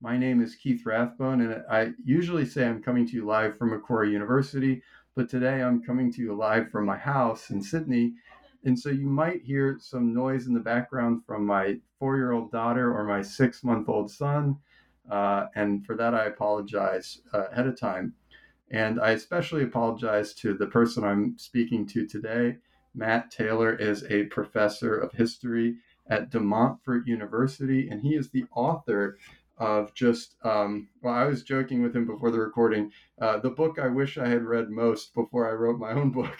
My 0.00 0.16
name 0.16 0.40
is 0.40 0.54
Keith 0.54 0.86
Rathbone, 0.86 1.40
and 1.40 1.64
I 1.68 1.92
usually 2.04 2.46
say 2.46 2.64
I'm 2.64 2.80
coming 2.80 3.04
to 3.08 3.14
you 3.14 3.26
live 3.26 3.58
from 3.58 3.70
Macquarie 3.70 4.12
University, 4.12 4.80
but 5.16 5.28
today 5.28 5.60
I'm 5.60 5.82
coming 5.82 6.12
to 6.12 6.22
you 6.22 6.36
live 6.36 6.70
from 6.70 6.86
my 6.86 6.96
house 6.96 7.50
in 7.50 7.60
Sydney. 7.60 8.14
And 8.64 8.78
so 8.78 8.90
you 8.90 9.08
might 9.08 9.42
hear 9.42 9.76
some 9.80 10.14
noise 10.14 10.46
in 10.46 10.54
the 10.54 10.60
background 10.60 11.24
from 11.26 11.44
my 11.44 11.80
four 11.98 12.16
year 12.16 12.30
old 12.30 12.52
daughter 12.52 12.96
or 12.96 13.02
my 13.02 13.22
six 13.22 13.64
month 13.64 13.88
old 13.88 14.08
son. 14.08 14.58
Uh, 15.10 15.46
and 15.56 15.84
for 15.84 15.96
that, 15.96 16.14
I 16.14 16.26
apologize 16.26 17.20
uh, 17.34 17.46
ahead 17.50 17.66
of 17.66 17.78
time. 17.78 18.14
And 18.70 19.00
I 19.00 19.10
especially 19.10 19.64
apologize 19.64 20.32
to 20.34 20.54
the 20.54 20.68
person 20.68 21.02
I'm 21.02 21.36
speaking 21.38 21.86
to 21.88 22.06
today. 22.06 22.58
Matt 22.94 23.32
Taylor 23.32 23.74
is 23.74 24.04
a 24.04 24.26
professor 24.26 24.96
of 24.96 25.10
history 25.10 25.78
at 26.08 26.30
De 26.30 26.38
Montfort 26.38 27.06
University, 27.06 27.88
and 27.88 28.00
he 28.00 28.14
is 28.14 28.30
the 28.30 28.44
author 28.54 29.18
of 29.58 29.92
just 29.94 30.36
um, 30.44 30.88
well 31.02 31.14
i 31.14 31.24
was 31.24 31.42
joking 31.42 31.82
with 31.82 31.94
him 31.94 32.06
before 32.06 32.30
the 32.30 32.38
recording. 32.38 32.90
Uh, 33.20 33.38
the 33.38 33.50
book 33.50 33.78
i 33.78 33.88
wish 33.88 34.16
i 34.18 34.28
had 34.28 34.42
read 34.42 34.70
most 34.70 35.14
before 35.14 35.48
i 35.48 35.52
wrote 35.52 35.78
my 35.78 35.92
own 35.92 36.10
book. 36.18 36.38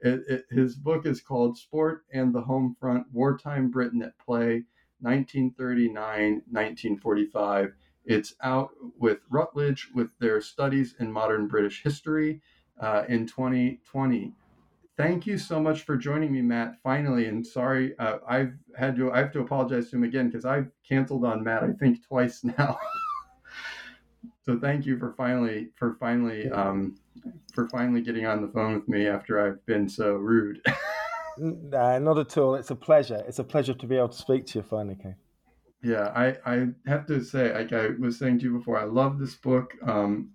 It, 0.00 0.22
it, 0.28 0.44
his 0.50 0.76
book 0.76 1.06
is 1.06 1.20
called 1.20 1.58
sport 1.58 2.04
and 2.12 2.32
the 2.32 2.42
home 2.42 2.76
front 2.78 3.06
wartime 3.12 3.68
britain 3.70 4.02
at 4.02 4.16
play 4.18 4.64
1939-1945 5.04 7.72
it's 8.04 8.34
out 8.42 8.70
with 8.98 9.18
Routledge 9.28 9.88
with 9.94 10.16
their 10.18 10.40
studies 10.40 10.94
in 11.00 11.12
modern 11.12 11.48
british 11.48 11.82
history 11.82 12.40
uh, 12.80 13.02
in 13.08 13.26
2020 13.26 14.34
thank 14.98 15.26
you 15.26 15.38
so 15.38 15.60
much 15.60 15.82
for 15.82 15.96
joining 15.96 16.32
me, 16.32 16.42
Matt. 16.42 16.74
Finally, 16.82 17.26
and 17.26 17.46
sorry, 17.46 17.96
uh, 17.98 18.18
I've 18.28 18.52
had 18.76 18.96
to 18.96 19.10
I 19.12 19.18
have 19.18 19.32
to 19.32 19.40
apologize 19.40 19.88
to 19.90 19.96
him 19.96 20.02
again 20.02 20.26
because 20.26 20.44
I've 20.44 20.70
canceled 20.86 21.24
on 21.24 21.42
Matt. 21.42 21.62
I 21.62 21.72
think 21.72 22.06
twice 22.08 22.44
now. 22.44 22.78
so 24.44 24.58
thank 24.58 24.84
you 24.84 24.98
for 24.98 25.14
finally 25.16 25.70
for 25.76 25.96
finally 25.98 26.50
um, 26.50 26.96
for 27.54 27.68
finally 27.68 28.02
getting 28.02 28.26
on 28.26 28.42
the 28.42 28.48
phone 28.48 28.74
with 28.74 28.88
me 28.88 29.06
after 29.06 29.46
I've 29.46 29.64
been 29.64 29.88
so 29.88 30.12
rude. 30.12 30.60
nah, 31.38 31.98
not 31.98 32.18
at 32.18 32.36
all. 32.36 32.56
It's 32.56 32.70
a 32.70 32.76
pleasure. 32.76 33.22
It's 33.26 33.38
a 33.38 33.44
pleasure 33.44 33.74
to 33.74 33.86
be 33.86 33.96
able 33.96 34.08
to 34.08 34.18
speak 34.18 34.46
to 34.48 34.58
you 34.58 34.64
finally, 34.64 34.98
Kay. 35.00 35.14
Yeah, 35.80 36.12
I, 36.16 36.36
I 36.44 36.66
have 36.88 37.06
to 37.06 37.22
say, 37.22 37.54
like 37.54 37.72
I 37.72 37.90
was 38.00 38.18
saying 38.18 38.40
to 38.40 38.46
you 38.46 38.58
before, 38.58 38.80
I 38.80 38.84
love 38.84 39.20
this 39.20 39.36
book. 39.36 39.74
Um, 39.86 40.32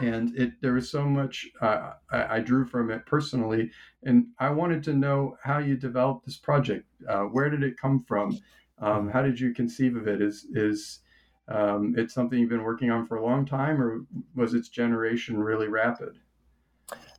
and 0.00 0.36
it 0.36 0.52
there 0.60 0.72
was 0.72 0.90
so 0.90 1.04
much 1.04 1.46
uh, 1.60 1.92
I, 2.10 2.36
I, 2.36 2.40
drew 2.40 2.64
from 2.64 2.90
it 2.90 3.04
personally 3.04 3.70
and 4.04 4.28
i 4.38 4.48
wanted 4.48 4.82
to 4.84 4.94
know 4.94 5.36
how 5.42 5.58
you 5.58 5.76
developed 5.76 6.24
this 6.24 6.38
project. 6.38 6.86
Uh, 7.08 7.22
where 7.22 7.50
did 7.50 7.62
it 7.62 7.78
come 7.78 8.02
from? 8.06 8.38
Um, 8.78 9.10
how 9.10 9.22
did 9.22 9.38
you 9.38 9.52
conceive 9.52 9.96
of 9.96 10.08
it? 10.08 10.22
Is 10.22 10.46
is 10.52 11.00
um, 11.48 11.94
it 11.98 12.10
something 12.10 12.38
you've 12.38 12.48
been 12.48 12.62
working 12.62 12.90
on 12.90 13.06
for 13.06 13.16
a 13.16 13.24
long 13.24 13.44
time 13.44 13.80
or 13.80 14.06
was 14.34 14.54
its 14.54 14.68
generation 14.68 15.36
really 15.38 15.68
rapid? 15.68 16.18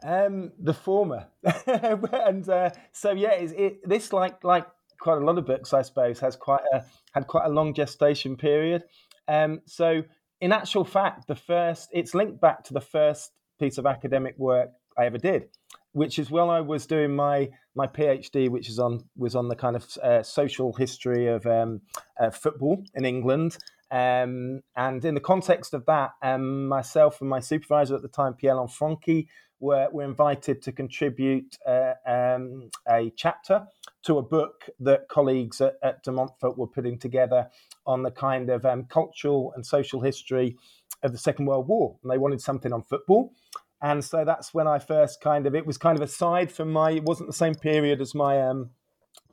Um, 0.03 0.51
the 0.59 0.73
former. 0.73 1.27
And 1.67 2.49
uh, 2.49 2.71
so 2.91 3.11
yeah 3.11 3.33
it, 3.33 3.87
this 3.87 4.11
like 4.11 4.43
like 4.43 4.67
quite 4.99 5.21
a 5.21 5.25
lot 5.25 5.37
of 5.37 5.45
books 5.45 5.73
i 5.73 5.81
suppose 5.81 6.19
has 6.21 6.35
quite 6.37 6.63
a 6.73 6.83
had 7.13 7.27
quite 7.27 7.45
a 7.45 7.49
long 7.49 7.73
gestation 7.73 8.35
period. 8.35 8.83
Um, 9.27 9.61
so 9.65 10.03
in 10.41 10.51
actual 10.51 10.83
fact, 10.83 11.27
the 11.27 11.35
first 11.35 11.89
it's 11.91 12.13
linked 12.13 12.41
back 12.41 12.63
to 12.65 12.73
the 12.73 12.81
first 12.81 13.31
piece 13.59 13.77
of 13.77 13.85
academic 13.85 14.37
work 14.37 14.69
I 14.97 15.05
ever 15.05 15.17
did, 15.17 15.45
which 15.93 16.19
is 16.19 16.29
while 16.29 16.49
I 16.49 16.61
was 16.61 16.85
doing 16.85 17.15
my 17.15 17.49
my 17.75 17.87
PhD, 17.87 18.49
which 18.49 18.69
is 18.69 18.79
on 18.79 19.05
was 19.17 19.35
on 19.35 19.47
the 19.47 19.55
kind 19.55 19.75
of 19.75 19.85
uh, 20.03 20.23
social 20.23 20.73
history 20.73 21.27
of 21.27 21.45
um, 21.45 21.81
uh, 22.19 22.29
football 22.29 22.83
in 22.93 23.05
England. 23.05 23.57
Um, 23.91 24.61
and 24.75 25.05
in 25.05 25.13
the 25.13 25.21
context 25.21 25.73
of 25.73 25.85
that, 25.85 26.11
um, 26.21 26.67
myself 26.67 27.21
and 27.21 27.29
my 27.29 27.39
supervisor 27.39 27.95
at 27.95 28.01
the 28.01 28.07
time, 28.07 28.33
Pierre 28.33 28.55
Lanfranchi, 28.55 29.27
were, 29.59 29.87
were 29.91 30.03
invited 30.03 30.61
to 30.63 30.71
contribute 30.71 31.57
uh, 31.67 31.93
um, 32.05 32.69
a 32.87 33.11
chapter 33.15 33.65
to 34.03 34.17
a 34.17 34.21
book 34.21 34.69
that 34.79 35.07
colleagues 35.07 35.61
at, 35.61 35.75
at, 35.81 36.03
De 36.03 36.11
Montfort 36.11 36.57
were 36.57 36.67
putting 36.67 36.97
together 36.97 37.49
on 37.85 38.03
the 38.03 38.11
kind 38.11 38.49
of 38.49 38.65
um, 38.65 38.85
cultural 38.85 39.53
and 39.55 39.65
social 39.65 40.01
history 40.01 40.57
of 41.03 41.11
the 41.11 41.17
Second 41.17 41.45
World 41.45 41.67
War. 41.67 41.97
And 42.03 42.11
they 42.11 42.17
wanted 42.17 42.41
something 42.41 42.73
on 42.73 42.83
football. 42.83 43.33
And 43.81 44.03
so 44.03 44.25
that's 44.25 44.53
when 44.53 44.67
I 44.67 44.79
first 44.79 45.21
kind 45.21 45.45
of, 45.45 45.55
it 45.55 45.65
was 45.65 45.77
kind 45.77 45.97
of 45.97 46.03
aside 46.03 46.51
from 46.51 46.71
my, 46.71 46.91
it 46.91 47.03
wasn't 47.03 47.29
the 47.29 47.33
same 47.33 47.55
period 47.55 48.01
as 48.01 48.15
my 48.15 48.41
um, 48.41 48.71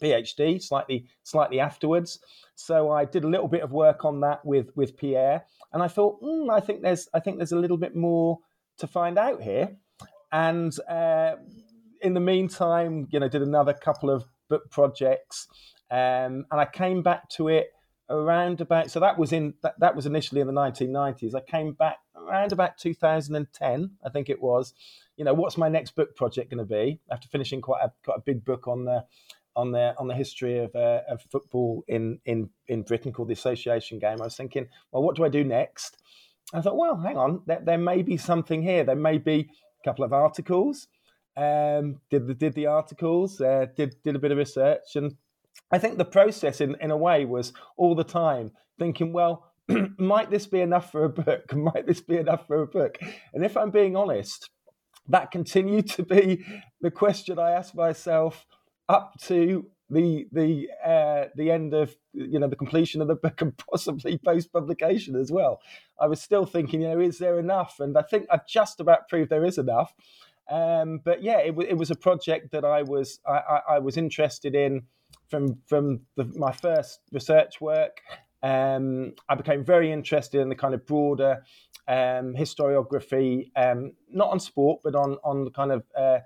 PhD, 0.02 0.62
slightly 0.62 1.06
slightly 1.22 1.60
afterwards. 1.60 2.18
So 2.54 2.90
I 2.90 3.04
did 3.04 3.24
a 3.24 3.28
little 3.28 3.48
bit 3.48 3.62
of 3.62 3.72
work 3.72 4.04
on 4.04 4.20
that 4.20 4.44
with 4.44 4.70
with 4.76 4.96
Pierre, 4.96 5.44
and 5.72 5.82
I 5.82 5.88
thought, 5.88 6.20
mm, 6.22 6.50
I 6.50 6.60
think 6.60 6.82
there's 6.82 7.08
I 7.14 7.20
think 7.20 7.38
there's 7.38 7.52
a 7.52 7.58
little 7.58 7.76
bit 7.76 7.94
more 7.94 8.40
to 8.78 8.86
find 8.86 9.18
out 9.18 9.42
here. 9.42 9.76
And 10.32 10.72
uh, 10.88 11.36
in 12.00 12.14
the 12.14 12.20
meantime, 12.20 13.06
you 13.10 13.20
know, 13.20 13.28
did 13.28 13.42
another 13.42 13.74
couple 13.74 14.10
of 14.10 14.24
book 14.48 14.70
projects, 14.70 15.46
um, 15.90 16.46
and 16.50 16.60
I 16.60 16.64
came 16.64 17.02
back 17.02 17.28
to 17.30 17.48
it 17.48 17.68
around 18.08 18.60
about. 18.60 18.90
So 18.90 19.00
that 19.00 19.18
was 19.18 19.32
in 19.32 19.54
that, 19.62 19.78
that 19.78 19.94
was 19.94 20.06
initially 20.06 20.40
in 20.40 20.46
the 20.46 20.52
1990s. 20.52 21.34
I 21.34 21.40
came 21.40 21.72
back 21.72 21.98
around 22.16 22.52
about 22.52 22.78
2010, 22.78 23.90
I 24.04 24.08
think 24.08 24.28
it 24.28 24.40
was. 24.40 24.74
You 25.16 25.24
know, 25.24 25.34
what's 25.34 25.58
my 25.58 25.68
next 25.68 25.94
book 25.94 26.16
project 26.16 26.50
going 26.50 26.58
to 26.58 26.64
be? 26.64 26.98
After 27.10 27.28
finishing 27.28 27.60
quite 27.60 27.82
a 27.84 27.92
quite 28.04 28.18
a 28.18 28.22
big 28.22 28.44
book 28.44 28.66
on 28.66 28.84
the 28.84 29.04
on 29.54 29.72
the 29.72 29.94
on 29.98 30.08
the 30.08 30.14
history 30.14 30.58
of, 30.58 30.74
uh, 30.74 31.00
of 31.08 31.22
football 31.30 31.84
in, 31.88 32.18
in 32.24 32.48
in 32.68 32.82
Britain 32.82 33.12
called 33.12 33.28
the 33.28 33.34
Association 33.34 33.98
Game. 33.98 34.20
I 34.20 34.24
was 34.24 34.36
thinking, 34.36 34.68
well, 34.90 35.02
what 35.02 35.16
do 35.16 35.24
I 35.24 35.28
do 35.28 35.44
next? 35.44 35.98
I 36.54 36.60
thought, 36.60 36.76
well, 36.76 36.96
hang 36.96 37.16
on, 37.16 37.42
there, 37.46 37.62
there 37.64 37.78
may 37.78 38.02
be 38.02 38.16
something 38.16 38.62
here. 38.62 38.84
There 38.84 38.96
may 38.96 39.18
be 39.18 39.50
couple 39.84 40.04
of 40.04 40.12
articles. 40.12 40.88
Um, 41.36 42.00
did 42.10 42.26
the 42.26 42.34
did 42.34 42.54
the 42.54 42.66
articles, 42.66 43.40
uh, 43.40 43.66
did 43.76 43.96
did 44.04 44.16
a 44.16 44.18
bit 44.18 44.32
of 44.32 44.38
research, 44.38 44.96
and 44.96 45.14
I 45.70 45.78
think 45.78 45.96
the 45.96 46.04
process, 46.04 46.60
in 46.60 46.76
in 46.80 46.90
a 46.90 46.96
way, 46.96 47.24
was 47.24 47.52
all 47.76 47.94
the 47.94 48.04
time 48.04 48.52
thinking, 48.78 49.12
well, 49.12 49.52
might 49.98 50.30
this 50.30 50.46
be 50.46 50.60
enough 50.60 50.92
for 50.92 51.04
a 51.04 51.08
book? 51.08 51.54
Might 51.54 51.86
this 51.86 52.00
be 52.00 52.16
enough 52.16 52.46
for 52.46 52.62
a 52.62 52.66
book? 52.66 52.98
And 53.32 53.44
if 53.44 53.56
I'm 53.56 53.70
being 53.70 53.96
honest, 53.96 54.50
that 55.08 55.30
continued 55.30 55.88
to 55.90 56.02
be 56.02 56.44
the 56.80 56.90
question 56.90 57.38
I 57.38 57.52
asked 57.52 57.74
myself 57.74 58.46
up 58.88 59.14
to 59.22 59.66
the 59.92 60.26
the 60.32 60.70
uh, 60.84 61.28
the 61.36 61.50
end 61.50 61.74
of 61.74 61.94
you 62.12 62.38
know 62.40 62.48
the 62.48 62.56
completion 62.56 63.02
of 63.02 63.08
the 63.08 63.14
book 63.14 63.40
and 63.42 63.56
possibly 63.70 64.18
post 64.18 64.52
publication 64.52 65.14
as 65.14 65.30
well. 65.30 65.60
I 66.00 66.06
was 66.06 66.20
still 66.20 66.46
thinking, 66.46 66.80
you 66.80 66.88
know, 66.88 67.00
is 67.00 67.18
there 67.18 67.38
enough? 67.38 67.78
And 67.78 67.96
I 67.96 68.02
think 68.02 68.26
I've 68.30 68.46
just 68.46 68.80
about 68.80 69.08
proved 69.08 69.30
there 69.30 69.44
is 69.44 69.58
enough. 69.58 69.94
Um, 70.50 71.00
but 71.04 71.22
yeah, 71.22 71.38
it, 71.38 71.54
it, 71.68 71.78
was 71.78 71.90
a 71.90 71.94
project 71.94 72.50
that 72.50 72.64
I 72.64 72.82
was 72.82 73.20
I, 73.26 73.32
I, 73.32 73.60
I 73.70 73.78
was 73.78 73.96
interested 73.96 74.54
in 74.54 74.82
from 75.28 75.58
from 75.66 76.00
the, 76.16 76.24
my 76.34 76.52
first 76.52 77.00
research 77.12 77.60
work. 77.60 78.00
Um, 78.42 79.12
I 79.28 79.36
became 79.36 79.64
very 79.64 79.92
interested 79.92 80.40
in 80.40 80.48
the 80.48 80.56
kind 80.56 80.74
of 80.74 80.84
broader 80.84 81.44
um, 81.86 82.34
historiography, 82.34 83.50
um, 83.54 83.92
not 84.10 84.30
on 84.30 84.40
sport, 84.40 84.80
but 84.82 84.94
on 84.94 85.18
on 85.22 85.44
the 85.44 85.50
kind 85.50 85.70
of 85.70 85.84
uh, 85.96 86.18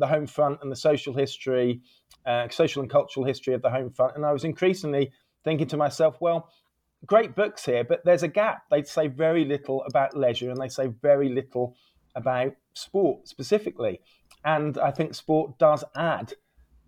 the 0.00 0.06
home 0.06 0.26
front 0.26 0.58
and 0.62 0.70
the 0.70 0.76
social 0.76 1.14
history, 1.14 1.80
uh, 2.26 2.48
social 2.48 2.82
and 2.82 2.90
cultural 2.90 3.24
history 3.24 3.54
of 3.54 3.62
the 3.62 3.70
home 3.70 3.90
front. 3.90 4.16
And 4.16 4.26
I 4.26 4.32
was 4.32 4.44
increasingly 4.44 5.12
thinking 5.44 5.68
to 5.68 5.76
myself, 5.76 6.16
well, 6.20 6.48
great 7.06 7.34
books 7.34 7.64
here, 7.64 7.84
but 7.84 8.04
there's 8.04 8.22
a 8.22 8.28
gap. 8.28 8.64
They 8.70 8.82
say 8.82 9.06
very 9.06 9.44
little 9.44 9.82
about 9.84 10.16
leisure 10.16 10.50
and 10.50 10.60
they 10.60 10.68
say 10.68 10.88
very 10.88 11.28
little 11.28 11.76
about 12.14 12.54
sport 12.74 13.28
specifically. 13.28 14.00
And 14.44 14.78
I 14.78 14.90
think 14.90 15.14
sport 15.14 15.58
does 15.58 15.84
add 15.94 16.34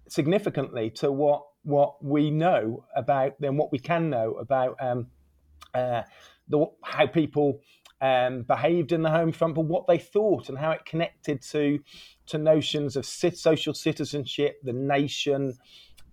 significantly 0.09 0.91
to 0.91 1.13
what 1.13 1.43
what 1.65 2.05
we 2.05 2.29
know 2.29 2.85
about 2.97 3.41
then 3.41 3.57
what 3.57 3.71
we 3.71 3.79
can 3.79 4.11
know 4.11 4.33
about 4.33 4.77
um, 4.81 5.07
uh, 5.75 6.03
the, 6.49 6.67
how 6.83 7.07
people 7.07 7.61
um, 8.03 8.43
behaved 8.43 8.91
in 8.91 9.01
the 9.01 9.11
home 9.11 9.31
front, 9.31 9.55
but 9.55 9.65
what 9.65 9.87
they 9.87 9.97
thought 9.97 10.49
and 10.49 10.59
how 10.59 10.73
it 10.73 10.85
connected 10.85 11.41
to 11.43 11.79
to 12.27 12.37
notions 12.39 12.97
of 12.97 13.07
social 13.07 13.73
citizenship, 13.73 14.57
the 14.65 14.73
nation, 14.73 15.55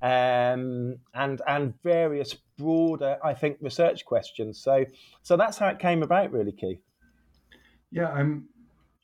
um, 0.04 0.98
and 1.16 1.42
and 1.48 1.74
various 1.82 2.38
broader, 2.58 3.18
I 3.24 3.34
think, 3.34 3.58
research 3.60 4.06
questions. 4.06 4.62
So 4.62 4.86
so 5.24 5.36
that's 5.36 5.58
how 5.58 5.68
it 5.68 5.80
came 5.80 6.04
about, 6.04 6.32
really, 6.32 6.54
Keith. 6.54 6.82
Yeah, 7.92 8.10
I'm. 8.10 8.48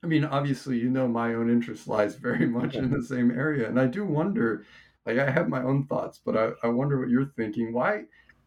I 0.04 0.08
mean, 0.08 0.24
obviously, 0.24 0.78
you 0.78 0.92
know, 0.92 1.08
my 1.08 1.34
own 1.34 1.50
interest 1.50 1.88
lies 1.88 2.16
very 2.16 2.46
much 2.60 2.76
in 2.76 2.92
the 2.92 3.02
same 3.02 3.32
area, 3.32 3.68
and 3.68 3.80
I 3.80 3.88
do 3.88 4.06
wonder. 4.06 4.64
Like, 5.08 5.20
I 5.20 5.30
have 5.30 5.50
my 5.50 5.62
own 5.62 5.86
thoughts, 5.86 6.20
but 6.24 6.36
I, 6.36 6.50
I 6.64 6.68
wonder 6.68 7.00
what 7.00 7.10
you're 7.10 7.32
thinking. 7.36 7.74
Why 7.74 8.06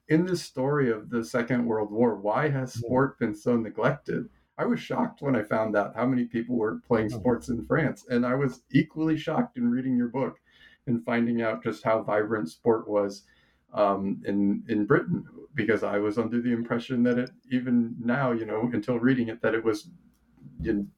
in 0.09 0.25
this 0.25 0.43
story 0.43 0.91
of 0.91 1.11
the 1.11 1.25
Second 1.25 1.67
World 1.67 1.91
War, 1.91 2.17
why 2.17 2.49
has 2.49 2.73
sport 2.73 3.19
been 3.19 3.35
so 3.35 3.57
neglected? 3.57 4.29
I 4.57 4.65
was 4.65 4.81
shocked 4.81 5.23
when 5.23 5.37
I 5.37 5.43
found 5.43 5.77
out 5.77 5.95
how 5.95 6.07
many 6.07 6.25
people 6.25 6.57
were 6.57 6.81
playing 6.87 7.13
oh. 7.13 7.19
sports 7.19 7.49
in 7.49 7.65
France, 7.67 8.05
and 8.09 8.27
I 8.27 8.35
was 8.35 8.63
equally 8.73 9.17
shocked 9.17 9.57
in 9.57 9.71
reading 9.71 9.97
your 9.97 10.09
book 10.09 10.41
and 10.87 11.05
finding 11.05 11.43
out 11.43 11.63
just 11.63 11.85
how 11.85 12.03
vibrant 12.03 12.49
sport 12.49 12.89
was 12.89 13.25
um, 13.73 14.23
in 14.25 14.65
in 14.69 14.87
Britain. 14.87 15.25
Because 15.55 15.83
I 15.83 15.99
was 15.99 16.19
under 16.19 16.41
the 16.41 16.53
impression 16.53 17.03
that 17.05 17.19
it 17.19 17.31
even 17.51 17.95
now, 18.01 18.33
you 18.33 18.47
know, 18.47 18.71
until 18.73 18.99
reading 18.99 19.29
it, 19.29 19.43
that 19.43 19.55
it 19.55 19.63
was 19.63 19.91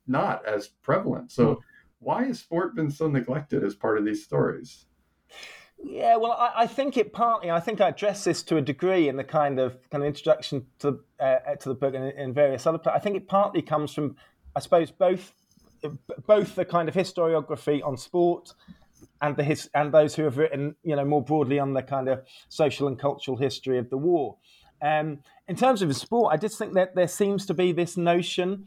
not 0.06 0.44
as 0.46 0.68
prevalent. 0.68 1.32
So, 1.32 1.54
hmm. 1.54 1.60
why 1.98 2.24
has 2.24 2.38
sport 2.38 2.74
been 2.74 2.90
so 2.90 3.08
neglected 3.08 3.64
as 3.64 3.74
part 3.74 3.98
of 3.98 4.04
these 4.04 4.24
stories? 4.24 4.86
Yeah, 5.82 6.16
well, 6.16 6.32
I, 6.32 6.62
I, 6.62 6.66
think 6.66 6.96
it 6.96 7.12
partly. 7.12 7.50
I 7.50 7.60
think 7.60 7.80
I 7.80 7.88
address 7.88 8.24
this 8.24 8.42
to 8.44 8.56
a 8.58 8.60
degree 8.60 9.08
in 9.08 9.16
the 9.16 9.24
kind 9.24 9.58
of 9.58 9.78
kind 9.90 10.04
of 10.04 10.08
introduction 10.08 10.66
to 10.80 11.00
uh, 11.18 11.54
to 11.58 11.68
the 11.70 11.74
book 11.74 11.94
and 11.94 12.12
in 12.12 12.34
various 12.34 12.66
other. 12.66 12.78
I 12.90 12.98
think 12.98 13.16
it 13.16 13.26
partly 13.26 13.62
comes 13.62 13.94
from, 13.94 14.16
I 14.54 14.60
suppose, 14.60 14.90
both 14.90 15.32
both 16.26 16.54
the 16.54 16.64
kind 16.64 16.88
of 16.88 16.94
historiography 16.94 17.84
on 17.84 17.96
sport 17.96 18.52
and 19.22 19.36
the 19.36 19.44
his, 19.44 19.70
and 19.74 19.92
those 19.92 20.14
who 20.14 20.24
have 20.24 20.36
written, 20.36 20.76
you 20.82 20.96
know, 20.96 21.04
more 21.04 21.22
broadly 21.22 21.58
on 21.58 21.72
the 21.72 21.82
kind 21.82 22.08
of 22.08 22.22
social 22.48 22.86
and 22.86 22.98
cultural 22.98 23.36
history 23.36 23.78
of 23.78 23.88
the 23.90 23.96
war. 23.96 24.36
Um, 24.82 25.20
in 25.48 25.56
terms 25.56 25.82
of 25.82 25.94
sport, 25.96 26.32
I 26.32 26.36
just 26.36 26.58
think 26.58 26.74
that 26.74 26.94
there 26.94 27.08
seems 27.08 27.46
to 27.46 27.54
be 27.54 27.72
this 27.72 27.96
notion, 27.96 28.66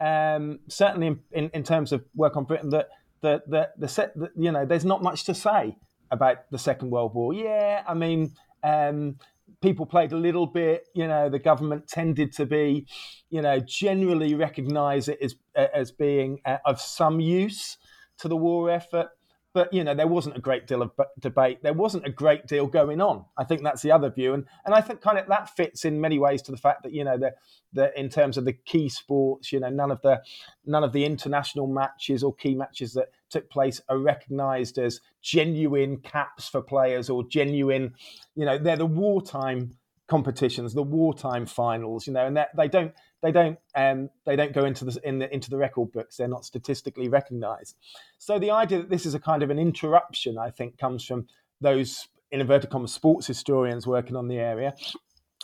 um, 0.00 0.60
certainly 0.68 1.06
in, 1.08 1.20
in, 1.32 1.50
in, 1.54 1.62
terms 1.62 1.92
of 1.92 2.04
work 2.14 2.36
on 2.36 2.44
Britain, 2.44 2.70
that 2.70 2.88
the 3.20 3.42
the, 3.46 3.70
the 3.78 3.88
set, 3.88 4.18
that, 4.18 4.30
you 4.36 4.50
know, 4.50 4.64
there's 4.66 4.84
not 4.84 5.02
much 5.02 5.24
to 5.24 5.34
say 5.34 5.76
about 6.14 6.50
the 6.50 6.58
Second 6.58 6.90
World 6.90 7.14
War. 7.14 7.34
Yeah, 7.34 7.82
I 7.86 7.94
mean, 7.94 8.32
um, 8.62 9.18
people 9.60 9.86
played 9.86 10.12
a 10.12 10.16
little 10.16 10.46
bit. 10.46 10.86
You 10.94 11.06
know, 11.06 11.28
the 11.28 11.38
government 11.38 11.88
tended 11.88 12.32
to 12.34 12.46
be, 12.46 12.86
you 13.30 13.42
know, 13.42 13.60
generally 13.60 14.34
recognise 14.34 15.08
it 15.08 15.18
as 15.20 15.34
as 15.54 15.90
being 15.90 16.40
uh, 16.44 16.58
of 16.64 16.80
some 16.80 17.20
use 17.20 17.76
to 18.18 18.28
the 18.28 18.36
war 18.36 18.70
effort 18.70 19.10
but 19.54 19.72
you 19.72 19.84
know 19.84 19.94
there 19.94 20.08
wasn't 20.08 20.36
a 20.36 20.40
great 20.40 20.66
deal 20.66 20.82
of 20.82 20.90
debate 21.20 21.62
there 21.62 21.72
wasn't 21.72 22.04
a 22.06 22.10
great 22.10 22.46
deal 22.46 22.66
going 22.66 23.00
on 23.00 23.24
i 23.38 23.44
think 23.44 23.62
that's 23.62 23.80
the 23.80 23.90
other 23.90 24.10
view 24.10 24.34
and 24.34 24.44
and 24.66 24.74
i 24.74 24.80
think 24.80 25.00
kind 25.00 25.16
of 25.16 25.26
that 25.28 25.48
fits 25.56 25.84
in 25.84 26.00
many 26.00 26.18
ways 26.18 26.42
to 26.42 26.50
the 26.50 26.58
fact 26.58 26.82
that 26.82 26.92
you 26.92 27.04
know 27.04 27.16
that 27.16 27.36
that 27.72 27.96
in 27.96 28.08
terms 28.08 28.36
of 28.36 28.44
the 28.44 28.52
key 28.52 28.88
sports 28.88 29.52
you 29.52 29.60
know 29.60 29.70
none 29.70 29.90
of 29.90 30.02
the 30.02 30.20
none 30.66 30.84
of 30.84 30.92
the 30.92 31.04
international 31.04 31.66
matches 31.66 32.22
or 32.22 32.34
key 32.34 32.54
matches 32.54 32.92
that 32.92 33.08
took 33.34 33.50
place 33.50 33.80
are 33.88 33.98
recognized 33.98 34.78
as 34.78 35.00
genuine 35.20 35.98
caps 35.98 36.48
for 36.48 36.62
players 36.62 37.10
or 37.10 37.22
genuine 37.28 37.92
you 38.34 38.44
know 38.44 38.56
they're 38.58 38.76
the 38.76 38.86
wartime 38.86 39.76
competitions 40.06 40.74
the 40.74 40.82
wartime 40.82 41.46
finals 41.46 42.06
you 42.06 42.12
know 42.12 42.26
and 42.26 42.38
they 42.56 42.68
don't 42.68 42.92
they 43.24 43.32
don't 43.32 43.58
um, 43.74 44.10
they 44.26 44.36
don't 44.36 44.52
go 44.52 44.66
into 44.66 44.84
the, 44.84 45.00
in 45.02 45.18
the 45.18 45.32
into 45.32 45.48
the 45.48 45.56
record 45.56 45.90
books. 45.92 46.18
They're 46.18 46.28
not 46.28 46.44
statistically 46.44 47.08
recognised. 47.08 47.74
So 48.18 48.38
the 48.38 48.50
idea 48.50 48.80
that 48.80 48.90
this 48.90 49.06
is 49.06 49.14
a 49.14 49.18
kind 49.18 49.42
of 49.42 49.48
an 49.48 49.58
interruption, 49.58 50.36
I 50.36 50.50
think, 50.50 50.76
comes 50.76 51.06
from 51.06 51.26
those 51.58 52.06
in 52.30 52.42
inverted 52.42 52.68
commas 52.68 52.92
sports 52.92 53.26
historians 53.26 53.86
working 53.86 54.14
on 54.14 54.28
the 54.28 54.36
area, 54.36 54.74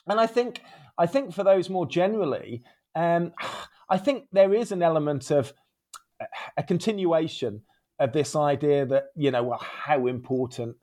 and 0.07 0.21
I 0.21 0.27
think 0.27 0.61
I 0.99 1.07
think 1.07 1.33
for 1.33 1.43
those 1.43 1.71
more 1.71 1.87
generally, 1.87 2.63
um, 2.95 3.33
I 3.89 3.97
think 3.97 4.27
there 4.31 4.53
is 4.53 4.73
an 4.73 4.83
element 4.83 5.31
of 5.31 5.55
a 6.59 6.63
continuation 6.63 7.63
of 8.01 8.13
this 8.13 8.35
idea 8.35 8.85
that 8.87 9.11
you 9.15 9.31
know 9.31 9.45
well, 9.45 9.61
how 9.61 10.07
important 10.09 10.77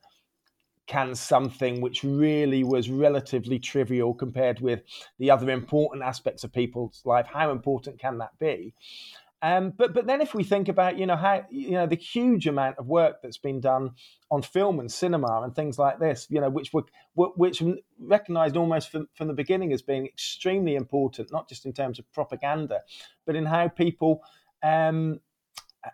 can 0.85 1.13
something 1.13 1.81
which 1.81 2.03
really 2.03 2.63
was 2.63 2.89
relatively 2.89 3.59
trivial 3.59 4.13
compared 4.13 4.61
with 4.61 4.81
the 5.19 5.29
other 5.29 5.51
important 5.51 6.01
aspects 6.01 6.45
of 6.45 6.53
people's 6.53 7.01
life, 7.03 7.27
how 7.27 7.51
important 7.51 7.99
can 7.99 8.19
that 8.19 8.31
be? 8.39 8.73
Um, 9.41 9.71
but 9.77 9.93
but 9.93 10.07
then 10.07 10.21
if 10.21 10.33
we 10.33 10.43
think 10.43 10.67
about 10.67 10.97
you 10.97 11.05
know 11.05 11.15
how 11.15 11.45
you 11.51 11.71
know 11.71 11.85
the 11.85 11.95
huge 11.95 12.47
amount 12.47 12.77
of 12.79 12.87
work 12.87 13.21
that's 13.21 13.37
been 13.37 13.59
done 13.59 13.91
on 14.31 14.41
film 14.41 14.79
and 14.79 14.91
cinema 14.91 15.41
and 15.43 15.55
things 15.55 15.77
like 15.77 15.99
this, 15.99 16.25
you 16.29 16.41
know, 16.41 16.49
which 16.49 16.73
were 16.73 16.85
which 17.15 17.61
recognised 17.99 18.57
almost 18.57 18.89
from, 18.89 19.07
from 19.13 19.27
the 19.27 19.35
beginning 19.35 19.73
as 19.73 19.83
being 19.83 20.07
extremely 20.07 20.75
important, 20.75 21.31
not 21.31 21.47
just 21.47 21.67
in 21.67 21.73
terms 21.73 21.99
of 21.99 22.11
propaganda, 22.13 22.81
but 23.27 23.35
in 23.35 23.45
how 23.45 23.67
people 23.67 24.23
um, 24.63 25.19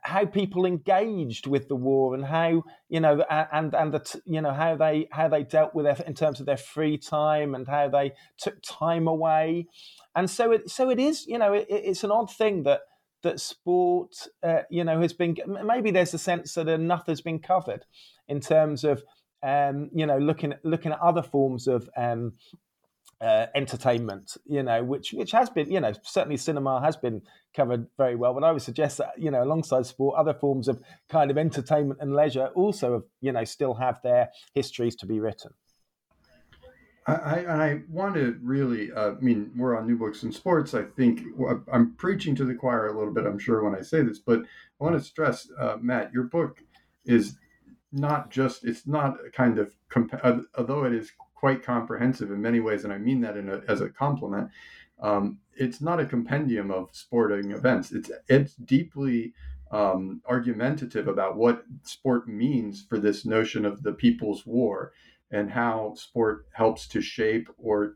how 0.02 0.26
people 0.26 0.66
engaged 0.66 1.48
with 1.48 1.68
the 1.68 1.76
war 1.76 2.16
and 2.16 2.26
how 2.26 2.64
you 2.90 3.00
know 3.00 3.24
and 3.30 3.74
and 3.74 3.94
the 3.94 4.22
you 4.26 4.42
know 4.42 4.54
how 4.54 4.76
they 4.76 5.08
how 5.12 5.28
they 5.28 5.44
dealt 5.44 5.76
with 5.76 5.86
it 5.86 6.02
in 6.08 6.14
terms 6.14 6.40
of 6.40 6.46
their 6.46 6.58
free 6.58 6.98
time 6.98 7.54
and 7.56 7.68
how 7.68 7.90
they 7.90 8.14
took 8.38 8.62
time 8.62 9.08
away. 9.08 9.68
And 10.16 10.30
so 10.30 10.52
it 10.52 10.70
so 10.70 10.90
it 10.90 11.00
is 11.00 11.26
you 11.28 11.38
know 11.38 11.54
it, 11.54 11.68
it's 11.70 12.04
an 12.04 12.12
odd 12.12 12.32
thing 12.34 12.64
that 12.64 12.82
that 13.24 13.40
sport 13.40 14.28
uh, 14.44 14.62
you 14.70 14.84
know 14.84 15.02
has 15.02 15.14
been 15.14 15.36
maybe 15.66 15.92
there's 15.92 16.14
a 16.14 16.20
sense 16.20 16.54
that 16.54 16.68
enough 16.68 17.08
has 17.08 17.22
been 17.22 17.40
covered 17.40 17.86
in 18.28 18.40
terms 18.40 18.84
of 18.84 19.04
um, 19.42 19.90
you 19.94 20.06
know 20.06 20.18
looking 20.18 20.54
looking 20.64 20.92
at 20.92 21.00
other 21.00 21.24
forms 21.24 21.68
of 21.68 21.90
um, 21.98 22.34
uh, 23.22 23.48
entertainment, 23.56 24.38
you 24.46 24.64
know, 24.64 24.84
which 24.84 25.14
which 25.14 25.32
has 25.32 25.50
been, 25.50 25.72
you 25.72 25.80
know, 25.80 25.94
certainly 26.04 26.38
cinema 26.38 26.82
has 26.82 26.98
been 26.98 27.22
covered 27.56 27.88
very 27.98 28.16
well. 28.16 28.34
But 28.34 28.44
I 28.44 28.52
would 28.52 28.62
suggest 28.62 28.98
that, 28.98 29.14
you 29.18 29.32
know, 29.32 29.44
alongside 29.44 29.86
sport, 29.86 30.18
other 30.18 30.34
forms 30.34 30.68
of 30.68 30.82
kind 31.10 31.32
of 31.32 31.38
entertainment 31.38 32.00
and 32.02 32.16
leisure 32.16 32.48
also, 32.48 32.94
have, 32.94 33.04
you 33.22 33.32
know, 33.32 33.44
still 33.44 33.76
have 33.76 34.02
their 34.04 34.30
histories 34.54 34.96
to 34.98 35.06
be 35.06 35.20
written. 35.20 35.52
I, 37.06 37.14
I, 37.14 37.82
want 37.90 38.16
to 38.16 38.40
really, 38.42 38.92
uh, 38.94 39.12
I 39.12 39.20
mean, 39.20 39.52
we're 39.58 39.78
on 39.78 39.88
New 39.88 39.98
Books 39.98 40.24
and 40.24 40.34
Sports. 40.34 40.74
I 40.74 40.84
think 40.84 41.22
I'm 41.72 41.96
preaching 41.96 42.34
to 42.36 42.46
the 42.46 42.56
choir 42.56 42.88
a 42.88 42.98
little 42.98 43.14
bit, 43.14 43.26
I'm 43.26 43.40
sure, 43.40 43.62
when 43.62 43.76
I 43.76 43.82
say 43.82 44.04
this, 44.04 44.20
but 44.20 44.40
I 44.40 44.84
want 44.84 44.96
to 44.96 45.04
stress, 45.04 45.50
uh, 45.60 45.76
Matt, 45.82 46.14
your 46.14 46.24
book 46.24 46.64
is 47.06 47.36
not 47.92 48.32
just, 48.32 48.64
it's 48.64 48.88
not 48.88 49.18
a 49.26 49.30
kind 49.30 49.60
of, 49.60 49.76
comp- 49.90 50.48
although 50.58 50.86
it 50.86 50.94
is 50.94 51.12
quite 51.44 51.62
comprehensive 51.62 52.32
in 52.32 52.42
many 52.42 52.62
ways, 52.62 52.86
and 52.86 52.94
I 52.94 52.98
mean 52.98 53.20
that 53.20 53.36
a, 53.36 53.62
as 53.68 53.82
a 53.82 53.90
compliment. 53.90 54.50
Um, 55.02 55.40
it's 55.58 55.82
not 55.82 56.00
a 56.00 56.06
compendium 56.06 56.72
of 56.72 56.88
sporting 56.94 57.52
events. 57.52 57.92
It's 57.92 58.10
it's 58.30 58.56
deeply 58.56 59.34
um, 59.70 60.22
argumentative 60.26 61.10
about 61.10 61.36
what 61.36 61.66
sport 61.82 62.30
means 62.30 62.86
for 62.88 62.98
this 62.98 63.26
notion 63.26 63.66
of 63.66 63.84
the 63.84 63.92
people's 63.92 64.46
war 64.46 64.94
and 65.32 65.52
how 65.52 65.96
sport 65.98 66.46
helps 66.54 66.88
to 66.88 67.02
shape 67.02 67.50
or 67.58 67.96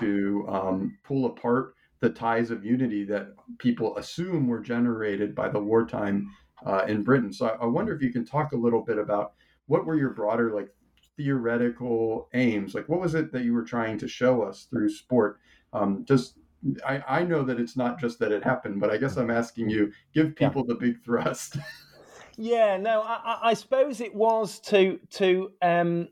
to 0.00 0.46
um, 0.48 0.96
pull 1.04 1.26
apart 1.26 1.74
the 2.00 2.08
ties 2.08 2.50
of 2.50 2.64
unity 2.64 3.04
that 3.04 3.26
people 3.58 3.98
assume 3.98 4.48
were 4.48 4.60
generated 4.60 5.34
by 5.34 5.50
the 5.50 5.60
wartime 5.60 6.30
uh, 6.64 6.86
in 6.88 7.02
Britain. 7.02 7.30
So 7.30 7.48
I, 7.48 7.64
I, 7.64 7.66
wonder 7.66 7.94
if 7.94 8.00
you 8.00 8.10
can 8.10 8.24
talk 8.24 8.52
a 8.52 8.62
little 8.66 8.80
bit 8.80 8.96
about 8.96 9.34
what 9.66 9.84
were 9.84 9.96
your 9.96 10.14
broader 10.14 10.54
like 10.54 10.70
theoretical 11.16 12.28
aims? 12.34 12.74
Like, 12.74 12.88
what 12.88 13.00
was 13.00 13.14
it 13.14 13.32
that 13.32 13.44
you 13.44 13.52
were 13.52 13.64
trying 13.64 13.98
to 13.98 14.08
show 14.08 14.42
us 14.42 14.66
through 14.70 14.90
sport? 14.90 15.38
Um, 15.72 16.04
just, 16.04 16.38
I, 16.86 17.02
I 17.06 17.22
know 17.22 17.42
that 17.42 17.60
it's 17.60 17.76
not 17.76 17.98
just 17.98 18.18
that 18.20 18.32
it 18.32 18.44
happened, 18.44 18.80
but 18.80 18.90
I 18.90 18.96
guess 18.96 19.16
I'm 19.16 19.30
asking 19.30 19.70
you, 19.70 19.92
give 20.14 20.34
people 20.34 20.64
yeah. 20.66 20.74
the 20.74 20.80
big 20.80 21.04
thrust. 21.04 21.56
yeah, 22.36 22.76
no, 22.76 23.02
I, 23.02 23.38
I, 23.42 23.54
suppose 23.54 24.00
it 24.00 24.14
was 24.14 24.60
to 24.60 24.98
to 25.10 25.52
um, 25.62 26.08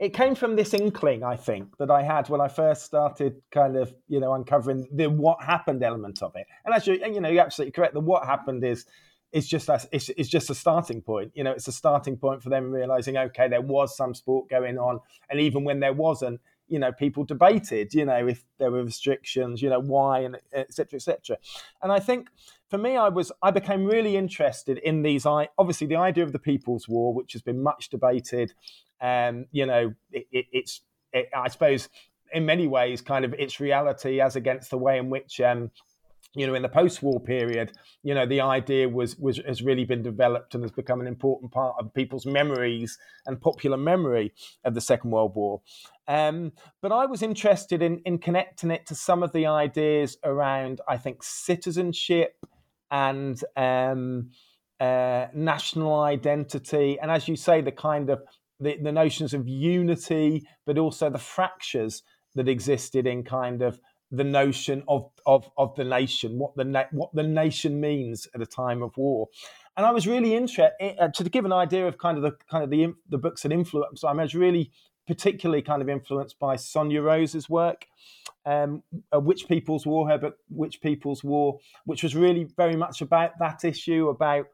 it 0.00 0.14
came 0.14 0.34
from 0.34 0.54
this 0.54 0.74
inkling, 0.74 1.24
I 1.24 1.36
think, 1.36 1.76
that 1.78 1.90
I 1.90 2.02
had 2.02 2.28
when 2.28 2.40
I 2.40 2.48
first 2.48 2.84
started 2.84 3.42
kind 3.50 3.76
of, 3.76 3.92
you 4.06 4.20
know, 4.20 4.34
uncovering 4.34 4.86
the 4.92 5.10
what 5.10 5.42
happened 5.42 5.82
element 5.82 6.22
of 6.22 6.36
it. 6.36 6.46
And 6.64 6.72
as 6.72 6.82
actually, 6.82 7.12
you 7.12 7.20
know, 7.20 7.28
you're 7.28 7.44
absolutely 7.44 7.72
correct. 7.72 7.94
The 7.94 8.00
what 8.00 8.24
happened 8.24 8.64
is 8.64 8.86
it's 9.32 9.46
just 9.46 9.68
a, 9.68 9.80
it's, 9.92 10.08
it's 10.10 10.28
just 10.28 10.50
a 10.50 10.54
starting 10.54 11.02
point. 11.02 11.32
You 11.34 11.44
know, 11.44 11.52
it's 11.52 11.68
a 11.68 11.72
starting 11.72 12.16
point 12.16 12.42
for 12.42 12.48
them 12.48 12.70
realizing, 12.70 13.16
okay, 13.16 13.48
there 13.48 13.60
was 13.60 13.96
some 13.96 14.14
sport 14.14 14.48
going 14.48 14.78
on, 14.78 15.00
and 15.30 15.40
even 15.40 15.64
when 15.64 15.80
there 15.80 15.92
wasn't, 15.92 16.40
you 16.66 16.78
know, 16.78 16.92
people 16.92 17.24
debated, 17.24 17.94
you 17.94 18.04
know, 18.04 18.26
if 18.26 18.44
there 18.58 18.70
were 18.70 18.84
restrictions, 18.84 19.62
you 19.62 19.70
know, 19.70 19.80
why, 19.80 20.20
and 20.20 20.38
etc. 20.52 20.96
etc. 20.96 21.38
And 21.82 21.90
I 21.90 21.98
think 21.98 22.28
for 22.68 22.78
me, 22.78 22.96
I 22.96 23.08
was 23.08 23.32
I 23.42 23.50
became 23.50 23.84
really 23.84 24.16
interested 24.16 24.78
in 24.78 25.02
these. 25.02 25.24
I 25.24 25.48
obviously 25.56 25.86
the 25.86 25.96
idea 25.96 26.24
of 26.24 26.32
the 26.32 26.38
People's 26.38 26.86
War, 26.88 27.14
which 27.14 27.32
has 27.32 27.42
been 27.42 27.62
much 27.62 27.88
debated. 27.88 28.52
Um, 29.00 29.46
you 29.52 29.64
know, 29.64 29.94
it, 30.12 30.26
it, 30.30 30.46
it's 30.52 30.82
it, 31.12 31.28
I 31.34 31.48
suppose 31.48 31.88
in 32.32 32.44
many 32.44 32.66
ways 32.66 33.00
kind 33.00 33.24
of 33.24 33.32
its 33.34 33.60
reality 33.60 34.20
as 34.20 34.36
against 34.36 34.70
the 34.70 34.78
way 34.78 34.98
in 34.98 35.08
which 35.08 35.40
um, 35.40 35.70
you 36.34 36.46
know, 36.46 36.54
in 36.54 36.62
the 36.62 36.68
post-war 36.68 37.20
period, 37.20 37.72
you 38.02 38.14
know, 38.14 38.26
the 38.26 38.40
idea 38.40 38.88
was 38.88 39.16
was 39.16 39.38
has 39.46 39.62
really 39.62 39.84
been 39.84 40.02
developed 40.02 40.54
and 40.54 40.62
has 40.62 40.70
become 40.70 41.00
an 41.00 41.06
important 41.06 41.52
part 41.52 41.76
of 41.78 41.94
people's 41.94 42.26
memories 42.26 42.98
and 43.26 43.40
popular 43.40 43.76
memory 43.76 44.32
of 44.64 44.74
the 44.74 44.80
Second 44.80 45.10
World 45.10 45.34
War. 45.34 45.62
Um, 46.06 46.52
but 46.80 46.92
I 46.92 47.06
was 47.06 47.22
interested 47.22 47.82
in 47.82 48.00
in 48.04 48.18
connecting 48.18 48.70
it 48.70 48.86
to 48.86 48.94
some 48.94 49.22
of 49.22 49.32
the 49.32 49.46
ideas 49.46 50.18
around, 50.22 50.80
I 50.88 50.96
think, 50.98 51.22
citizenship 51.22 52.36
and 52.90 53.42
um, 53.56 54.30
uh, 54.80 55.26
national 55.34 56.00
identity, 56.00 56.98
and 57.00 57.10
as 57.10 57.26
you 57.26 57.36
say, 57.36 57.60
the 57.60 57.72
kind 57.72 58.10
of 58.10 58.22
the, 58.60 58.76
the 58.82 58.92
notions 58.92 59.34
of 59.34 59.48
unity, 59.48 60.46
but 60.66 60.78
also 60.78 61.10
the 61.10 61.18
fractures 61.18 62.02
that 62.34 62.48
existed 62.48 63.06
in 63.06 63.24
kind 63.24 63.62
of 63.62 63.80
the 64.10 64.24
notion 64.24 64.82
of, 64.88 65.10
of, 65.26 65.50
of 65.56 65.74
the 65.76 65.84
nation, 65.84 66.38
what 66.38 66.56
the 66.56 66.64
na- 66.64 66.84
what 66.92 67.10
the 67.14 67.22
nation 67.22 67.80
means 67.80 68.26
at 68.34 68.40
a 68.40 68.46
time 68.46 68.82
of 68.82 68.96
war. 68.96 69.28
And 69.76 69.86
I 69.86 69.92
was 69.92 70.06
really 70.06 70.34
interested 70.34 70.72
uh, 70.98 71.08
to 71.08 71.24
give 71.24 71.44
an 71.44 71.52
idea 71.52 71.86
of 71.86 71.98
kind 71.98 72.16
of 72.16 72.22
the 72.22 72.32
kind 72.50 72.64
of 72.64 72.70
the 72.70 72.94
the 73.08 73.18
books 73.18 73.42
that 73.42 73.52
influenced. 73.52 74.04
I 74.04 74.12
was 74.12 74.34
really 74.34 74.72
particularly 75.06 75.62
kind 75.62 75.80
of 75.80 75.88
influenced 75.88 76.38
by 76.38 76.56
Sonya 76.56 77.00
Rose's 77.00 77.48
work, 77.48 77.86
um, 78.44 78.82
uh, 79.14 79.20
Which 79.20 79.48
People's 79.48 79.86
War, 79.86 80.08
her 80.08 80.18
book 80.18 80.36
Which 80.48 80.80
People's 80.80 81.22
War, 81.22 81.58
which 81.84 82.02
was 82.02 82.16
really 82.16 82.48
very 82.56 82.76
much 82.76 83.00
about 83.00 83.32
that 83.40 83.64
issue 83.64 84.08
about. 84.08 84.46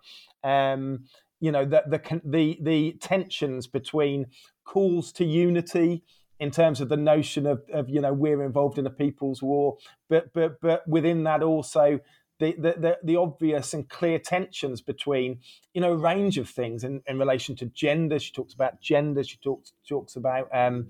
Um, 0.43 1.05
you 1.41 1.53
know 1.53 1.65
the, 1.67 1.83
the 1.87 2.21
the 2.25 2.59
the 2.63 2.93
tensions 3.01 3.67
between 3.67 4.27
calls 4.65 5.13
to 5.13 5.25
unity 5.25 6.03
in 6.45 6.51
terms 6.51 6.83
of 6.83 6.91
the 6.91 6.97
notion 6.97 7.47
of, 7.47 7.63
of 7.73 7.89
you 7.89 8.01
know 8.01 8.13
we're 8.13 8.43
involved 8.43 8.79
in 8.79 8.87
a 8.87 8.91
people's 8.91 9.43
war, 9.43 9.79
but 10.11 10.33
but 10.35 10.61
but 10.61 10.87
within 10.87 11.25
that 11.25 11.43
also 11.43 12.01
the, 12.41 12.53
the, 12.59 12.99
the, 13.03 13.17
obvious 13.17 13.73
and 13.75 13.89
clear 13.89 14.19
tensions 14.19 14.83
between, 14.83 15.39
you 15.73 15.81
know, 15.81 15.93
a 15.93 15.97
range 15.97 16.37
of 16.37 16.51
things 16.51 16.83
in, 16.83 17.01
in 17.07 17.17
relation 17.17 17.55
to 17.57 17.67
gender. 17.67 18.19
She 18.19 18.33
talks 18.33 18.53
about 18.53 18.81
gender. 18.81 19.23
She 19.23 19.37
talks 19.37 19.73
talks 19.89 20.17
about 20.17 20.49
um, 20.53 20.89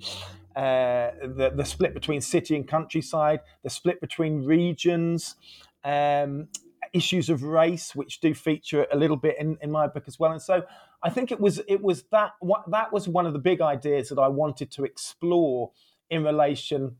uh, 0.56 1.10
the 1.22 1.52
the 1.54 1.64
split 1.64 1.94
between 1.94 2.20
city 2.20 2.56
and 2.56 2.66
countryside, 2.66 3.40
the 3.62 3.70
split 3.70 4.00
between 4.00 4.44
regions, 4.44 5.36
um, 5.84 6.48
issues 6.94 7.28
of 7.28 7.42
race, 7.42 7.94
which 7.94 8.20
do 8.20 8.34
feature 8.34 8.86
a 8.90 8.96
little 8.96 9.16
bit 9.16 9.36
in, 9.38 9.58
in 9.60 9.70
my 9.70 9.86
book 9.86 10.04
as 10.06 10.18
well. 10.18 10.32
And 10.32 10.42
so 10.42 10.62
I 11.04 11.10
think 11.10 11.30
it 11.30 11.38
was 11.38 11.60
it 11.68 11.82
was 11.82 12.04
that 12.12 12.32
that 12.68 12.92
was 12.92 13.06
one 13.06 13.26
of 13.26 13.34
the 13.34 13.38
big 13.38 13.60
ideas 13.60 14.08
that 14.08 14.18
I 14.18 14.28
wanted 14.28 14.70
to 14.72 14.84
explore 14.84 15.72
in 16.08 16.24
relation 16.24 16.96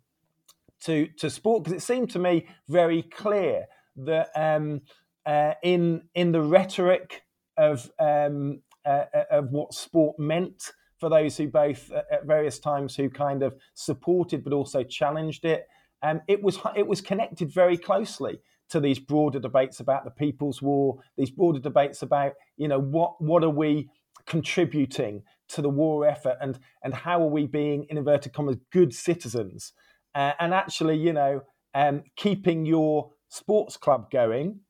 to 0.82 1.08
to 1.18 1.30
sport 1.30 1.64
because 1.64 1.82
it 1.82 1.84
seemed 1.84 2.10
to 2.10 2.18
me 2.18 2.46
very 2.68 3.02
clear 3.02 3.64
that 3.96 4.28
um, 4.36 4.82
uh, 5.24 5.54
in 5.62 6.02
in 6.14 6.32
the 6.32 6.42
rhetoric 6.42 7.22
of 7.56 7.90
um, 7.98 8.60
uh, 8.84 9.04
uh 9.14 9.24
of 9.30 9.50
what 9.50 9.72
sport 9.72 10.18
meant 10.18 10.72
for 10.98 11.08
those 11.08 11.38
who 11.38 11.48
both 11.48 11.90
uh, 11.90 12.02
at 12.12 12.26
various 12.26 12.58
times 12.58 12.94
who 12.94 13.08
kind 13.08 13.42
of 13.42 13.56
supported 13.72 14.44
but 14.44 14.52
also 14.52 14.82
challenged 14.82 15.46
it, 15.46 15.66
um, 16.02 16.20
it 16.28 16.42
was 16.42 16.58
it 16.76 16.86
was 16.86 17.00
connected 17.00 17.50
very 17.50 17.78
closely 17.78 18.38
to 18.70 18.80
these 18.80 18.98
broader 18.98 19.38
debates 19.38 19.80
about 19.80 20.04
the 20.04 20.10
People's 20.10 20.62
War, 20.62 20.98
these 21.16 21.30
broader 21.30 21.60
debates 21.60 22.02
about, 22.02 22.32
you 22.56 22.68
know, 22.68 22.80
what 22.80 23.14
what 23.20 23.44
are 23.44 23.50
we 23.50 23.88
contributing 24.26 25.22
to 25.48 25.60
the 25.60 25.68
war 25.68 26.06
effort 26.06 26.36
and 26.40 26.58
and 26.82 26.94
how 26.94 27.22
are 27.22 27.28
we 27.28 27.46
being 27.46 27.84
in 27.90 27.98
inverted 27.98 28.32
commas 28.32 28.56
good 28.72 28.94
citizens? 28.94 29.72
Uh, 30.14 30.32
and 30.38 30.54
actually 30.54 30.96
you 30.96 31.12
know 31.12 31.42
um, 31.74 32.02
keeping 32.16 32.64
your 32.64 33.10
sports 33.28 33.76
club 33.76 34.10
going 34.10 34.60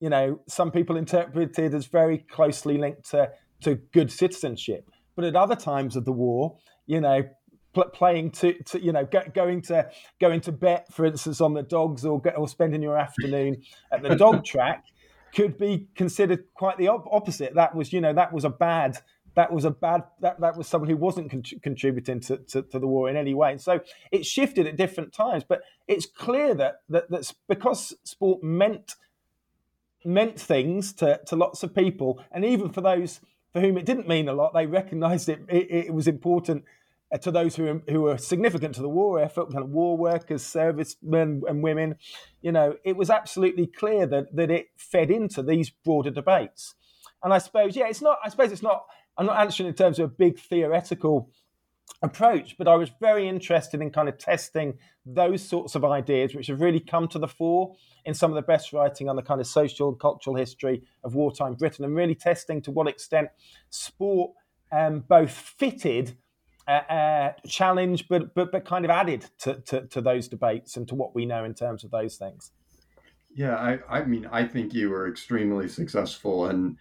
you 0.00 0.10
know 0.10 0.40
some 0.48 0.70
people 0.70 0.96
interpret 0.96 1.58
it 1.58 1.72
as 1.72 1.86
very 1.86 2.18
closely 2.18 2.76
linked 2.76 3.08
to 3.10 3.30
to 3.62 3.76
good 3.92 4.12
citizenship. 4.12 4.90
But 5.16 5.24
at 5.24 5.34
other 5.34 5.56
times 5.56 5.96
of 5.96 6.04
the 6.04 6.12
war 6.12 6.56
you 6.86 7.00
know 7.00 7.22
playing 7.86 8.30
to, 8.32 8.52
to 8.64 8.82
you 8.82 8.92
know 8.92 9.04
go, 9.04 9.22
going 9.34 9.62
to 9.62 9.88
going 10.20 10.40
to 10.42 10.52
bet 10.52 10.92
for 10.92 11.06
instance 11.06 11.40
on 11.40 11.54
the 11.54 11.62
dogs 11.62 12.04
or 12.04 12.20
or 12.36 12.48
spending 12.48 12.82
your 12.82 12.98
afternoon 12.98 13.62
at 13.92 14.02
the 14.02 14.16
dog 14.16 14.44
track 14.52 14.84
could 15.34 15.58
be 15.58 15.88
considered 15.94 16.44
quite 16.54 16.78
the 16.78 16.88
op- 16.88 17.06
opposite. 17.10 17.54
That 17.54 17.74
was 17.74 17.92
you 17.92 18.00
know 18.00 18.12
that 18.12 18.32
was 18.32 18.44
a 18.44 18.50
bad 18.50 18.98
that 19.38 19.52
was 19.52 19.64
a 19.64 19.70
bad 19.70 20.02
that, 20.20 20.40
that 20.40 20.56
was 20.56 20.66
someone 20.66 20.90
who 20.90 20.96
wasn't 20.96 21.30
con- 21.30 21.44
contributing 21.62 22.18
to, 22.18 22.38
to, 22.38 22.62
to, 22.62 22.78
the 22.80 22.88
war 22.88 23.08
in 23.08 23.16
any 23.16 23.34
way. 23.34 23.52
And 23.52 23.60
so 23.60 23.78
it 24.10 24.26
shifted 24.26 24.66
at 24.66 24.76
different 24.76 25.12
times. 25.12 25.44
But 25.48 25.62
it's 25.86 26.06
clear 26.06 26.54
that, 26.54 26.80
that 26.88 27.08
that's 27.08 27.34
because 27.48 27.94
sport 28.02 28.42
meant 28.42 28.96
meant 30.04 30.40
things 30.40 30.92
to, 30.94 31.20
to 31.26 31.36
lots 31.36 31.62
of 31.62 31.72
people 31.72 32.20
and 32.32 32.44
even 32.44 32.70
for 32.70 32.80
those 32.80 33.20
for 33.52 33.60
whom 33.60 33.76
it 33.76 33.84
didn't 33.84 34.08
mean 34.08 34.28
a 34.28 34.32
lot 34.32 34.54
they 34.54 34.66
recognized 34.66 35.28
it, 35.28 35.40
it, 35.48 35.70
it 35.70 35.94
was 35.94 36.06
important 36.06 36.64
to 37.16 37.30
those 37.30 37.56
who 37.56 37.80
who 37.88 38.02
were 38.02 38.18
significant 38.18 38.74
to 38.74 38.82
the 38.82 38.88
war 38.88 39.18
effort, 39.20 39.50
kind 39.50 39.64
of 39.64 39.70
war 39.70 39.96
workers, 39.96 40.42
servicemen 40.42 41.42
and 41.48 41.62
women, 41.62 41.96
you 42.42 42.52
know, 42.52 42.76
it 42.84 42.96
was 42.96 43.08
absolutely 43.08 43.66
clear 43.66 44.06
that 44.06 44.34
that 44.36 44.50
it 44.50 44.68
fed 44.76 45.10
into 45.10 45.42
these 45.42 45.70
broader 45.70 46.10
debates. 46.10 46.74
And 47.22 47.32
I 47.32 47.38
suppose, 47.38 47.76
yeah, 47.76 47.88
it's 47.88 48.02
not. 48.02 48.18
I 48.24 48.28
suppose 48.28 48.52
it's 48.52 48.62
not. 48.62 48.84
I'm 49.16 49.26
not 49.26 49.40
answering 49.40 49.68
in 49.68 49.74
terms 49.74 49.98
of 49.98 50.04
a 50.04 50.14
big 50.14 50.38
theoretical 50.38 51.30
approach, 52.02 52.56
but 52.58 52.68
I 52.68 52.76
was 52.76 52.90
very 53.00 53.28
interested 53.28 53.80
in 53.80 53.90
kind 53.90 54.08
of 54.08 54.18
testing 54.18 54.78
those 55.04 55.42
sorts 55.42 55.74
of 55.74 55.84
ideas, 55.84 56.34
which 56.34 56.46
have 56.48 56.60
really 56.60 56.78
come 56.78 57.08
to 57.08 57.18
the 57.18 57.26
fore 57.26 57.74
in 58.04 58.14
some 58.14 58.30
of 58.30 58.36
the 58.36 58.42
best 58.42 58.72
writing 58.72 59.08
on 59.08 59.16
the 59.16 59.22
kind 59.22 59.40
of 59.40 59.46
social 59.46 59.88
and 59.88 59.98
cultural 59.98 60.36
history 60.36 60.82
of 61.02 61.14
wartime 61.14 61.54
Britain, 61.54 61.84
and 61.84 61.96
really 61.96 62.14
testing 62.14 62.60
to 62.62 62.70
what 62.70 62.86
extent 62.86 63.28
sport 63.70 64.32
um, 64.70 65.00
both 65.08 65.30
fitted 65.30 66.16
uh, 66.68 67.32
challenge, 67.46 68.08
but 68.08 68.34
but 68.34 68.52
but 68.52 68.64
kind 68.64 68.84
of 68.84 68.90
added 68.90 69.24
to, 69.38 69.54
to, 69.62 69.86
to 69.86 70.00
those 70.00 70.28
debates 70.28 70.76
and 70.76 70.86
to 70.88 70.94
what 70.94 71.14
we 71.14 71.24
know 71.26 71.44
in 71.44 71.54
terms 71.54 71.84
of 71.84 71.90
those 71.90 72.16
things. 72.16 72.52
Yeah, 73.34 73.56
I, 73.56 73.78
I 73.88 74.04
mean, 74.04 74.28
I 74.30 74.44
think 74.44 74.74
you 74.74 74.90
were 74.90 75.08
extremely 75.08 75.68
successful, 75.68 76.46
and 76.46 76.76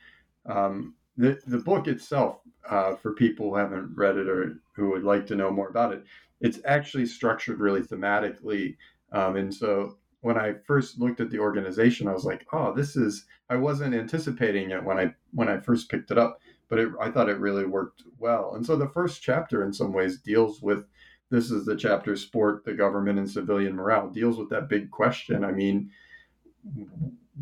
um, 0.46 0.96
the 1.16 1.40
the 1.48 1.60
book 1.60 1.88
itself, 1.88 2.40
uh, 2.70 2.96
for 2.96 3.14
people 3.14 3.50
who 3.50 3.56
haven't 3.56 3.96
read 3.96 4.18
it 4.18 4.28
or 4.28 4.60
who 4.76 4.90
would 4.92 5.04
like 5.04 5.26
to 5.28 5.36
know 5.36 5.52
more 5.52 5.70
about 5.70 5.94
it, 5.94 6.04
it's 6.42 6.60
actually 6.66 7.06
structured 7.06 7.60
really 7.60 7.82
thematically, 7.82 8.76
um, 9.14 9.38
and 9.38 9.54
so 9.54 9.98
when 10.22 10.38
I 10.38 10.56
first 10.66 11.00
looked 11.00 11.22
at 11.22 11.30
the 11.30 11.40
organization, 11.40 12.08
I 12.08 12.14
was 12.14 12.26
like, 12.26 12.46
oh, 12.52 12.74
this 12.74 12.96
is. 12.96 13.26
I 13.50 13.56
wasn't 13.56 13.96
anticipating 13.96 14.72
it 14.72 14.84
when 14.84 14.98
I 14.98 15.16
when 15.32 15.48
I 15.48 15.62
first 15.62 15.90
picked 15.90 16.12
it 16.12 16.18
up 16.18 16.40
but 16.70 16.80
it, 16.80 16.90
I 17.00 17.12
thought 17.12 17.30
it 17.30 17.40
really 17.40 17.66
worked 17.66 18.04
well. 18.18 18.54
And 18.56 18.66
so 18.66 18.76
the 18.76 18.90
first 18.90 19.22
chapter, 19.22 19.64
in 19.64 19.74
some 19.74 19.94
ways, 19.94 20.20
deals 20.20 20.62
with 20.62 20.86
this 21.30 21.52
is 21.52 21.66
the 21.66 21.76
chapter 21.76 22.16
sport, 22.16 22.64
the 22.64 22.74
government, 22.74 23.20
and 23.20 23.30
civilian 23.30 23.76
morale 23.76 24.10
deals 24.10 24.38
with 24.38 24.50
that 24.50 24.70
big 24.70 24.92
question. 24.92 25.44
I 25.44 25.52
mean, 25.52 25.92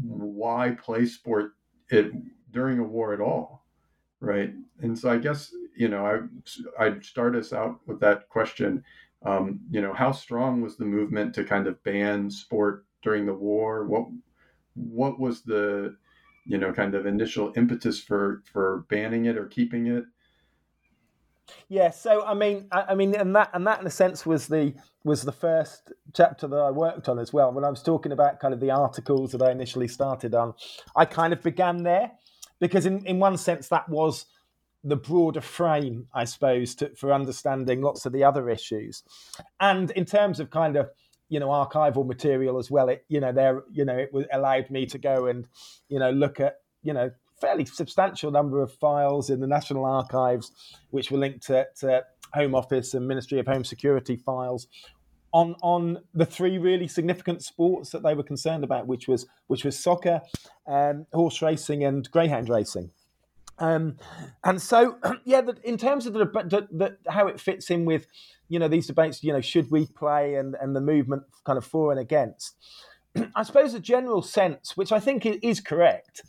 why 0.02 0.72
play 0.72 1.06
sport 1.06 1.54
it 1.90 2.12
during 2.52 2.80
a 2.80 2.84
war 2.84 3.14
at 3.14 3.22
all, 3.22 3.66
right? 4.20 4.54
And 4.82 4.98
so 4.98 5.10
I 5.10 5.18
guess 5.18 5.54
you 5.76 5.88
know 5.88 6.06
I 6.06 6.84
I'd 6.84 7.04
start 7.04 7.36
us 7.36 7.54
out 7.54 7.80
with 7.86 8.00
that 8.00 8.30
question. 8.30 8.84
Um, 9.24 9.60
you 9.72 9.82
know, 9.82 9.94
how 9.94 10.12
strong 10.12 10.62
was 10.62 10.78
the 10.78 10.86
movement 10.86 11.34
to 11.36 11.44
kind 11.44 11.68
of 11.68 11.84
ban 11.84 12.30
sport 12.30 12.86
during 13.02 13.26
the 13.26 13.34
war? 13.34 13.86
What 13.86 14.08
what 14.76 15.20
was 15.20 15.42
the 15.42 15.96
you 16.46 16.58
know 16.58 16.72
kind 16.72 16.96
of 16.96 17.06
initial 17.06 17.52
impetus 17.56 18.00
for 18.00 18.44
for 18.52 18.86
banning 18.90 19.26
it 19.26 19.38
or 19.38 19.46
keeping 19.46 19.88
it? 19.88 20.06
Yeah 21.68 21.92
so 21.92 22.26
i 22.26 22.34
mean 22.34 22.68
I, 22.72 22.82
I, 22.90 22.96
mean 22.96 23.16
and 23.16 23.36
that 23.36 23.50
and 23.54 23.66
that 23.68 23.82
in 23.82 23.88
a 23.88 23.92
sense 23.92 24.26
was 24.26 24.48
the 24.48 24.74
was 25.04 25.24
the 25.24 25.32
first 25.32 25.92
chapter 26.14 26.48
that 26.48 26.58
i 26.58 26.72
worked 26.72 27.10
on 27.10 27.20
as 27.20 27.34
well. 27.34 27.52
When 27.52 27.64
i 27.64 27.70
was 27.70 27.84
talking 27.84 28.12
about 28.12 28.40
kind 28.40 28.54
of 28.54 28.60
the 28.60 28.72
articles 28.72 29.32
that 29.32 29.42
i 29.42 29.52
initially 29.52 29.88
started 29.88 30.34
on 30.34 30.54
i 30.96 31.06
kind 31.06 31.34
of 31.34 31.42
began 31.42 31.84
there 31.84 32.12
because 32.60 32.86
in, 32.86 33.06
in 33.06 33.20
one 33.20 33.38
sense 33.38 33.68
that 33.70 33.90
was 33.90 34.26
the 34.84 34.96
broader 34.96 35.42
frame 35.42 36.08
i 36.14 36.24
suppose 36.24 36.76
to, 36.76 36.96
for 36.96 37.12
understanding 37.12 37.82
lots 37.82 38.06
of 38.06 38.14
the 38.14 38.24
other 38.24 38.50
issues. 38.50 39.04
And 39.60 39.92
in 39.92 40.06
terms 40.06 40.40
of 40.40 40.50
kind 40.50 40.76
of 40.76 40.90
you 41.30 41.40
know 41.40 41.48
archival 41.48 42.06
material 42.06 42.58
as 42.58 42.70
well 42.70 42.88
it 42.88 43.04
you 43.08 43.20
know 43.20 43.32
there 43.32 43.64
you 43.72 43.84
know 43.84 43.98
it 43.98 44.10
allowed 44.32 44.70
me 44.70 44.86
to 44.86 44.98
go 44.98 45.26
and 45.26 45.48
you 45.90 46.00
know 46.00 46.12
look 46.12 46.40
at 46.40 46.58
you 46.84 46.94
know 46.94 47.10
fairly 47.40 47.66
substantial 47.66 48.32
number 48.32 48.62
of 48.62 48.72
files 48.74 49.30
in 49.30 49.40
the 49.40 49.48
National 49.48 49.86
Archives, 49.86 50.52
which 50.92 51.12
were 51.12 51.18
linked 51.18 51.46
to, 51.48 51.68
to 51.80 52.04
Home 52.34 52.56
Office 52.56 52.94
and 52.94 53.08
Ministry 53.08 53.40
of 53.40 53.48
Home 53.48 53.64
Security 53.64 54.16
files 54.16 54.68
on 55.34 55.56
on 55.62 56.00
the 56.14 56.26
three 56.26 56.58
really 56.58 56.88
significant 56.88 57.44
sports 57.44 57.90
that 57.90 58.04
they 58.04 58.14
were 58.14 58.24
concerned 58.24 58.64
about, 58.64 58.88
which 58.88 59.08
was 59.08 59.26
which 59.48 59.66
was 59.66 59.78
soccer, 59.78 60.22
um, 60.66 61.06
horse 61.14 61.42
racing, 61.42 61.84
and 61.84 62.10
greyhound 62.10 62.50
racing. 62.50 62.92
Um, 63.58 63.98
and 64.44 64.62
so, 64.62 64.98
yeah, 65.26 65.42
the, 65.42 65.56
in 65.64 65.78
terms 65.78 66.06
of 66.06 66.14
the, 66.14 66.26
the, 66.26 66.68
the, 66.72 66.98
how 67.12 67.28
it 67.28 67.40
fits 67.40 67.70
in 67.70 67.86
with, 67.86 68.08
you 68.50 68.60
know, 68.60 68.68
these 68.68 68.88
debates, 68.88 69.24
you 69.24 69.34
know, 69.34 69.42
should 69.42 69.72
we 69.72 69.86
play 69.86 70.36
and, 70.36 70.56
and 70.60 70.76
the 70.76 70.82
movement 70.82 71.24
kind 71.46 71.58
of 71.58 71.66
for 71.66 71.92
and 71.92 72.00
against, 72.00 72.56
I 73.36 73.44
suppose 73.44 73.74
a 73.74 73.80
general 73.80 74.22
sense, 74.22 74.76
which 74.76 74.92
I 74.92 75.00
think 75.00 75.26
is 75.26 75.62
correct, 75.62 76.22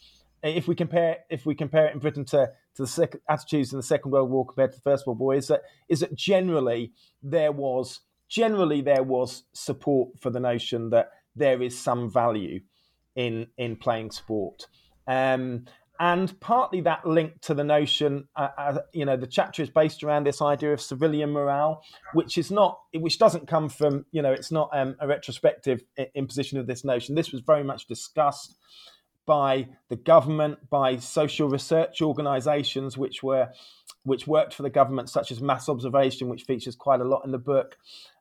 if 0.43 0.69
we 0.69 0.75
compare 0.75 1.19
if 1.31 1.47
we 1.47 1.55
compare 1.55 1.87
it 1.87 1.95
in 1.95 1.99
Britain 1.99 2.25
to 2.27 2.51
to 2.77 2.83
the 2.83 2.87
second, 2.87 3.21
attitudes 3.29 3.73
in 3.73 3.79
the 3.79 3.83
Second 3.83 4.11
World 4.11 4.31
War 4.31 4.47
compared 4.47 4.73
to 4.73 4.79
the 4.79 4.83
First 4.83 5.07
World 5.07 5.19
War, 5.19 5.35
is 5.35 5.49
that 5.49 5.63
is 5.89 6.01
that 6.01 6.15
generally 6.15 6.93
there 7.23 7.53
was 7.53 8.01
generally 8.29 8.81
there 8.81 9.03
was 9.03 9.45
support 9.53 10.11
for 10.21 10.31
the 10.31 10.41
notion 10.41 10.91
that 10.91 11.11
there 11.35 11.63
is 11.63 11.79
some 11.79 12.11
value 12.11 12.61
in 13.15 13.49
in 13.57 13.77
playing 13.77 14.11
sport. 14.11 14.67
Um, 15.09 15.67
and 15.99 16.39
partly 16.41 16.81
that 16.83 17.07
linked 17.07 17.43
to 17.43 17.55
the 17.55 17.65
notion, 17.65 18.29
uh, 18.37 18.49
uh, 18.59 18.79
you 18.93 19.05
know, 19.05 19.17
the 19.17 19.27
chapter 19.27 19.63
is 19.63 19.71
based 19.71 20.03
around 20.03 20.25
this 20.25 20.43
idea 20.43 20.73
of 20.73 20.81
civilian 20.81 21.31
morale, 21.31 21.83
which 22.13 22.39
is 22.39 22.51
not, 22.51 22.81
which 22.95 23.19
doesn't 23.19 23.47
come 23.47 23.69
from, 23.69 24.05
you 24.13 24.23
know, 24.23 24.33
it's 24.33 24.53
not 24.53 24.71
um, 24.73 24.97
a 25.01 25.07
retrospective 25.07 25.83
imposition 26.15 26.59
of 26.59 26.67
this 26.67 26.85
notion. 26.85 27.15
This 27.15 27.33
was 27.33 27.41
very 27.41 27.65
much 27.65 27.87
discussed 27.87 28.57
by 29.27 29.69
the 29.89 29.97
government, 29.97 30.59
by 30.71 30.97
social 30.97 31.49
research 31.49 32.01
organisations, 32.01 32.97
which 32.97 33.23
were, 33.23 33.49
which 34.05 34.27
worked 34.27 34.55
for 34.55 34.63
the 34.63 34.71
government, 34.71 35.11
such 35.11 35.33
as 35.33 35.41
Mass 35.41 35.69
Observation, 35.69 36.29
which 36.29 36.45
features 36.45 36.77
quite 36.77 37.01
a 37.01 37.05
lot 37.05 37.25
in 37.25 37.33
the 37.33 37.39
book, 37.39 37.77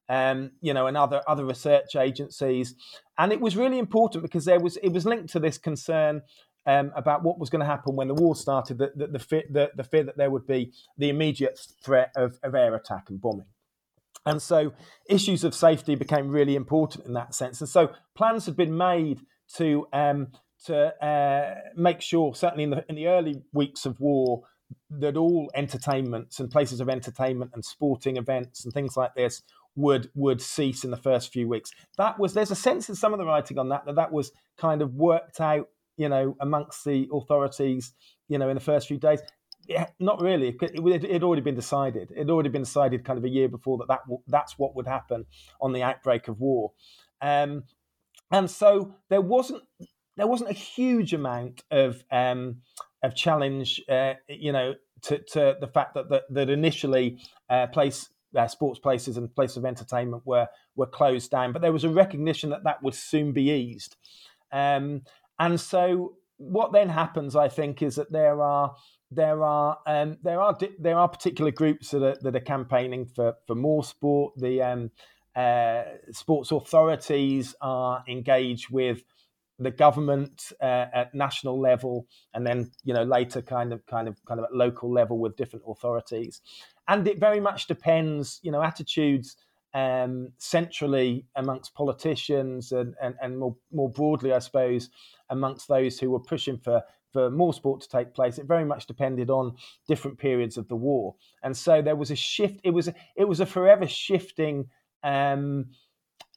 um, 0.10 0.52
you 0.62 0.74
know, 0.74 0.88
and 0.88 0.98
other 0.98 1.22
other 1.28 1.46
research 1.46 1.96
agencies. 1.96 2.76
And 3.18 3.32
it 3.32 3.40
was 3.40 3.56
really 3.56 3.80
important 3.80 4.24
because 4.24 4.46
there 4.46 4.60
was 4.60 4.78
it 4.78 4.90
was 4.90 5.06
linked 5.06 5.30
to 5.34 5.40
this 5.40 5.58
concern 5.58 6.24
um, 6.66 6.92
about 6.96 7.24
what 7.24 7.40
was 7.40 7.50
going 7.50 7.60
to 7.60 7.66
happen 7.66 7.96
when 7.96 8.08
the 8.08 8.14
war 8.14 8.36
started, 8.36 8.78
the, 8.78 8.92
the, 8.96 9.08
the, 9.08 9.20
fear, 9.20 9.44
the, 9.50 9.72
the 9.76 9.84
fear 9.84 10.04
that 10.04 10.18
there 10.18 10.32
would 10.32 10.48
be 10.48 10.74
the 10.98 11.10
immediate 11.10 11.60
threat 11.84 12.12
of, 12.16 12.40
of 12.44 12.56
air 12.56 12.76
attack 12.76 13.10
and 13.10 13.22
bombing. 13.22 13.46
And 14.26 14.42
so 14.42 14.74
issues 15.08 15.44
of 15.44 15.54
safety 15.54 15.96
became 15.96 16.30
really 16.30 16.56
important 16.56 17.06
in 17.06 17.14
that 17.14 17.36
sense. 17.36 17.62
And 17.62 17.70
so 17.70 17.92
plans 18.16 18.46
had 18.46 18.56
been 18.56 18.76
made 18.76 19.22
to 19.58 19.88
um, 19.94 20.30
to 20.66 21.06
uh, 21.06 21.56
make 21.76 22.02
sure, 22.02 22.34
certainly 22.34 22.64
in 22.64 22.72
the 22.72 22.86
in 22.90 22.96
the 22.96 23.08
early 23.08 23.44
weeks 23.54 23.86
of 23.86 24.00
war, 24.00 24.44
that 24.90 25.16
all 25.16 25.52
entertainments 25.54 26.40
and 26.40 26.50
places 26.50 26.80
of 26.80 26.90
entertainment 26.90 27.52
and 27.54 27.64
sporting 27.64 28.18
events 28.18 28.66
and 28.66 28.74
things 28.74 28.98
like 28.98 29.14
this 29.16 29.44
would 29.76 30.10
would 30.16 30.42
cease 30.42 30.84
in 30.84 30.92
the 30.92 30.98
first 30.98 31.32
few 31.32 31.48
weeks. 31.48 31.72
That 31.98 32.18
was 32.18 32.34
there's 32.34 32.52
a 32.52 32.56
sense 32.56 32.90
in 32.90 32.96
some 32.96 33.14
of 33.14 33.20
the 33.20 33.26
writing 33.26 33.60
on 33.60 33.70
that 33.70 33.86
that 33.86 33.96
that 33.96 34.12
was 34.12 34.32
kind 34.58 34.82
of 34.82 34.96
worked 34.96 35.40
out, 35.40 35.68
you 35.98 36.10
know, 36.10 36.36
amongst 36.40 36.84
the 36.86 37.08
authorities, 37.14 37.94
you 38.28 38.38
know, 38.38 38.50
in 38.50 38.56
the 38.56 38.62
first 38.62 38.88
few 38.88 38.98
days. 38.98 39.22
Yeah, 39.68 39.88
not 40.00 40.22
really. 40.22 40.56
It 40.62 41.12
had 41.12 41.24
already 41.24 41.42
been 41.42 41.56
decided. 41.56 42.12
It 42.12 42.20
had 42.20 42.30
already 42.30 42.50
been 42.50 42.62
decided 42.62 43.04
kind 43.04 43.18
of 43.18 43.26
a 43.26 43.30
year 43.30 43.50
before 43.50 43.80
that, 43.80 43.88
that 43.88 44.02
that's 44.28 44.60
what 44.60 44.76
would 44.76 44.86
happen 44.86 45.26
on 45.60 45.74
the 45.74 45.82
outbreak 45.82 46.28
of 46.28 46.40
war. 46.40 46.72
Um, 47.22 47.64
and 48.32 48.50
so 48.50 48.96
there 49.10 49.22
wasn't 49.22 49.64
there 50.18 50.28
wasn't 50.28 50.50
a 50.50 50.54
huge 50.54 51.14
amount 51.14 51.64
of 51.72 52.04
um, 52.12 52.58
of 53.04 53.16
challenge, 53.16 53.82
uh, 53.90 54.14
you 54.28 54.52
know, 54.52 54.76
to, 55.04 55.20
to, 55.20 55.56
the 55.60 55.68
fact 55.68 55.94
that 55.94 56.10
that, 56.10 56.24
that 56.30 56.50
initially 56.50 57.20
uh, 57.50 57.68
place 57.68 58.10
uh, 58.36 58.48
sports 58.48 58.80
places 58.80 59.18
and 59.18 59.34
places 59.36 59.58
of 59.58 59.66
entertainment 59.66 60.24
were 60.26 60.48
were 60.76 60.88
closed 60.88 61.32
down. 61.32 61.54
But 61.54 61.62
there 61.62 61.72
was 61.72 61.84
a 61.84 61.90
recognition 61.90 62.50
that 62.50 62.64
that 62.64 62.84
would 62.84 62.96
soon 62.96 63.32
be 63.32 63.52
eased, 63.52 63.96
um, 64.52 65.02
and 65.40 65.60
so 65.60 66.16
what 66.38 66.74
then 66.74 66.90
happens, 66.90 67.36
I 67.36 67.48
think, 67.48 67.82
is 67.82 67.96
that 67.96 68.12
there 68.12 68.42
are 68.42 68.76
there 69.12 69.44
are 69.44 69.78
um, 69.86 70.18
there 70.24 70.42
are 70.42 70.58
there 70.80 70.98
are 70.98 71.08
particular 71.08 71.52
groups 71.52 71.92
that 71.92 72.04
are 72.04 72.18
that 72.22 72.36
are 72.36 72.40
campaigning 72.40 73.06
for 73.06 73.36
for 73.48 73.56
more 73.56 73.84
sport. 73.84 74.34
The 74.38 74.62
um, 74.62 74.92
uh, 75.36 75.84
sports 76.12 76.52
authorities 76.52 77.56
are 77.62 78.04
engaged 78.08 78.70
with 78.70 79.04
the 79.58 79.72
government 79.72 80.52
uh, 80.62 80.88
at 80.94 81.16
national 81.16 81.60
level, 81.60 82.08
and 82.34 82.46
then 82.46 82.72
you 82.84 82.94
know 82.94 83.04
later 83.04 83.42
kind 83.42 83.72
of 83.72 83.86
kind 83.86 84.08
of 84.08 84.24
kind 84.26 84.40
of 84.40 84.46
at 84.46 84.54
local 84.54 84.92
level 84.92 85.20
with 85.20 85.38
different 85.38 85.66
authorities 85.68 86.42
and 86.88 87.08
it 87.08 87.20
very 87.20 87.40
much 87.40 87.68
depends, 87.68 88.40
you 88.44 88.52
know, 88.52 88.62
attitudes 88.62 89.36
um, 89.76 90.32
centrally 90.38 91.26
amongst 91.36 91.76
politicians 91.76 92.72
and, 92.72 92.96
and, 93.02 93.16
and 93.22 93.38
more, 93.38 93.56
more 93.72 93.90
broadly, 93.90 94.32
I 94.32 94.40
suppose, 94.40 94.90
amongst 95.30 95.68
those 95.68 96.00
who 96.00 96.10
were 96.10 96.20
pushing 96.22 96.58
for, 96.58 96.82
for 97.12 97.30
more 97.30 97.54
sport 97.54 97.82
to 97.82 97.90
take 97.90 98.14
place. 98.14 98.38
It 98.38 98.48
very 98.48 98.64
much 98.64 98.88
depended 98.88 99.30
on 99.30 99.58
different 99.86 100.18
periods 100.18 100.58
of 100.58 100.70
the 100.70 100.78
war. 100.78 101.16
And 101.44 101.56
so 101.56 101.82
there 101.82 101.98
was 101.98 102.10
a 102.10 102.16
shift. 102.16 102.62
It 102.64 102.72
was, 102.72 102.90
it 103.18 103.26
was 103.26 103.42
a 103.42 103.46
forever 103.46 103.86
shifting 103.86 104.70
um, 105.04 105.66